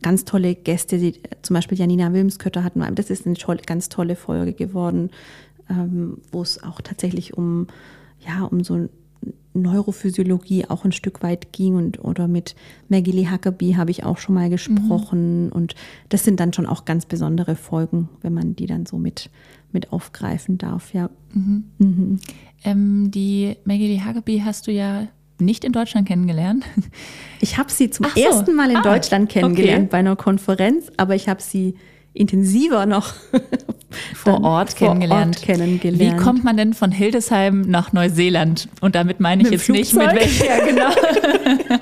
ganz 0.02 0.26
tolle 0.26 0.56
Gäste, 0.56 0.98
die, 0.98 1.22
zum 1.42 1.54
Beispiel 1.54 1.78
Janina 1.78 2.12
Wilmskötter 2.12 2.64
hatten 2.64 2.80
wir. 2.80 2.92
Das 2.92 3.10
ist 3.10 3.26
eine 3.26 3.36
tolle, 3.36 3.62
ganz 3.62 3.90
tolle 3.90 4.16
Folge 4.16 4.54
geworden, 4.54 5.12
ähm, 5.70 6.20
wo 6.32 6.42
es 6.42 6.64
auch 6.64 6.82
tatsächlich 6.82 7.38
um, 7.38 7.68
ja, 8.20 8.44
um 8.44 8.64
so 8.64 8.90
Neurophysiologie 9.54 10.66
auch 10.68 10.86
ein 10.86 10.92
Stück 10.92 11.24
weit 11.24 11.52
ging 11.52 11.76
und 11.76 12.04
oder 12.04 12.28
mit 12.28 12.56
Maggie 12.90 13.28
Huckabee 13.30 13.76
habe 13.76 13.92
ich 13.92 14.04
auch 14.04 14.18
schon 14.18 14.36
mal 14.36 14.50
gesprochen 14.50 15.46
mhm. 15.46 15.52
und 15.52 15.76
das 16.10 16.24
sind 16.24 16.40
dann 16.40 16.54
schon 16.54 16.66
auch 16.66 16.86
ganz 16.86 17.06
besondere 17.06 17.56
Folgen, 17.56 18.10
wenn 18.22 18.34
man 18.34 18.56
die 18.56 18.68
dann 18.68 18.86
so 18.86 18.98
mit, 18.98 19.30
mit 19.72 19.92
aufgreifen 19.92 20.58
darf, 20.58 20.94
ja. 20.94 21.10
Mhm. 21.34 21.64
Mhm. 21.80 22.20
Ähm, 22.64 23.12
die 23.12 23.56
Maggie 23.66 24.02
Huckabee 24.06 24.44
hast 24.44 24.68
du 24.68 24.72
ja 24.72 25.08
nicht 25.40 25.64
in 25.64 25.72
Deutschland 25.72 26.08
kennengelernt? 26.08 26.66
Ich 27.40 27.60
habe 27.60 27.72
sie 27.72 27.92
zum 27.92 28.08
so. 28.16 28.20
ersten 28.20 28.56
Mal 28.56 28.72
in 28.72 28.78
ah, 28.78 28.82
Deutschland 28.82 29.30
kennengelernt 29.30 29.84
okay. 29.84 29.90
bei 29.92 29.98
einer 30.00 30.16
Konferenz, 30.16 30.92
aber 30.98 31.14
ich 31.14 31.30
habe 31.30 31.40
sie 31.40 31.76
intensiver 32.14 32.88
noch 32.88 33.14
vor 34.16 34.44
Ort, 34.44 34.76
kennengelernt. 34.76 35.38
Ort 35.38 35.46
kennengelernt. 35.46 36.20
Wie 36.20 36.24
kommt 36.24 36.44
man 36.44 36.58
denn 36.58 36.74
von 36.74 36.92
Hildesheim 36.92 37.62
nach 37.62 37.94
Neuseeland? 37.94 38.70
Und 38.82 38.96
damit 38.96 39.20
meine 39.20 39.44
ich 39.44 39.50
mit 39.50 39.54
jetzt 39.54 39.66
Flugzeug? 39.66 40.14
nicht 40.14 40.14
mit 40.14 40.16
welcher, 40.16 40.66
genau. 40.66 40.90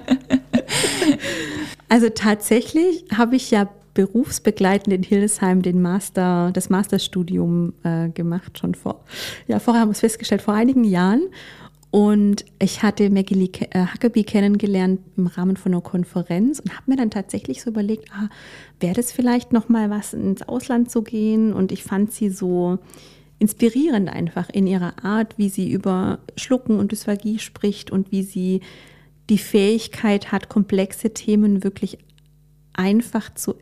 also 1.90 2.10
tatsächlich 2.10 3.06
habe 3.16 3.36
ich 3.36 3.52
ja 3.52 3.70
berufsbegleitend 3.96 4.94
in 4.94 5.04
Hildesheim 5.04 5.62
den 5.62 5.82
Master, 5.82 6.52
das 6.54 6.70
Masterstudium 6.70 7.74
äh, 7.84 8.10
gemacht, 8.10 8.60
schon 8.60 8.76
vor, 8.76 9.04
ja, 9.48 9.60
vorher 9.60 9.82
haben 9.82 9.90
wir 9.90 9.94
es 9.94 10.02
festgestellt, 10.02 10.42
vor 10.42 10.54
einigen 10.54 10.84
Jahren. 10.84 11.24
Und 11.92 12.44
ich 12.60 12.84
hatte 12.84 13.10
Maggie 13.10 13.50
äh, 13.70 13.86
Huckabee 13.94 14.24
kennengelernt 14.24 15.00
im 15.16 15.28
Rahmen 15.28 15.56
von 15.56 15.74
einer 15.74 15.82
Konferenz 15.82 16.60
und 16.60 16.76
habe 16.76 16.92
mir 16.92 16.98
dann 16.98 17.10
tatsächlich 17.10 17.62
so 17.62 17.70
überlegt, 17.70 18.12
ah, 18.12 18.28
wäre 18.82 18.96
das 18.96 19.14
vielleicht 19.14 19.54
noch 19.54 19.70
mal 19.70 19.90
was 19.90 20.14
ins 20.14 20.42
Ausland 20.42 20.92
zu 20.92 21.04
gehen? 21.04 21.54
Und 21.54 21.72
ich 21.72 21.84
fand 21.84 22.12
sie 22.12 22.30
so 22.30 22.80
inspirierend 23.40 24.10
einfach 24.10 24.50
in 24.50 24.68
ihrer 24.68 25.04
Art, 25.04 25.38
wie 25.38 25.50
sie 25.50 25.72
über 25.72 26.20
Schlucken 26.36 26.80
und 26.80 26.92
Dysphagie 26.92 27.40
spricht 27.40 27.92
und 27.92 28.12
wie 28.12 28.24
sie 28.24 28.62
die 29.30 29.38
Fähigkeit 29.38 30.32
hat, 30.32 30.50
komplexe 30.50 31.14
Themen 31.14 31.64
wirklich 31.64 31.98
einfach 32.74 33.34
zu 33.34 33.56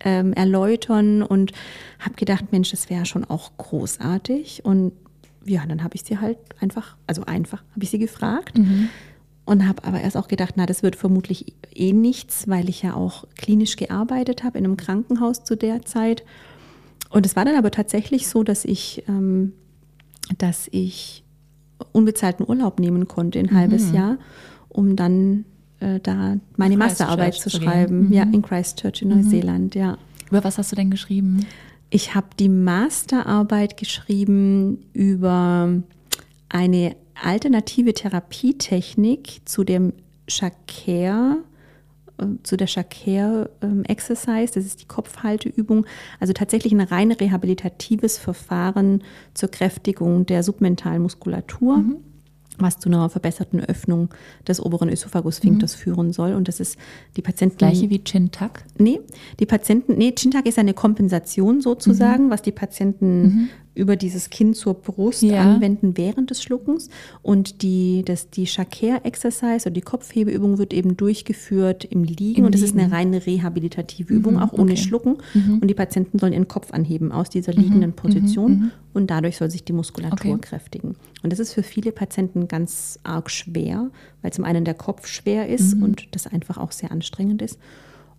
ähm, 0.00 0.32
erläutern 0.34 1.22
und 1.22 1.52
habe 1.98 2.14
gedacht, 2.14 2.52
Mensch, 2.52 2.70
das 2.70 2.90
wäre 2.90 3.06
schon 3.06 3.24
auch 3.24 3.52
großartig 3.56 4.64
und 4.64 4.92
ja, 5.44 5.64
dann 5.66 5.82
habe 5.82 5.94
ich 5.94 6.02
sie 6.02 6.18
halt 6.18 6.38
einfach, 6.60 6.96
also 7.06 7.24
einfach, 7.24 7.62
habe 7.72 7.82
ich 7.82 7.90
sie 7.90 7.98
gefragt. 7.98 8.58
Mhm. 8.58 8.88
Und 9.46 9.66
habe 9.66 9.82
aber 9.82 10.00
erst 10.00 10.16
auch 10.16 10.28
gedacht, 10.28 10.54
na, 10.56 10.64
das 10.64 10.84
wird 10.84 10.94
vermutlich 10.94 11.54
eh 11.74 11.92
nichts, 11.92 12.46
weil 12.46 12.68
ich 12.68 12.82
ja 12.82 12.94
auch 12.94 13.24
klinisch 13.36 13.74
gearbeitet 13.74 14.44
habe 14.44 14.58
in 14.58 14.64
einem 14.64 14.76
Krankenhaus 14.76 15.42
zu 15.42 15.56
der 15.56 15.82
Zeit. 15.82 16.24
Und 17.08 17.26
es 17.26 17.34
war 17.34 17.44
dann 17.44 17.56
aber 17.56 17.72
tatsächlich 17.72 18.28
so, 18.28 18.44
dass 18.44 18.64
ich, 18.64 19.02
ähm, 19.08 19.54
dass 20.38 20.68
ich 20.70 21.24
unbezahlten 21.90 22.48
Urlaub 22.48 22.78
nehmen 22.78 23.08
konnte, 23.08 23.40
ein 23.40 23.46
mhm. 23.46 23.56
halbes 23.56 23.90
Jahr, 23.90 24.18
um 24.68 24.94
dann 24.94 25.46
äh, 25.80 25.98
da 26.00 26.36
meine 26.56 26.76
Masterarbeit 26.76 27.34
zu 27.34 27.50
schreiben. 27.50 28.06
Mhm. 28.08 28.12
Ja, 28.12 28.22
in 28.24 28.42
Christchurch 28.42 29.02
in. 29.02 29.08
Neuseeland, 29.08 29.74
ja. 29.74 29.98
Über 30.30 30.44
was 30.44 30.58
hast 30.58 30.70
du 30.70 30.76
denn 30.76 30.90
geschrieben? 30.90 31.44
Ich 31.90 32.14
habe 32.14 32.28
die 32.38 32.48
Masterarbeit 32.48 33.76
geschrieben 33.76 34.86
über 34.92 35.82
eine 36.48 36.96
alternative 37.20 37.92
Therapietechnik 37.92 39.42
zu 39.44 39.64
dem 39.64 39.92
Shakir, 40.28 41.42
äh, 42.18 42.26
zu 42.44 42.56
der 42.56 42.68
Shakir 42.68 43.50
ähm, 43.60 43.82
Exercise, 43.84 44.54
das 44.54 44.64
ist 44.64 44.82
die 44.82 44.86
Kopfhalteübung, 44.86 45.84
also 46.20 46.32
tatsächlich 46.32 46.72
ein 46.72 46.80
rein 46.80 47.10
rehabilitatives 47.10 48.18
Verfahren 48.18 49.02
zur 49.34 49.50
Kräftigung 49.50 50.26
der 50.26 50.44
submentalen 50.44 51.02
Muskulatur. 51.02 51.78
Mhm 51.78 52.09
was 52.62 52.78
zu 52.78 52.88
einer 52.88 53.08
verbesserten 53.08 53.60
Öffnung 53.60 54.10
des 54.46 54.60
oberen 54.60 54.88
Ösophagussphinkters 54.88 55.76
mhm. 55.76 55.80
führen 55.80 56.12
soll. 56.12 56.34
Und 56.34 56.48
das 56.48 56.60
ist 56.60 56.78
die 57.16 57.22
Patienten. 57.22 57.58
Gleiche 57.58 57.90
wie 57.90 58.02
Chin-Tuck? 58.02 58.64
Nee, 58.78 59.00
die 59.38 59.46
Patienten, 59.46 59.96
nee, 59.96 60.12
Chin-Tuck 60.12 60.46
ist 60.46 60.58
eine 60.58 60.74
Kompensation 60.74 61.60
sozusagen, 61.60 62.26
mhm. 62.26 62.30
was 62.30 62.42
die 62.42 62.52
Patienten 62.52 63.22
mhm 63.22 63.48
über 63.74 63.96
dieses 63.96 64.30
Kinn 64.30 64.54
zur 64.54 64.74
Brust 64.74 65.22
ja. 65.22 65.40
anwenden 65.42 65.96
während 65.96 66.30
des 66.30 66.42
Schluckens. 66.42 66.88
Und 67.22 67.62
die, 67.62 68.02
das, 68.04 68.30
die 68.30 68.46
Shakir-Exercise 68.46 69.66
oder 69.66 69.70
die 69.70 69.80
Kopfhebeübung 69.80 70.58
wird 70.58 70.72
eben 70.72 70.96
durchgeführt 70.96 71.84
im 71.84 72.04
Liegen. 72.04 72.40
Im 72.40 72.44
und 72.46 72.54
das 72.54 72.62
ist 72.62 72.76
eine 72.76 72.90
reine 72.90 73.24
rehabilitative 73.26 74.12
Übung, 74.12 74.34
mhm, 74.34 74.40
auch 74.40 74.52
ohne 74.52 74.72
okay. 74.72 74.76
Schlucken. 74.76 75.18
Mhm. 75.34 75.58
Und 75.60 75.68
die 75.68 75.74
Patienten 75.74 76.18
sollen 76.18 76.32
ihren 76.32 76.48
Kopf 76.48 76.72
anheben 76.72 77.12
aus 77.12 77.30
dieser 77.30 77.54
mhm, 77.54 77.62
liegenden 77.62 77.90
mhm, 77.90 77.96
Position. 77.96 78.52
Mhm. 78.52 78.70
Und 78.92 79.10
dadurch 79.10 79.36
soll 79.36 79.50
sich 79.50 79.64
die 79.64 79.72
Muskulatur 79.72 80.32
okay. 80.32 80.40
kräftigen. 80.40 80.96
Und 81.22 81.32
das 81.32 81.38
ist 81.38 81.54
für 81.54 81.62
viele 81.62 81.92
Patienten 81.92 82.48
ganz 82.48 82.98
arg 83.04 83.30
schwer, 83.30 83.90
weil 84.22 84.32
zum 84.32 84.44
einen 84.44 84.64
der 84.64 84.74
Kopf 84.74 85.06
schwer 85.06 85.48
ist 85.48 85.76
mhm. 85.76 85.84
und 85.84 86.08
das 86.10 86.26
einfach 86.26 86.58
auch 86.58 86.72
sehr 86.72 86.90
anstrengend 86.90 87.40
ist. 87.40 87.58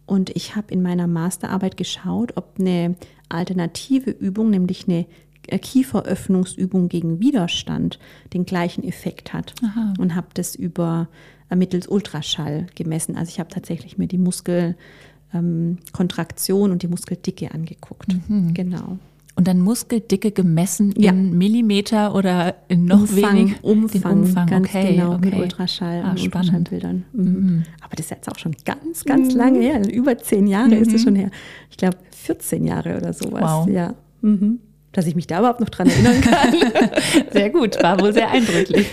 Und 0.06 0.30
ich 0.36 0.56
habe 0.56 0.74
in 0.74 0.82
meiner 0.82 1.08
Masterarbeit 1.08 1.78
geschaut, 1.78 2.34
ob 2.36 2.60
eine 2.60 2.96
alternative 3.30 4.12
Übung, 4.12 4.50
nämlich 4.50 4.88
eine 4.88 5.06
Kieferöffnungsübung 5.48 6.90
gegen 6.90 7.20
Widerstand 7.20 8.00
den 8.34 8.46
gleichen 8.46 8.84
Effekt 8.84 9.34
hat 9.34 9.54
Aha. 9.64 9.94
und 10.00 10.16
habe 10.16 10.28
das 10.34 10.56
über 10.56 11.08
äh, 11.50 11.56
mittels 11.56 11.88
Ultraschall 11.88 12.66
gemessen. 12.76 13.16
Also 13.18 13.30
ich 13.30 13.40
habe 13.40 13.50
tatsächlich 13.50 13.98
mir 13.98 14.08
die 14.08 14.18
Muskelkontraktion 14.18 16.70
ähm, 16.70 16.72
und 16.72 16.84
die 16.84 16.88
Muskeldicke 16.88 17.54
angeguckt. 17.54 18.16
Mhm. 18.30 18.54
Genau. 18.54 18.98
Und 19.36 19.48
dann 19.48 19.62
Muskeldicke 19.62 20.32
gemessen 20.32 20.94
ja. 20.98 21.12
in 21.12 21.38
Millimeter 21.38 22.14
oder 22.14 22.56
in 22.68 22.84
noch 22.86 23.02
Umfang, 23.02 23.38
weniger 23.38 23.64
Umfang, 23.64 24.20
Umfang. 24.20 24.48
Ganz 24.48 24.68
okay, 24.68 24.96
genau, 24.96 25.16
okay. 25.16 25.30
mit 25.30 25.36
Ultraschall 25.36 26.04
ah, 26.04 26.12
und 26.12 26.22
Ultraschallbildern. 26.22 27.06
Mhm. 27.14 27.24
Mhm. 27.24 27.64
Aber 27.82 27.96
das 27.96 28.08
ist 28.08 28.12
jetzt 28.12 28.30
auch 28.30 28.38
schon 28.38 28.56
ganz, 28.66 29.06
ganz 29.06 29.34
mhm. 29.34 29.40
lange 29.40 29.60
her. 29.60 29.90
Über 29.90 30.18
zehn 30.18 30.48
Jahre 30.48 30.76
ist 30.76 30.94
es 30.94 31.02
mhm. 31.02 31.06
schon 31.06 31.16
her. 31.16 31.32
Ich 31.70 31.78
glaube 31.78 31.98
14 32.12 32.66
Jahre 32.66 32.98
oder 32.98 33.14
sowas. 33.14 33.42
Wow. 33.42 33.70
Ja. 33.70 33.96
Mhm 34.22 34.60
dass 34.92 35.08
ich 35.08 35.16
mich 35.16 35.28
da 35.28 35.40
überhaupt 35.40 35.60
noch 35.60 35.70
dran 35.70 35.88
erinnern 35.88 36.22
kann. 36.22 36.56
sehr 37.32 37.50
gut, 37.50 37.82
war 37.82 38.00
wohl 38.00 38.14
sehr 38.14 38.30
eindrücklich. 38.30 38.88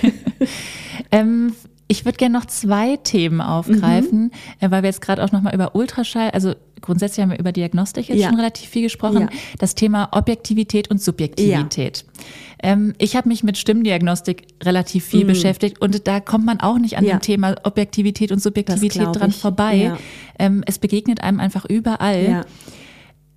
ähm, 1.11 1.53
ich 1.89 2.05
würde 2.05 2.19
gerne 2.19 2.39
noch 2.39 2.45
zwei 2.45 2.97
Themen 2.97 3.41
aufgreifen, 3.41 4.25
mhm. 4.25 4.31
Äh, 4.61 4.71
weil 4.71 4.83
wir 4.83 4.89
jetzt 4.89 5.01
gerade 5.01 5.25
auch 5.25 5.33
nochmal 5.33 5.55
über 5.55 5.75
Ultraschall, 5.75 6.31
also 6.31 6.55
grundsätzlich 6.81 7.23
haben 7.23 7.31
wir 7.31 7.39
über 7.39 7.51
Diagnostik 7.51 8.09
jetzt 8.09 8.21
ja. 8.21 8.29
schon 8.29 8.37
relativ 8.37 8.69
viel 8.69 8.83
gesprochen. 8.83 9.23
Ja. 9.23 9.29
Das 9.59 9.75
Thema 9.75 10.09
Objektivität 10.13 10.91
und 10.91 11.03
Subjektivität. 11.03 12.05
Ja. 12.07 12.73
Ähm, 12.73 12.95
ich 12.99 13.17
habe 13.17 13.29
mich 13.29 13.43
mit 13.43 13.57
Stimmdiagnostik 13.57 14.47
relativ 14.63 15.05
viel 15.05 15.25
mhm. 15.25 15.29
beschäftigt 15.29 15.81
und 15.81 16.07
da 16.07 16.21
kommt 16.21 16.45
man 16.45 16.61
auch 16.61 16.79
nicht 16.79 16.99
an 16.99 17.05
dem 17.05 17.21
Thema 17.21 17.55
Objektivität 17.63 18.33
und 18.33 18.41
Subjektivität 18.41 19.09
dran 19.13 19.33
vorbei. 19.33 19.93
Ähm, 20.39 20.63
es 20.67 20.79
begegnet 20.79 21.23
einem 21.23 21.41
einfach 21.41 21.65
überall 21.65 22.45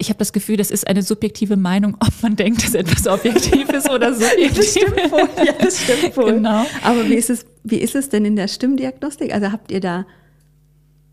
ich 0.01 0.09
habe 0.09 0.17
das 0.17 0.33
Gefühl, 0.33 0.57
das 0.57 0.71
ist 0.71 0.87
eine 0.87 1.03
subjektive 1.03 1.55
Meinung, 1.57 1.95
ob 1.99 2.09
man 2.23 2.35
denkt, 2.35 2.63
dass 2.63 2.73
etwas 2.73 3.07
objektiv 3.07 3.69
ist 3.69 3.89
oder 3.89 4.13
subjektiv. 4.13 4.53
das 4.55 4.71
stimmt 4.71 5.11
wohl. 5.11 5.29
Ja, 5.45 5.53
das 5.61 5.81
stimmt 5.83 6.17
wohl. 6.17 6.33
Genau. 6.33 6.65
Aber 6.83 7.07
wie 7.07 7.13
ist 7.13 7.29
es, 7.29 7.45
wie 7.63 7.77
ist 7.77 7.95
es 7.95 8.09
denn 8.09 8.25
in 8.25 8.35
der 8.35 8.47
Stimmdiagnostik? 8.47 9.33
Also 9.33 9.51
habt 9.51 9.71
ihr 9.71 9.79
da 9.79 10.05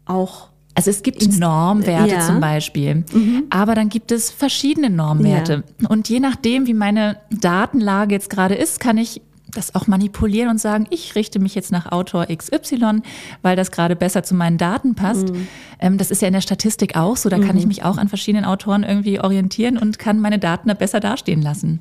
auch 0.06 0.48
also 0.74 0.90
es 0.90 1.02
gibt 1.02 1.20
Normwerte 1.40 2.14
ja. 2.14 2.20
zum 2.20 2.38
Beispiel, 2.38 3.04
mhm. 3.12 3.46
aber 3.50 3.74
dann 3.74 3.88
gibt 3.88 4.12
es 4.12 4.30
verschiedene 4.30 4.90
Normwerte. 4.90 5.64
Ja. 5.82 5.88
Und 5.88 6.08
je 6.08 6.20
nachdem, 6.20 6.68
wie 6.68 6.74
meine 6.74 7.18
Datenlage 7.32 8.14
jetzt 8.14 8.30
gerade 8.30 8.54
ist, 8.54 8.78
kann 8.78 8.96
ich 8.96 9.20
das 9.53 9.74
auch 9.74 9.86
manipulieren 9.86 10.51
und 10.51 10.59
sagen, 10.59 10.86
ich 10.90 11.14
richte 11.14 11.38
mich 11.38 11.55
jetzt 11.55 11.72
nach 11.72 11.90
Autor 11.90 12.26
XY, 12.26 13.03
weil 13.42 13.57
das 13.57 13.70
gerade 13.70 13.96
besser 13.96 14.22
zu 14.22 14.34
meinen 14.34 14.59
Daten 14.59 14.94
passt. 14.94 15.32
Mhm. 15.32 15.49
Ähm, 15.78 15.99
das 15.99 16.11
ist 16.11 16.22
ja 16.22 16.28
in 16.28 16.34
der 16.34 16.40
Statistik 16.40 16.96
auch 16.96 17.16
so. 17.16 17.28
Da 17.28 17.38
kann 17.38 17.57
ich 17.57 17.64
mhm. 17.64 17.68
mich 17.68 17.84
auch 17.84 17.99
an 17.99 18.09
verschiedenen 18.09 18.44
Autoren 18.44 18.82
irgendwie 18.82 19.20
orientieren 19.20 19.78
und 19.78 19.99
kann 19.99 20.20
meine 20.20 20.38
Daten 20.38 20.68
da 20.68 20.74
besser 20.74 21.01
dastehen 21.01 21.42
lassen. 21.42 21.80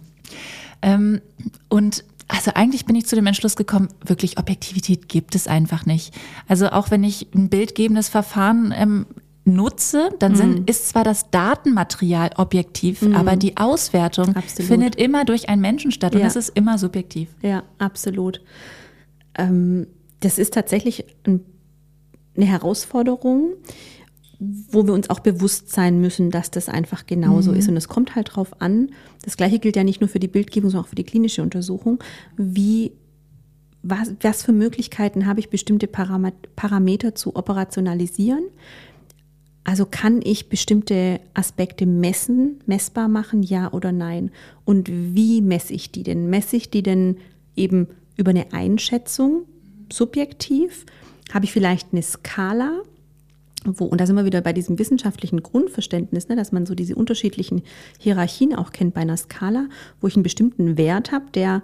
Ähm, 0.82 1.22
und 1.70 2.03
also 2.28 2.51
eigentlich 2.55 2.86
bin 2.86 2.95
ich 2.95 3.05
zu 3.05 3.15
dem 3.15 3.26
Entschluss 3.26 3.55
gekommen, 3.55 3.88
wirklich 4.03 4.38
Objektivität 4.38 5.07
gibt 5.07 5.36
es 5.36 5.47
einfach 5.47 5.86
nicht. 5.86 6.13
Also 6.47 6.70
auch 6.70 6.91
wenn 6.91 7.03
ich 7.03 7.28
ein 7.34 7.49
bildgebendes 7.49 8.09
Verfahren 8.09 8.74
ähm, 8.76 9.05
nutze, 9.47 10.09
dann 10.19 10.35
sind, 10.35 10.59
mhm. 10.59 10.63
ist 10.67 10.89
zwar 10.89 11.03
das 11.03 11.31
Datenmaterial 11.31 12.31
objektiv, 12.37 13.01
mhm. 13.01 13.15
aber 13.15 13.35
die 13.35 13.57
Auswertung 13.57 14.35
absolut. 14.35 14.67
findet 14.67 14.95
immer 14.95 15.25
durch 15.25 15.49
einen 15.49 15.61
Menschen 15.61 15.91
statt 15.91 16.15
und 16.15 16.21
es 16.21 16.35
ist 16.35 16.49
immer 16.49 16.77
subjektiv. 16.77 17.29
Ja, 17.41 17.63
absolut. 17.77 18.41
Ähm, 19.37 19.87
das 20.19 20.37
ist 20.37 20.53
tatsächlich 20.53 21.05
ein, 21.25 21.41
eine 22.35 22.45
Herausforderung, 22.45 23.53
wo 24.39 24.85
wir 24.85 24.93
uns 24.93 25.09
auch 25.09 25.19
bewusst 25.19 25.71
sein 25.71 25.99
müssen, 25.99 26.29
dass 26.29 26.51
das 26.51 26.69
einfach 26.69 27.07
genauso 27.07 27.51
mhm. 27.51 27.57
ist. 27.57 27.69
Und 27.69 27.77
es 27.77 27.87
kommt 27.87 28.15
halt 28.15 28.29
darauf 28.29 28.61
an, 28.61 28.91
das 29.23 29.37
Gleiche 29.37 29.59
gilt 29.59 29.75
ja 29.75 29.83
nicht 29.83 30.01
nur 30.01 30.09
für 30.09 30.19
die 30.19 30.27
Bildgebung, 30.27 30.69
sondern 30.69 30.85
auch 30.85 30.89
für 30.89 30.95
die 30.95 31.03
klinische 31.03 31.41
Untersuchung, 31.41 31.99
wie 32.35 32.91
was, 33.83 34.13
was 34.21 34.43
für 34.43 34.51
Möglichkeiten 34.51 35.25
habe 35.25 35.39
ich, 35.39 35.49
bestimmte 35.49 35.87
Parameter 35.87 37.15
zu 37.15 37.35
operationalisieren? 37.35 38.43
Also 39.68 39.86
kann 39.86 40.22
ich 40.24 40.47
bestimmte 40.47 41.20
Aspekte 41.34 41.86
messen, 41.86 42.61
messbar 42.68 43.09
machen, 43.09 43.43
ja 43.43 43.74
oder 43.74 43.91
nein? 43.91 44.32
Und 44.63 44.89
wie 44.89 45.41
messe 45.41 45.74
ich 45.74 45.91
die 45.91 46.03
denn? 46.03 46.30
Messe 46.30 46.55
ich 46.55 46.70
die 46.70 46.82
denn 46.82 47.18
eben 47.57 47.88
über 48.15 48.30
eine 48.30 48.53
Einschätzung, 48.53 49.41
subjektiv? 49.91 50.86
Habe 51.34 51.43
ich 51.43 51.51
vielleicht 51.51 51.89
eine 51.91 52.01
Skala? 52.01 52.82
Wo, 53.65 53.84
und 53.84 53.99
da 53.99 54.05
sind 54.05 54.15
wir 54.15 54.24
wieder 54.24 54.39
bei 54.39 54.53
diesem 54.53 54.80
wissenschaftlichen 54.80 55.43
Grundverständnis, 55.43 56.30
ne, 56.30 56.38
dass 56.38 56.53
man 56.53 56.65
so 56.65 56.74
diese 56.74 56.95
unterschiedlichen 56.95 57.61
Hierarchien 57.99 58.55
auch 58.55 58.72
kennt 58.72 58.93
bei 58.93 59.01
einer 59.01 59.18
Skala, 59.18 59.68
wo 59.99 60.07
ich 60.07 60.15
einen 60.15 60.24
bestimmten 60.24 60.78
Wert 60.78 61.11
habe, 61.11 61.26
der 61.34 61.61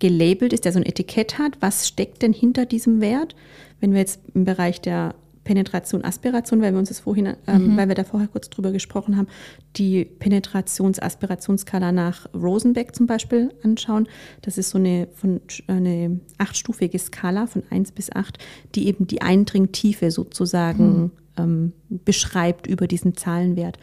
gelabelt 0.00 0.52
ist, 0.52 0.64
der 0.64 0.72
so 0.72 0.80
ein 0.80 0.86
Etikett 0.86 1.38
hat. 1.38 1.58
Was 1.60 1.86
steckt 1.86 2.20
denn 2.22 2.32
hinter 2.32 2.66
diesem 2.66 3.00
Wert? 3.00 3.36
Wenn 3.78 3.92
wir 3.92 4.00
jetzt 4.00 4.22
im 4.34 4.44
Bereich 4.44 4.80
der 4.80 5.14
Penetration, 5.48 6.04
Aspiration, 6.04 6.60
weil 6.60 6.72
wir 6.72 6.78
uns 6.78 6.90
das 6.90 7.00
vorhin, 7.00 7.34
ähm, 7.46 7.68
mhm. 7.68 7.76
weil 7.78 7.88
wir 7.88 7.94
da 7.94 8.04
vorher 8.04 8.28
kurz 8.28 8.50
drüber 8.50 8.70
gesprochen 8.70 9.16
haben, 9.16 9.28
die 9.76 10.04
Penetrations-Aspirationsskala 10.04 11.90
nach 11.90 12.26
Rosenbeck 12.34 12.94
zum 12.94 13.06
Beispiel 13.06 13.50
anschauen. 13.62 14.08
Das 14.42 14.58
ist 14.58 14.68
so 14.68 14.76
eine, 14.76 15.08
von, 15.14 15.40
eine 15.66 16.20
achtstufige 16.36 16.98
Skala 16.98 17.46
von 17.46 17.62
1 17.70 17.92
bis 17.92 18.12
8, 18.12 18.36
die 18.74 18.88
eben 18.88 19.06
die 19.06 19.22
Eindringtiefe 19.22 20.10
sozusagen 20.10 21.00
mhm. 21.00 21.10
ähm, 21.38 21.72
beschreibt 21.88 22.66
über 22.66 22.86
diesen 22.86 23.16
Zahlenwert. 23.16 23.78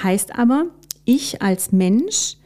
Heißt 0.00 0.38
aber, 0.38 0.66
ich 1.04 1.42
als 1.42 1.72
Mensch 1.72 2.36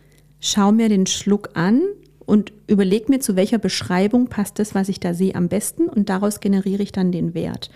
schaue 0.41 0.73
mir 0.73 0.89
den 0.89 1.05
Schluck 1.05 1.51
an 1.53 1.83
und 2.21 2.51
überlege 2.67 3.13
mir, 3.13 3.21
zu 3.21 3.37
welcher 3.37 3.59
Beschreibung 3.59 4.29
passt 4.29 4.59
das, 4.59 4.75
was 4.75 4.89
ich 4.89 5.01
da 5.01 5.13
sehe, 5.13 5.35
am 5.35 5.49
besten 5.49 5.87
und 5.87 6.09
daraus 6.09 6.41
generiere 6.41 6.83
ich 6.83 6.93
dann 6.93 7.13
den 7.13 7.35
Wert. 7.35 7.69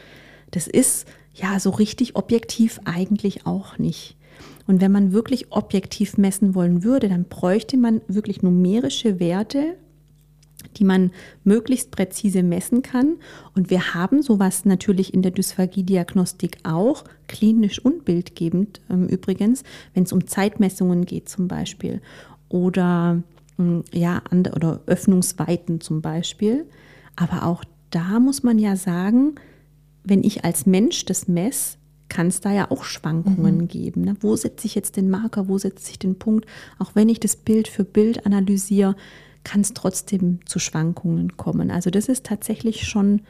Das 0.53 0.69
ist 0.69 1.07
ja 1.35 1.59
so 1.59 1.71
richtig 1.71 2.15
objektiv 2.15 2.81
eigentlich 2.85 3.47
auch 3.47 3.79
nicht. 3.79 4.17
Und 4.67 4.81
wenn 4.81 4.93
man 4.93 5.13
wirklich 5.13 5.51
objektiv 5.51 6.17
messen 6.19 6.55
wollen 6.55 6.85
würde, 6.85 7.09
dann 7.09 7.25
bräuchte 7.25 7.77
man 7.77 8.01
wirklich 8.07 8.43
numerische 8.43 9.19
Werte, 9.19 9.77
die 10.77 10.85
man 10.85 11.11
möglichst 11.45 11.91
präzise 11.91 12.43
messen 12.43 12.83
kann. 12.83 13.17
Und 13.55 13.71
wir 13.71 13.95
haben 13.95 14.23
sowas 14.23 14.65
natürlich 14.65 15.13
in 15.13 15.23
der 15.23 15.33
Dysphagie-Diagnostik 15.33 16.59
auch, 16.63 17.05
klinisch 17.27 17.85
und 17.85 18.05
bildgebend 18.05 18.81
ähm, 18.89 19.09
übrigens, 19.09 19.65
wenn 19.95 20.05
es 20.05 20.13
um 20.13 20.27
Zeitmessungen 20.27 21.05
geht 21.05 21.29
zum 21.29 21.49
Beispiel 21.49 22.01
oder, 22.49 23.23
ähm, 23.59 23.83
ja, 23.93 24.23
oder 24.31 24.81
Öffnungsweiten 24.87 25.81
zum 25.81 26.03
Beispiel. 26.03 26.67
Aber 27.17 27.45
auch 27.47 27.65
da 27.91 28.21
muss 28.21 28.43
man 28.43 28.59
ja 28.59 28.77
sagen, 28.77 29.35
wenn 30.05 30.25
ich 30.25 30.45
als 30.45 30.67
Mensch 30.67 31.05
das 31.05 31.29
messe, 31.29 31.79
kann 32.09 32.27
es 32.27 32.41
da 32.41 32.53
ja 32.53 32.71
auch 32.71 32.85
Schwankungen 32.85 33.59
mhm. 33.59 33.69
geben. 33.69 34.03
Ne? 34.03 34.17
Wo 34.21 34.37
setze 34.37 34.67
ich 34.67 34.75
jetzt 34.75 34.97
den 34.97 35.09
Marker, 35.09 35.49
wo 35.49 35.57
setze 35.57 35.91
ich 35.91 35.99
den 35.99 36.19
Punkt? 36.19 36.47
Auch 36.79 36.95
wenn 36.95 37.09
ich 37.09 37.21
das 37.21 37.37
Bild 37.37 37.69
für 37.69 37.85
Bild 37.85 38.27
analysiere, 38.27 38.97
kann 39.45 39.63
es 39.63 39.73
trotzdem 39.73 40.41
zu 40.45 40.59
Schwankungen 40.59 41.37
kommen. 41.37 41.71
Also 41.71 41.91
das 41.91 42.09
ist 42.09 42.27
tatsächlich 42.27 42.87
schon 42.87 43.23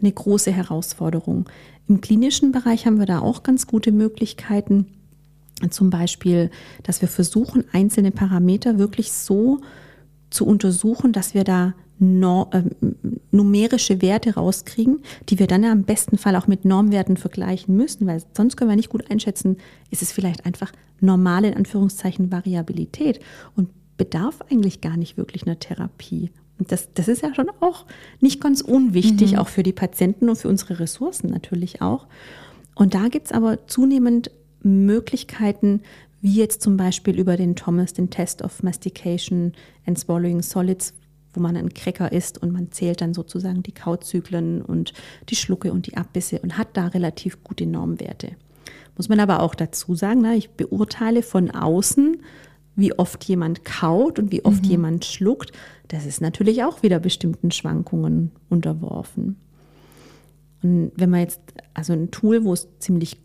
eine 0.00 0.12
große 0.12 0.50
Herausforderung. 0.50 1.48
Im 1.88 2.00
klinischen 2.00 2.52
Bereich 2.52 2.86
haben 2.86 2.98
wir 2.98 3.06
da 3.06 3.20
auch 3.20 3.44
ganz 3.44 3.66
gute 3.66 3.92
Möglichkeiten. 3.92 4.86
Zum 5.70 5.90
Beispiel, 5.90 6.50
dass 6.82 7.02
wir 7.02 7.08
versuchen, 7.08 7.64
einzelne 7.72 8.10
Parameter 8.10 8.78
wirklich 8.78 9.12
so 9.12 9.60
zu 10.30 10.44
untersuchen, 10.44 11.12
dass 11.12 11.34
wir 11.34 11.44
da 11.44 11.74
no, 11.98 12.48
äh, 12.52 12.62
numerische 13.30 14.02
Werte 14.02 14.34
rauskriegen, 14.34 15.00
die 15.28 15.38
wir 15.38 15.46
dann 15.46 15.62
ja 15.62 15.72
im 15.72 15.84
besten 15.84 16.18
Fall 16.18 16.36
auch 16.36 16.46
mit 16.46 16.64
Normwerten 16.64 17.16
vergleichen 17.16 17.76
müssen, 17.76 18.06
weil 18.06 18.22
sonst 18.36 18.56
können 18.56 18.70
wir 18.70 18.76
nicht 18.76 18.90
gut 18.90 19.10
einschätzen, 19.10 19.56
ist 19.90 20.02
es 20.02 20.12
vielleicht 20.12 20.46
einfach 20.46 20.72
normale, 21.00 21.48
in 21.48 21.56
Anführungszeichen, 21.56 22.32
Variabilität 22.32 23.20
und 23.56 23.70
bedarf 23.96 24.40
eigentlich 24.50 24.80
gar 24.80 24.96
nicht 24.96 25.16
wirklich 25.16 25.46
einer 25.46 25.58
Therapie. 25.58 26.30
Und 26.58 26.70
das, 26.72 26.92
das 26.94 27.08
ist 27.08 27.22
ja 27.22 27.34
schon 27.34 27.50
auch 27.60 27.86
nicht 28.20 28.40
ganz 28.40 28.60
unwichtig, 28.60 29.32
mhm. 29.32 29.38
auch 29.38 29.48
für 29.48 29.62
die 29.62 29.72
Patienten 29.72 30.28
und 30.28 30.36
für 30.36 30.48
unsere 30.48 30.78
Ressourcen 30.78 31.30
natürlich 31.30 31.82
auch. 31.82 32.06
Und 32.74 32.94
da 32.94 33.08
gibt 33.08 33.26
es 33.26 33.32
aber 33.32 33.66
zunehmend 33.66 34.30
Möglichkeiten, 34.62 35.82
wie 36.20 36.34
jetzt 36.34 36.62
zum 36.62 36.76
Beispiel 36.76 37.18
über 37.18 37.36
den 37.36 37.56
Thomas, 37.56 37.92
den 37.92 38.10
Test 38.10 38.42
of 38.42 38.62
Mastication 38.62 39.52
and 39.86 39.98
Swallowing 39.98 40.40
Solids, 40.40 40.94
wo 41.34 41.40
man 41.40 41.56
einen 41.56 41.74
Cracker 41.74 42.12
isst 42.12 42.42
und 42.42 42.52
man 42.52 42.72
zählt 42.72 43.00
dann 43.00 43.14
sozusagen 43.14 43.62
die 43.62 43.72
Kauzyklen 43.72 44.62
und 44.62 44.92
die 45.28 45.36
Schlucke 45.36 45.72
und 45.72 45.86
die 45.86 45.96
Abbisse 45.96 46.38
und 46.40 46.58
hat 46.58 46.68
da 46.74 46.88
relativ 46.88 47.42
gute 47.42 47.66
Normwerte. 47.66 48.36
Muss 48.96 49.08
man 49.08 49.20
aber 49.20 49.40
auch 49.40 49.54
dazu 49.54 49.94
sagen, 49.94 50.20
na, 50.22 50.34
ich 50.34 50.50
beurteile 50.50 51.22
von 51.22 51.50
außen, 51.50 52.18
wie 52.76 52.92
oft 52.98 53.24
jemand 53.24 53.64
kaut 53.64 54.18
und 54.18 54.32
wie 54.32 54.44
oft 54.44 54.64
mhm. 54.64 54.70
jemand 54.70 55.04
schluckt. 55.04 55.52
Das 55.88 56.06
ist 56.06 56.20
natürlich 56.20 56.64
auch 56.64 56.82
wieder 56.82 56.98
bestimmten 56.98 57.50
Schwankungen 57.50 58.30
unterworfen. 58.48 59.36
Und 60.62 60.92
wenn 60.96 61.10
man 61.10 61.20
jetzt, 61.20 61.40
also 61.74 61.92
ein 61.92 62.10
Tool, 62.10 62.44
wo 62.44 62.52
es 62.52 62.68
ziemlich 62.78 63.18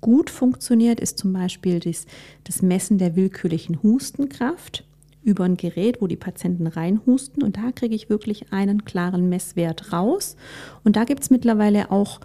gut 0.00 0.30
funktioniert, 0.30 1.00
ist 1.00 1.18
zum 1.18 1.32
Beispiel 1.32 1.78
das, 1.80 2.06
das 2.44 2.60
Messen 2.60 2.98
der 2.98 3.16
willkürlichen 3.16 3.82
Hustenkraft 3.82 4.84
über 5.24 5.44
ein 5.44 5.56
Gerät, 5.56 6.00
wo 6.00 6.06
die 6.06 6.16
Patienten 6.16 6.66
reinhusten. 6.66 7.42
Und 7.42 7.56
da 7.56 7.72
kriege 7.72 7.94
ich 7.94 8.10
wirklich 8.10 8.52
einen 8.52 8.84
klaren 8.84 9.28
Messwert 9.28 9.92
raus. 9.92 10.36
Und 10.84 10.96
da 10.96 11.04
gibt 11.04 11.22
es 11.22 11.30
mittlerweile 11.30 11.90
auch, 11.90 12.20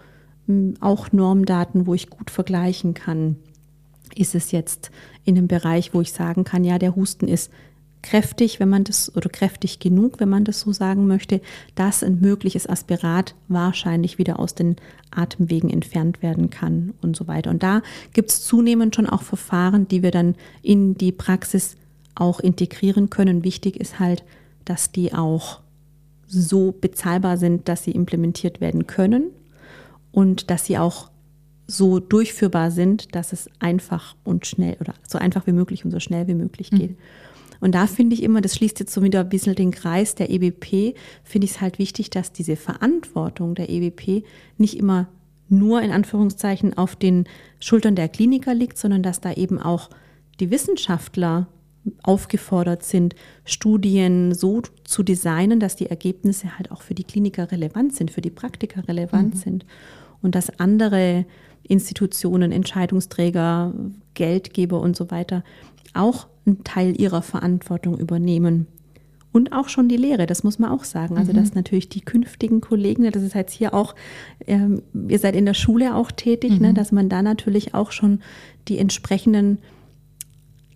hm, 0.48 0.76
auch 0.80 1.12
Normdaten, 1.12 1.88
wo 1.88 1.94
ich 1.94 2.10
gut 2.10 2.32
vergleichen 2.32 2.94
kann. 2.94 3.38
Ist 4.16 4.36
es 4.36 4.52
jetzt 4.52 4.92
in 5.26 5.38
einem 5.38 5.48
Bereich, 5.48 5.94
wo 5.94 6.02
ich 6.02 6.12
sagen 6.12 6.44
kann, 6.44 6.64
ja, 6.64 6.80
der 6.80 6.96
Husten 6.96 7.28
ist 7.28 7.52
kräftig, 8.02 8.60
wenn 8.60 8.70
man 8.70 8.84
das, 8.84 9.14
oder 9.16 9.30
kräftig 9.30 9.80
genug, 9.80 10.20
wenn 10.20 10.30
man 10.30 10.46
das 10.46 10.62
so 10.62 10.72
sagen 10.72 11.08
möchte, 11.08 11.42
dass 11.76 12.04
ein 12.04 12.20
mögliches 12.22 12.68
Aspirat 12.68 13.36
wahrscheinlich 13.48 14.18
wieder 14.18 14.40
aus 14.40 14.56
den 14.56 14.78
Atemwegen 15.12 15.70
entfernt 15.70 16.22
werden 16.22 16.50
kann 16.50 16.94
und 17.02 17.16
so 17.16 17.28
weiter. 17.28 17.50
Und 17.50 17.64
da 17.64 17.82
gibt 18.14 18.30
es 18.30 18.44
zunehmend 18.44 18.96
schon 18.96 19.08
auch 19.08 19.24
Verfahren, 19.24 19.88
die 19.88 20.04
wir 20.04 20.12
dann 20.12 20.36
in 20.62 20.96
die 20.96 21.12
Praxis 21.12 21.76
auch 22.20 22.40
integrieren 22.40 23.10
können. 23.10 23.44
Wichtig 23.44 23.80
ist 23.80 24.00
halt, 24.00 24.24
dass 24.66 24.92
die 24.92 25.14
auch 25.14 25.60
so 26.28 26.72
bezahlbar 26.72 27.38
sind, 27.38 27.68
dass 27.70 27.84
sie 27.84 27.92
implementiert 27.92 28.60
werden 28.60 28.88
können 28.88 29.32
und 30.12 30.50
dass 30.50 30.66
sie 30.66 30.78
auch 30.78 31.10
so 31.68 32.00
durchführbar 32.00 32.72
sind, 32.72 33.16
dass 33.16 33.34
es 33.34 33.50
einfach 33.60 34.16
und 34.24 34.46
schnell 34.46 34.78
oder 34.80 34.94
so 35.08 35.18
einfach 35.18 35.48
wie 35.48 35.52
möglich 35.52 35.86
und 35.86 35.92
so 35.92 36.00
schnell 36.00 36.28
wie 36.28 36.34
möglich 36.34 36.70
geht. 36.70 36.92
Mhm. 36.92 36.98
Und 37.60 37.76
da 37.76 37.88
finde 37.88 38.14
ich 38.14 38.24
immer, 38.24 38.42
das 38.42 38.56
schließt 38.56 38.80
jetzt 38.80 38.94
so 38.94 39.02
wieder 39.04 39.22
ein 39.22 39.30
bisschen 39.30 39.56
den 39.56 39.72
Kreis 39.72 40.16
der 40.16 40.30
EBP, 40.30 40.96
finde 41.24 41.46
ich 41.46 41.52
es 41.52 41.62
halt 41.62 41.80
wichtig, 41.80 42.10
dass 42.10 42.32
diese 42.32 42.56
Verantwortung 42.56 43.56
der 43.56 43.70
EBP 43.70 44.24
nicht 44.58 44.78
immer 44.78 45.08
nur 45.50 45.82
in 45.82 45.92
Anführungszeichen 45.92 46.78
auf 46.78 46.96
den 46.96 47.26
Schultern 47.60 47.96
der 47.96 48.10
Kliniker 48.10 48.54
liegt, 48.54 48.78
sondern 48.78 49.02
dass 49.02 49.22
da 49.22 49.34
eben 49.34 49.60
auch 49.60 49.90
die 50.40 50.52
Wissenschaftler 50.52 51.48
aufgefordert 52.04 52.84
sind, 52.84 53.16
Studien 53.46 54.34
so 54.34 54.62
zu 54.84 55.04
designen, 55.04 55.60
dass 55.60 55.76
die 55.76 55.88
Ergebnisse 55.88 56.58
halt 56.58 56.72
auch 56.72 56.82
für 56.82 56.94
die 56.94 57.04
Kliniker 57.04 57.52
relevant 57.52 57.96
sind, 57.96 58.12
für 58.12 58.22
die 58.22 58.30
Praktiker 58.30 58.88
relevant 58.88 59.36
mhm. 59.36 59.40
sind 59.40 59.66
und 60.22 60.36
dass 60.36 60.60
andere 60.60 61.26
Institutionen, 61.64 62.52
Entscheidungsträger, 62.52 63.74
Geldgeber 64.14 64.80
und 64.80 64.96
so 64.96 65.12
weiter 65.12 65.44
auch 65.94 66.28
einen 66.46 66.64
Teil 66.64 67.00
ihrer 67.00 67.22
Verantwortung 67.22 67.98
übernehmen 67.98 68.68
und 69.38 69.52
auch 69.52 69.70
schon 69.70 69.88
die 69.88 69.98
Lehre, 69.98 70.26
das 70.26 70.44
muss 70.44 70.58
man 70.58 70.72
auch 70.72 70.84
sagen. 70.84 71.18
Also, 71.18 71.32
dass 71.32 71.50
mhm. 71.50 71.58
natürlich 71.58 71.90
die 71.90 72.02
künftigen 72.02 72.60
Kollegen, 72.60 73.10
das 73.12 73.22
ist 73.22 73.36
jetzt 73.36 73.54
hier 73.54 73.74
auch, 73.74 73.94
ähm, 74.48 74.82
ihr 75.08 75.20
seid 75.20 75.36
in 75.36 75.46
der 75.46 75.54
Schule 75.54 75.96
auch 75.96 76.12
tätig, 76.12 76.52
ne, 76.52 76.56
mhm. 76.56 76.64
ne, 76.64 76.74
dass 76.74 76.92
man 76.92 77.08
da 77.08 77.22
natürlich 77.22 77.74
auch 77.74 77.92
schon 77.92 78.22
die 78.68 78.80
entsprechenden, 78.80 79.60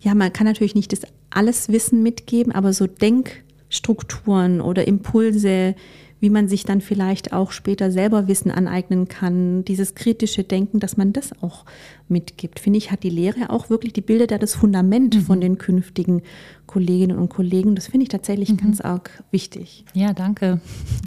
ja, 0.02 0.14
man 0.14 0.32
kann 0.32 0.46
natürlich 0.46 0.74
nicht 0.74 0.92
das 0.92 1.02
alles 1.30 1.68
Wissen 1.68 2.02
mitgeben, 2.02 2.52
aber 2.52 2.72
so 2.72 2.86
Denkstrukturen 2.86 4.60
oder 4.60 4.86
Impulse, 4.86 5.74
wie 6.18 6.30
man 6.30 6.46
sich 6.48 6.64
dann 6.64 6.80
vielleicht 6.80 7.32
auch 7.32 7.50
später 7.50 7.90
selber 7.90 8.28
Wissen 8.28 8.50
aneignen 8.50 9.08
kann, 9.08 9.64
dieses 9.64 9.94
kritische 9.94 10.44
Denken, 10.44 10.78
dass 10.78 10.96
man 10.96 11.12
das 11.12 11.32
auch 11.42 11.64
mitgibt. 12.08 12.60
Finde 12.60 12.78
ich, 12.78 12.92
hat 12.92 13.02
die 13.02 13.10
Lehre 13.10 13.50
auch 13.50 13.70
wirklich, 13.70 13.92
die 13.92 14.02
bildet 14.02 14.30
ja 14.30 14.38
das 14.38 14.54
Fundament 14.54 15.16
mhm. 15.16 15.20
von 15.22 15.40
den 15.40 15.58
künftigen 15.58 16.22
Kolleginnen 16.66 17.18
und 17.18 17.28
Kollegen. 17.28 17.74
Das 17.74 17.88
finde 17.88 18.04
ich 18.04 18.08
tatsächlich 18.08 18.50
mhm. 18.50 18.58
ganz 18.58 18.80
arg 18.80 19.22
wichtig. 19.32 19.84
Ja, 19.94 20.12
danke. 20.12 20.60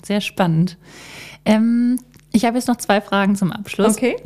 Sehr 0.03 0.19
spannend. 0.19 0.77
Ähm, 1.45 1.97
ich 2.33 2.43
habe 2.43 2.57
jetzt 2.57 2.67
noch 2.67 2.77
zwei 2.77 2.99
Fragen 2.99 3.37
zum 3.37 3.53
Abschluss. 3.53 3.95
Okay. 3.95 4.17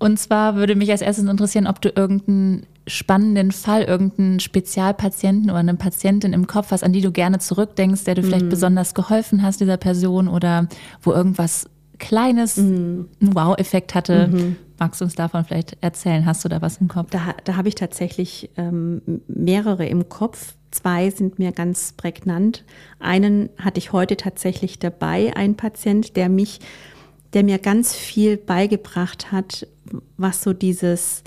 Und 0.00 0.18
zwar 0.18 0.56
würde 0.56 0.74
mich 0.74 0.90
als 0.90 1.02
erstes 1.02 1.26
interessieren, 1.26 1.68
ob 1.68 1.80
du 1.80 1.90
irgendeinen 1.90 2.66
spannenden 2.88 3.52
Fall, 3.52 3.82
irgendeinen 3.84 4.40
Spezialpatienten 4.40 5.50
oder 5.50 5.60
eine 5.60 5.74
Patientin 5.74 6.32
im 6.32 6.48
Kopf 6.48 6.72
hast, 6.72 6.82
an 6.82 6.92
die 6.92 7.02
du 7.02 7.12
gerne 7.12 7.38
zurückdenkst, 7.38 8.02
der 8.02 8.16
du 8.16 8.24
vielleicht 8.24 8.46
mm. 8.46 8.50
besonders 8.50 8.94
geholfen 8.94 9.42
hast, 9.42 9.60
dieser 9.60 9.76
Person 9.76 10.26
oder 10.26 10.66
wo 11.02 11.12
irgendwas 11.12 11.68
Kleines 11.98 12.56
mm. 12.56 12.60
einen 12.60 13.34
Wow-Effekt 13.34 13.94
hatte. 13.94 14.28
Mm 14.28 14.56
Magst 14.80 15.02
du 15.02 15.04
uns 15.04 15.14
davon 15.14 15.44
vielleicht 15.44 15.76
erzählen? 15.82 16.24
Hast 16.24 16.42
du 16.42 16.48
da 16.48 16.62
was 16.62 16.78
im 16.78 16.88
Kopf? 16.88 17.10
Da, 17.10 17.34
da 17.44 17.56
habe 17.56 17.68
ich 17.68 17.74
tatsächlich 17.74 18.48
ähm, 18.56 19.02
mehrere 19.28 19.84
im 19.84 20.08
Kopf. 20.08 20.54
Zwei 20.70 21.10
sind 21.10 21.38
mir 21.38 21.52
ganz 21.52 21.92
prägnant. 21.92 22.64
Einen 22.98 23.50
hatte 23.58 23.76
ich 23.76 23.92
heute 23.92 24.16
tatsächlich 24.16 24.78
dabei, 24.78 25.36
ein 25.36 25.54
Patient, 25.54 26.16
der 26.16 26.30
mich, 26.30 26.60
der 27.32 27.44
mir 27.44 27.58
ganz 27.58 27.94
viel 27.94 28.36
beigebracht 28.36 29.32
hat, 29.32 29.66
was 30.16 30.42
so 30.42 30.52
dieses 30.52 31.22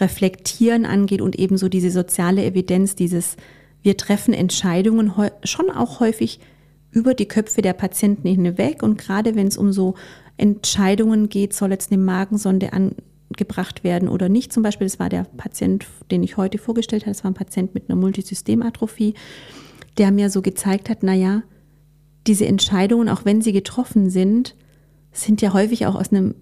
Reflektieren 0.00 0.86
angeht 0.86 1.20
und 1.20 1.38
ebenso 1.38 1.68
diese 1.68 1.90
soziale 1.90 2.44
Evidenz, 2.44 2.94
dieses 2.94 3.36
wir 3.82 3.96
treffen 3.96 4.34
Entscheidungen 4.34 5.12
schon 5.44 5.70
auch 5.70 6.00
häufig 6.00 6.40
über 6.90 7.14
die 7.14 7.28
Köpfe 7.28 7.62
der 7.62 7.72
Patienten 7.72 8.28
hinweg 8.28 8.82
und 8.82 8.98
gerade 8.98 9.36
wenn 9.36 9.46
es 9.46 9.56
um 9.56 9.72
so 9.72 9.94
Entscheidungen 10.36 11.28
geht, 11.28 11.54
soll 11.54 11.70
jetzt 11.70 11.92
eine 11.92 12.02
Magensonde 12.02 12.72
angebracht 12.72 13.84
werden 13.84 14.08
oder 14.08 14.28
nicht. 14.28 14.52
Zum 14.52 14.62
Beispiel, 14.62 14.86
das 14.86 14.98
war 14.98 15.08
der 15.08 15.24
Patient, 15.36 15.86
den 16.10 16.22
ich 16.22 16.36
heute 16.36 16.58
vorgestellt 16.58 17.02
habe, 17.02 17.12
das 17.12 17.24
war 17.24 17.30
ein 17.30 17.34
Patient 17.34 17.74
mit 17.74 17.88
einer 17.88 17.96
Multisystematrophie, 17.96 19.14
der 19.98 20.10
mir 20.10 20.30
so 20.30 20.42
gezeigt 20.42 20.88
hat, 20.88 21.02
naja, 21.02 21.42
diese 22.26 22.46
Entscheidungen, 22.46 23.08
auch 23.08 23.24
wenn 23.24 23.40
sie 23.40 23.52
getroffen 23.52 24.10
sind, 24.10 24.56
sind 25.12 25.42
ja 25.42 25.52
häufig 25.52 25.86
auch 25.86 25.94
aus 25.94 26.12
einem 26.12 26.34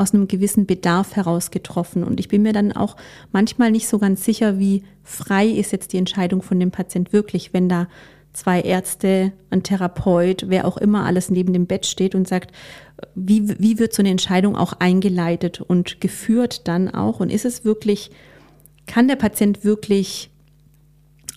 aus 0.00 0.14
einem 0.14 0.28
gewissen 0.28 0.64
Bedarf 0.64 1.14
heraus 1.14 1.50
getroffen. 1.50 2.04
Und 2.04 2.20
ich 2.20 2.28
bin 2.28 2.40
mir 2.40 2.54
dann 2.54 2.72
auch 2.72 2.96
manchmal 3.32 3.70
nicht 3.70 3.86
so 3.86 3.98
ganz 3.98 4.24
sicher, 4.24 4.58
wie 4.58 4.82
frei 5.02 5.46
ist 5.46 5.72
jetzt 5.72 5.92
die 5.92 5.98
Entscheidung 5.98 6.40
von 6.40 6.58
dem 6.58 6.70
Patient 6.70 7.12
wirklich, 7.12 7.52
wenn 7.52 7.68
da 7.68 7.86
zwei 8.32 8.62
Ärzte, 8.62 9.32
ein 9.50 9.62
Therapeut, 9.62 10.46
wer 10.48 10.66
auch 10.66 10.78
immer 10.78 11.04
alles 11.04 11.30
neben 11.30 11.52
dem 11.52 11.66
Bett 11.66 11.84
steht 11.84 12.14
und 12.14 12.26
sagt, 12.26 12.52
wie, 13.14 13.60
wie 13.60 13.78
wird 13.78 13.92
so 13.92 14.00
eine 14.00 14.10
Entscheidung 14.10 14.56
auch 14.56 14.72
eingeleitet 14.74 15.60
und 15.60 16.00
geführt 16.00 16.66
dann 16.66 16.88
auch? 16.88 17.20
Und 17.20 17.30
ist 17.30 17.44
es 17.44 17.66
wirklich, 17.66 18.10
kann 18.86 19.06
der 19.06 19.16
Patient 19.16 19.64
wirklich 19.64 20.29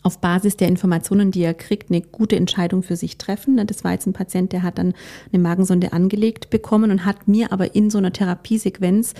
auf 0.04 0.20
Basis 0.20 0.58
der 0.58 0.68
Informationen, 0.68 1.32
die 1.32 1.41
er 1.41 1.54
kriegt, 1.54 1.89
eine 1.89 2.01
gute 2.01 2.36
Entscheidung 2.36 2.84
für 2.84 2.97
sich 2.97 3.18
treffen. 3.18 3.66
Das 3.66 3.84
war 3.84 3.93
jetzt 3.93 4.06
ein 4.06 4.14
Patient, 4.14 4.51
der 4.51 4.62
hat 4.62 4.78
dann 4.78 4.93
eine 5.32 5.41
Magensonde 5.41 5.93
angelegt 5.93 6.49
bekommen 6.49 6.91
und 6.91 7.06
hat 7.06 7.28
mir 7.28 7.51
aber 7.51 7.74
in 7.74 7.89
so 7.89 7.97
einer 7.97 8.12
Therapiesequenz 8.12 9.14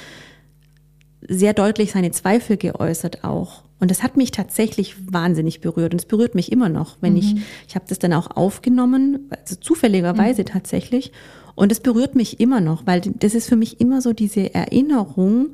sehr 1.28 1.54
deutlich 1.54 1.94
seine 1.94 2.12
Zweifel 2.12 2.58
geäußert 2.58 3.24
auch. 3.24 3.64
Und 3.80 3.92
das 3.92 4.04
hat 4.04 4.18
mich 4.18 4.32
tatsächlich 4.32 4.96
wahnsinnig 5.12 5.62
berührt 5.62 5.94
und 5.94 6.00
es 6.00 6.06
berührt 6.06 6.36
mich 6.36 6.52
immer 6.52 6.70
noch, 6.70 6.98
wenn 7.02 7.14
mhm. 7.14 7.20
ich, 7.20 7.36
ich 7.68 7.76
habe 7.76 7.86
das 7.88 8.00
dann 8.00 8.14
auch 8.14 8.32
aufgenommen, 8.36 9.30
also 9.30 9.56
zufälligerweise 9.56 10.42
mhm. 10.42 10.48
tatsächlich. 10.48 11.12
Und 11.56 11.72
es 11.72 11.80
berührt 11.80 12.16
mich 12.16 12.40
immer 12.40 12.62
noch, 12.62 12.86
weil 12.88 13.02
das 13.02 13.36
ist 13.36 13.48
für 13.48 13.56
mich 13.56 13.80
immer 13.80 14.02
so 14.02 14.14
diese 14.14 14.54
Erinnerung, 14.54 15.54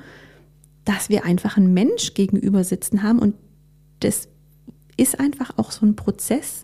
dass 0.86 1.10
wir 1.10 1.26
einfach 1.26 1.58
einen 1.58 1.74
Mensch 1.74 2.14
gegenüber 2.14 2.64
sitzen 2.64 3.04
haben 3.04 3.20
und 3.20 3.36
das 4.00 4.28
ist 5.00 5.20
einfach 5.20 5.58
auch 5.58 5.72
so 5.72 5.86
ein 5.86 5.96
Prozess 5.96 6.64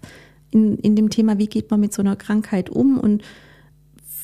in, 0.51 0.77
in 0.77 0.95
dem 0.95 1.09
Thema, 1.09 1.38
wie 1.38 1.47
geht 1.47 1.71
man 1.71 1.79
mit 1.79 1.93
so 1.93 2.01
einer 2.01 2.15
Krankheit 2.15 2.69
um 2.69 2.99
und 2.99 3.23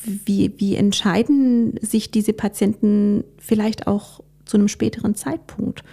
wie, 0.04 0.52
wie 0.56 0.74
entscheiden 0.74 1.78
sich 1.80 2.10
diese 2.10 2.32
Patienten 2.32 3.24
vielleicht 3.38 3.86
auch 3.86 4.20
zu 4.44 4.56
einem 4.56 4.68
späteren 4.68 5.14
Zeitpunkt. 5.14 5.84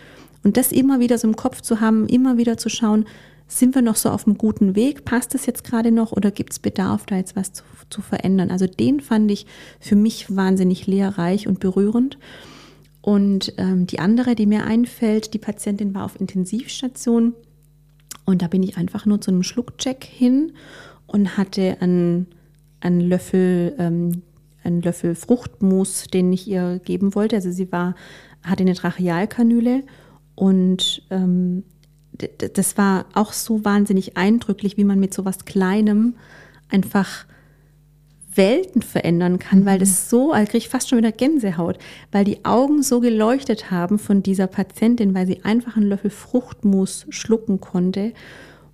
Und 0.44 0.58
das 0.58 0.72
immer 0.72 1.00
wieder 1.00 1.18
so 1.18 1.28
im 1.28 1.36
Kopf 1.36 1.62
zu 1.62 1.80
haben, 1.80 2.08
immer 2.08 2.38
wieder 2.38 2.58
zu 2.58 2.70
schauen, 2.70 3.06
sind 3.48 3.76
wir 3.76 3.82
noch 3.82 3.96
so 3.96 4.10
auf 4.10 4.28
einem 4.28 4.38
guten 4.38 4.76
Weg? 4.76 5.06
Passt 5.06 5.34
es 5.36 5.46
jetzt 5.46 5.64
gerade 5.64 5.92
noch 5.92 6.12
oder 6.12 6.32
gibt 6.32 6.54
es 6.54 6.60
Bedarf, 6.60 7.06
da 7.06 7.18
jetzt 7.18 7.36
was 7.36 7.52
zu, 7.52 7.64
zu 7.90 8.02
verändern? 8.02 8.52
Also 8.52 8.68
den 8.68 9.00
fand 9.00 9.30
ich 9.32 9.48
für 9.80 9.96
mich 9.96 10.36
wahnsinnig 10.36 10.88
lehrreich 10.88 11.48
und 11.48 11.60
berührend. 11.60 12.18
Und 13.02 13.54
ähm, 13.58 13.88
die 13.88 14.00
andere, 14.00 14.36
die 14.36 14.46
mir 14.46 14.66
einfällt, 14.66 15.34
die 15.34 15.40
Patientin 15.40 15.96
war 15.96 16.06
auf 16.06 16.20
Intensivstation 16.20 17.34
und 18.30 18.44
da 18.44 18.48
bin 18.48 18.62
ich 18.62 18.78
einfach 18.78 19.08
nur 19.08 19.20
zu 19.20 19.32
einem 19.32 19.42
Schluckcheck 19.42 20.04
hin 20.04 20.54
und 21.08 21.36
hatte 21.36 21.78
einen, 21.80 22.28
einen 22.80 23.02
Löffel, 23.02 23.74
ähm, 23.80 24.22
einen 24.64 24.84
Löffel 24.84 25.16
Fruchtmus, 25.16 26.06
den 26.14 26.32
ich 26.32 26.48
ihr 26.48 26.80
geben 26.86 27.16
wollte. 27.16 27.38
Also 27.38 27.50
sie 27.50 27.72
war, 27.72 27.96
hatte 28.44 28.62
eine 28.62 28.76
Trachealkanüle 28.76 29.84
und 30.36 31.02
ähm, 31.10 31.64
das 32.38 32.78
war 32.78 33.06
auch 33.16 33.34
so 33.34 33.66
wahnsinnig 33.66 34.16
eindrücklich, 34.16 34.78
wie 34.78 34.84
man 34.84 35.00
mit 35.00 35.12
so 35.12 35.26
was 35.26 35.46
Kleinem 35.46 36.16
einfach 36.70 37.26
Welten 38.34 38.82
verändern 38.82 39.40
kann, 39.40 39.66
weil 39.66 39.80
das 39.80 39.90
mhm. 39.90 40.10
so, 40.10 40.32
also 40.32 40.46
kriege 40.46 40.60
ich 40.60 40.70
fast 40.70 40.90
schon 40.90 40.98
wieder 41.00 41.12
Gänsehaut, 41.12 41.78
weil 42.12 42.26
die 42.26 42.46
Augen 42.46 42.84
so 42.84 43.00
geleuchtet 43.00 43.72
haben 43.72 43.98
von 43.98 44.22
dieser 44.22 44.48
Patientin, 44.48 45.16
weil 45.16 45.26
sie 45.26 45.44
einfach 45.44 45.78
einen 45.78 45.88
Löffel 45.88 46.12
Fruchtmus 46.12 47.06
schlucken 47.10 47.60
konnte, 47.60 48.14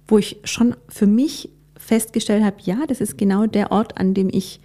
wo 0.07 0.17
ich 0.17 0.37
schon 0.43 0.75
für 0.89 1.07
mich 1.07 1.49
festgestellt 1.77 2.43
habe, 2.43 2.57
ja, 2.63 2.85
das 2.87 3.01
ist 3.01 3.17
genau 3.17 3.45
der 3.45 3.71
Ort, 3.71 3.97
an 3.97 4.13
dem 4.13 4.29
ich 4.29 4.59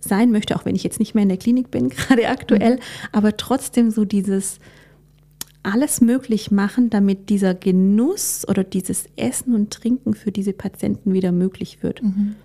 sein 0.00 0.30
möchte, 0.30 0.56
auch 0.56 0.64
wenn 0.64 0.76
ich 0.76 0.84
jetzt 0.84 0.98
nicht 0.98 1.14
mehr 1.14 1.22
in 1.22 1.28
der 1.28 1.38
Klinik 1.38 1.70
bin, 1.70 1.88
gerade 1.90 2.28
aktuell, 2.28 2.76
mhm. 2.76 2.80
aber 3.12 3.36
trotzdem 3.36 3.90
so 3.90 4.04
dieses 4.04 4.58
alles 5.62 6.02
möglich 6.02 6.50
machen, 6.50 6.90
damit 6.90 7.30
dieser 7.30 7.54
Genuss 7.54 8.46
oder 8.46 8.64
dieses 8.64 9.06
Essen 9.16 9.54
und 9.54 9.72
Trinken 9.72 10.12
für 10.12 10.30
diese 10.30 10.52
Patienten 10.52 11.14
wieder 11.14 11.32
möglich 11.32 11.82
wird. 11.82 12.02
Mhm. 12.02 12.36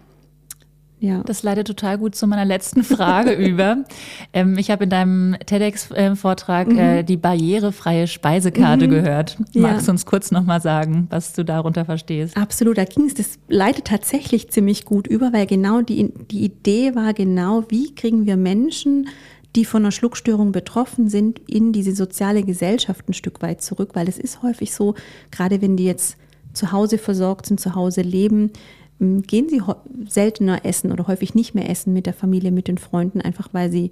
Ja. 0.99 1.23
Das 1.25 1.43
leitet 1.43 1.67
total 1.67 1.97
gut 1.97 2.15
zu 2.15 2.27
meiner 2.27 2.45
letzten 2.45 2.83
Frage 2.83 3.31
über. 3.47 3.85
Ähm, 4.33 4.57
ich 4.57 4.69
habe 4.69 4.83
in 4.83 4.89
deinem 4.89 5.35
TEDx-Vortrag 5.45 6.67
mhm. 6.67 6.77
äh, 6.77 7.03
die 7.03 7.17
barrierefreie 7.17 8.07
Speisekarte 8.07 8.87
mhm. 8.87 8.91
gehört. 8.91 9.37
Magst 9.53 9.55
ja. 9.81 9.85
du 9.85 9.91
uns 9.91 10.05
kurz 10.05 10.31
nochmal 10.31 10.61
sagen, 10.61 11.07
was 11.09 11.33
du 11.33 11.45
darunter 11.45 11.85
verstehst? 11.85 12.35
Absolut, 12.35 12.77
da 12.77 12.83
ging 12.83 13.05
es, 13.05 13.13
das 13.13 13.39
leitet 13.47 13.85
tatsächlich 13.85 14.49
ziemlich 14.49 14.85
gut 14.85 15.07
über, 15.07 15.31
weil 15.31 15.45
genau 15.45 15.81
die, 15.81 16.11
die 16.31 16.43
Idee 16.43 16.95
war 16.95 17.13
genau, 17.13 17.63
wie 17.69 17.95
kriegen 17.95 18.25
wir 18.25 18.35
Menschen, 18.35 19.07
die 19.55 19.65
von 19.65 19.83
einer 19.83 19.91
Schluckstörung 19.91 20.51
betroffen 20.51 21.09
sind, 21.09 21.39
in 21.47 21.71
diese 21.71 21.95
soziale 21.95 22.43
Gesellschaft 22.43 23.07
ein 23.09 23.13
Stück 23.13 23.41
weit 23.41 23.61
zurück, 23.61 23.91
weil 23.93 24.07
es 24.07 24.19
ist 24.19 24.43
häufig 24.43 24.73
so, 24.73 24.95
gerade 25.31 25.61
wenn 25.61 25.75
die 25.75 25.85
jetzt 25.85 26.17
zu 26.53 26.71
Hause 26.71 26.97
versorgt 26.97 27.45
sind, 27.45 27.59
zu 27.59 27.75
Hause 27.75 28.01
leben, 28.01 28.51
gehen 28.99 29.47
sie 29.49 29.61
seltener 30.07 30.65
essen 30.65 30.91
oder 30.91 31.07
häufig 31.07 31.33
nicht 31.33 31.55
mehr 31.55 31.69
essen 31.69 31.93
mit 31.93 32.05
der 32.05 32.13
Familie, 32.13 32.51
mit 32.51 32.67
den 32.67 32.77
Freunden, 32.77 33.21
einfach 33.21 33.49
weil 33.53 33.71
sie 33.71 33.91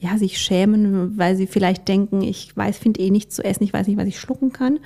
ja, 0.00 0.18
sich 0.18 0.38
schämen, 0.38 1.16
weil 1.16 1.36
sie 1.36 1.46
vielleicht 1.46 1.88
denken, 1.88 2.22
ich 2.22 2.56
weiß, 2.56 2.78
finde 2.78 3.00
eh 3.00 3.10
nichts 3.10 3.36
zu 3.36 3.44
essen, 3.44 3.64
ich 3.64 3.72
weiß 3.72 3.86
nicht, 3.86 3.96
was 3.96 4.06
ich 4.06 4.20
schlucken 4.20 4.52
kann. 4.52 4.80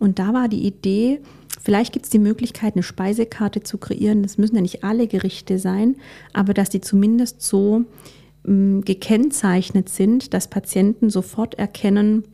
Und 0.00 0.18
da 0.18 0.32
war 0.32 0.48
die 0.48 0.66
Idee, 0.66 1.20
vielleicht 1.60 1.92
gibt 1.92 2.06
es 2.06 2.10
die 2.10 2.18
Möglichkeit, 2.18 2.74
eine 2.74 2.82
Speisekarte 2.82 3.62
zu 3.62 3.76
kreieren. 3.76 4.22
Das 4.22 4.38
müssen 4.38 4.56
ja 4.56 4.62
nicht 4.62 4.82
alle 4.82 5.08
Gerichte 5.08 5.58
sein, 5.58 5.96
aber 6.32 6.54
dass 6.54 6.70
die 6.70 6.80
zumindest 6.80 7.42
so 7.42 7.84
mh, 8.44 8.82
gekennzeichnet 8.84 9.88
sind, 9.88 10.32
dass 10.32 10.48
Patienten 10.48 11.10
sofort 11.10 11.54
erkennen, 11.54 12.24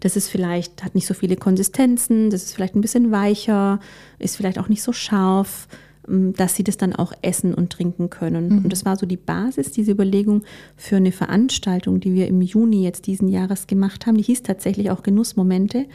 das 0.00 0.16
ist 0.16 0.28
vielleicht, 0.28 0.82
hat 0.84 0.94
nicht 0.94 1.06
so 1.06 1.14
viele 1.14 1.36
Konsistenzen, 1.36 2.30
das 2.30 2.44
ist 2.44 2.54
vielleicht 2.54 2.74
ein 2.74 2.80
bisschen 2.80 3.10
weicher, 3.10 3.80
ist 4.18 4.36
vielleicht 4.36 4.58
auch 4.58 4.68
nicht 4.68 4.82
so 4.82 4.92
scharf. 4.92 5.68
Ähm, 6.08 6.32
dass 6.32 6.56
sie 6.56 6.64
das 6.64 6.76
dann 6.76 6.94
auch 6.94 7.12
essen 7.22 7.54
und 7.54 7.70
trinken 7.70 8.10
können. 8.10 8.48
Mhm. 8.48 8.58
Und 8.64 8.72
das 8.72 8.84
war 8.84 8.96
so 8.96 9.06
die 9.06 9.16
Basis, 9.16 9.70
diese 9.70 9.92
Überlegung 9.92 10.42
für 10.76 10.96
eine 10.96 11.12
Veranstaltung, 11.12 12.00
die 12.00 12.14
wir 12.14 12.26
im 12.26 12.42
Juni 12.42 12.82
jetzt 12.82 13.06
diesen 13.06 13.28
Jahres 13.28 13.66
gemacht 13.66 14.06
haben. 14.06 14.16
Die 14.16 14.24
hieß 14.24 14.42
tatsächlich 14.42 14.90
auch 14.90 15.02
Genussmomente. 15.02 15.86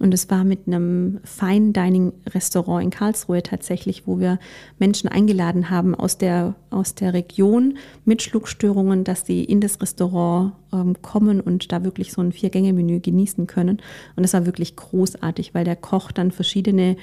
Und 0.00 0.12
es 0.12 0.30
war 0.30 0.42
mit 0.42 0.66
einem 0.66 1.20
Fine 1.22 1.72
Dining 1.72 2.12
Restaurant 2.34 2.82
in 2.82 2.90
Karlsruhe 2.90 3.42
tatsächlich, 3.42 4.06
wo 4.06 4.18
wir 4.18 4.40
Menschen 4.78 5.08
eingeladen 5.08 5.70
haben 5.70 5.94
aus 5.94 6.18
der, 6.18 6.56
aus 6.70 6.94
der 6.94 7.14
Region 7.14 7.78
mit 8.04 8.22
Schluckstörungen, 8.22 9.04
dass 9.04 9.26
sie 9.26 9.44
in 9.44 9.60
das 9.60 9.80
Restaurant 9.80 10.54
ähm, 10.72 10.96
kommen 11.02 11.40
und 11.40 11.70
da 11.70 11.84
wirklich 11.84 12.12
so 12.12 12.20
ein 12.20 12.32
Vier-Gänge-Menü 12.32 13.00
genießen 13.00 13.46
können. 13.46 13.80
Und 14.16 14.22
das 14.24 14.32
war 14.32 14.46
wirklich 14.46 14.74
großartig, 14.74 15.54
weil 15.54 15.64
der 15.64 15.76
Koch 15.76 16.10
dann 16.10 16.32
verschiedene 16.32 16.96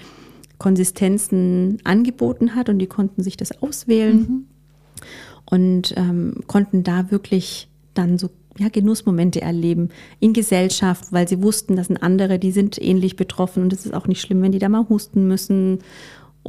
Konsistenzen 0.59 1.79
angeboten 1.83 2.53
hat 2.55 2.69
und 2.69 2.77
die 2.79 2.87
konnten 2.87 3.23
sich 3.23 3.37
das 3.37 3.63
auswählen 3.63 4.17
mhm. 4.17 4.45
und 5.45 5.93
ähm, 5.97 6.35
konnten 6.45 6.83
da 6.83 7.09
wirklich 7.09 7.69
dann 7.95 8.17
so 8.19 8.29
ja, 8.57 8.69
Genussmomente 8.69 9.41
erleben 9.41 9.89
in 10.19 10.33
Gesellschaft, 10.33 11.11
weil 11.11 11.27
sie 11.27 11.41
wussten, 11.41 11.75
das 11.75 11.87
sind 11.87 12.03
andere, 12.03 12.39
die 12.39 12.51
sind 12.51 12.79
ähnlich 12.79 13.15
betroffen 13.15 13.63
und 13.63 13.73
es 13.73 13.85
ist 13.85 13.93
auch 13.93 14.05
nicht 14.05 14.21
schlimm, 14.21 14.41
wenn 14.41 14.51
die 14.51 14.59
da 14.59 14.69
mal 14.69 14.87
husten 14.89 15.27
müssen 15.27 15.79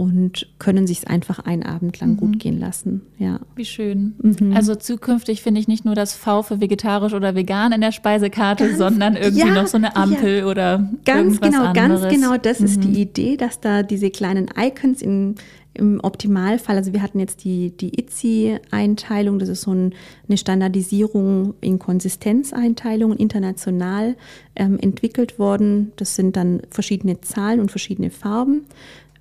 und 0.01 0.47
können 0.59 0.87
sich 0.87 1.01
es 1.01 1.07
einfach 1.07 1.41
einen 1.41 1.63
Abend 1.63 2.01
lang 2.01 2.13
mhm. 2.13 2.17
gut 2.17 2.39
gehen 2.39 2.59
lassen. 2.59 3.03
Ja. 3.19 3.41
Wie 3.55 3.67
schön. 3.67 4.15
Mhm. 4.23 4.57
Also 4.57 4.75
zukünftig 4.75 5.43
finde 5.43 5.61
ich 5.61 5.69
nicht 5.69 5.85
nur 5.85 5.95
das 5.95 6.15
V 6.15 6.43
für 6.43 6.59
vegetarisch 6.59 7.13
oder 7.13 7.35
vegan 7.35 7.73
in 7.73 7.83
der 7.83 7.93
Speisekarte, 7.93 8.69
ganz, 8.69 8.79
sondern 8.79 9.15
irgendwie 9.15 9.47
ja, 9.47 9.55
noch 9.55 9.67
so 9.67 9.77
eine 9.77 9.95
Ampel 9.97 10.39
ja. 10.39 10.47
oder 10.47 10.91
ganz 11.05 11.39
genau, 11.39 11.65
anderes. 11.65 12.01
ganz 12.01 12.15
genau. 12.15 12.39
Das 12.39 12.61
mhm. 12.61 12.67
ist 12.67 12.83
die 12.83 12.89
mhm. 12.89 12.95
Idee, 12.95 13.37
dass 13.37 13.61
da 13.61 13.83
diese 13.83 14.09
kleinen 14.09 14.49
Icons 14.57 15.03
in 15.03 15.35
im 15.73 16.01
Optimalfall, 16.03 16.77
also 16.77 16.93
wir 16.93 17.01
hatten 17.01 17.21
jetzt 17.21 17.45
die, 17.45 17.71
die 17.71 17.97
ITSI-Einteilung, 17.97 19.39
das 19.39 19.49
ist 19.49 19.63
so 19.63 19.73
ein, 19.73 19.95
eine 20.29 20.37
Standardisierung 20.37 21.55
in 21.61 21.79
Konsistenzeinteilungen, 21.79 23.17
international 23.17 24.17
ähm, 24.57 24.81
entwickelt 24.81 25.39
worden. 25.39 25.93
Das 25.95 26.17
sind 26.17 26.35
dann 26.37 26.63
verschiedene 26.71 27.21
Zahlen 27.21 27.61
und 27.61 27.71
verschiedene 27.71 28.11
Farben 28.11 28.63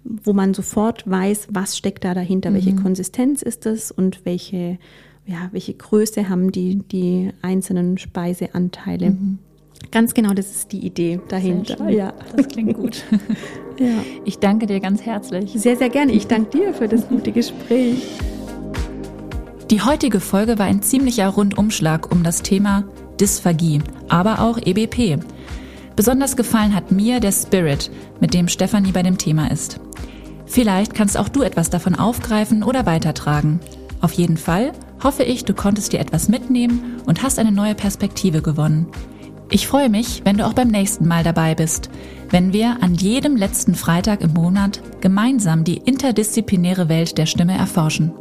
wo 0.10 0.34
man 0.34 0.53
sofort 0.53 1.10
weiß, 1.10 1.49
was 1.51 1.78
steckt 1.78 2.03
da 2.03 2.14
dahinter, 2.14 2.49
mhm. 2.49 2.55
welche 2.55 2.76
Konsistenz 2.76 3.41
ist 3.41 3.66
es 3.66 3.91
und 3.91 4.26
welche, 4.26 4.80
ja, 5.26 5.49
welche 5.51 5.74
Größe 5.74 6.28
haben 6.28 6.51
die, 6.51 6.80
die 6.80 7.32
einzelnen 7.41 7.97
Speiseanteile. 7.97 9.12
Mhm. 9.12 9.39
Ganz 9.91 10.14
genau, 10.14 10.34
das 10.34 10.51
ist 10.51 10.72
die 10.72 10.86
Idee 10.86 11.20
dahinter. 11.30 11.89
Ja. 11.89 12.14
Das 12.36 12.47
klingt 12.47 12.76
gut. 12.76 13.03
ja. 13.80 14.03
Ich 14.26 14.39
danke 14.39 14.66
dir 14.66 14.80
ganz 14.80 15.01
herzlich. 15.03 15.51
Sehr, 15.53 15.78
sehr 15.78 15.89
gerne. 15.89 16.12
Ich 16.12 16.28
danke 16.28 16.57
dir 16.57 16.74
für 16.74 16.88
das 16.88 17.07
gute 17.07 17.32
Gespräch. 17.32 18.03
Die 19.72 19.82
heutige 19.82 20.20
Folge 20.20 20.57
war 20.57 20.66
ein 20.66 20.82
ziemlicher 20.82 21.28
Rundumschlag 21.28 22.12
um 22.12 22.24
das 22.24 22.41
Thema 22.41 22.86
Dysphagie, 23.20 23.82
aber 24.07 24.41
auch 24.41 24.57
EBP. 24.57 25.20
Besonders 26.00 26.38
gefallen 26.38 26.74
hat 26.74 26.93
mir 26.93 27.20
der 27.20 27.34
Spirit, 27.34 27.91
mit 28.22 28.34
dem 28.34 28.47
Stefanie 28.47 28.93
bei 28.93 29.04
dem 29.04 29.18
Thema 29.18 29.52
ist. 29.52 29.82
Vielleicht 30.45 30.93
kannst 30.93 31.18
auch 31.18 31.28
du 31.28 31.41
etwas 31.41 31.72
davon 31.72 31.93
aufgreifen 31.93 32.64
oder 32.64 32.86
weitertragen. 32.86 33.60
Auf 34.00 34.14
jeden 34.14 34.38
Fall 34.38 34.72
hoffe 35.04 35.24
ich, 35.24 35.43
du 35.43 35.54
konntest 35.54 35.91
dir 35.91 36.00
etwas 36.00 36.30
mitnehmen 36.30 37.02
und 37.06 37.22
hast 37.22 37.38
eine 37.38 37.52
neue 37.52 37.76
Perspektive 37.76 38.41
gewonnen. 38.41 38.88
Ich 39.52 39.68
freue 39.68 39.89
mich, 39.89 40.22
wenn 40.24 40.38
du 40.38 40.45
auch 40.47 40.54
beim 40.54 40.70
nächsten 40.70 41.06
Mal 41.06 41.26
dabei 41.26 41.54
bist, 41.54 41.89
wenn 42.30 42.54
wir 42.54 42.78
an 42.80 42.95
jedem 42.95 43.36
letzten 43.36 43.76
Freitag 43.76 44.22
im 44.22 44.32
Monat 44.32 44.82
gemeinsam 45.02 45.66
die 45.66 45.80
interdisziplinäre 45.80 46.88
Welt 46.88 47.18
der 47.18 47.26
Stimme 47.26 47.58
erforschen. 47.58 48.14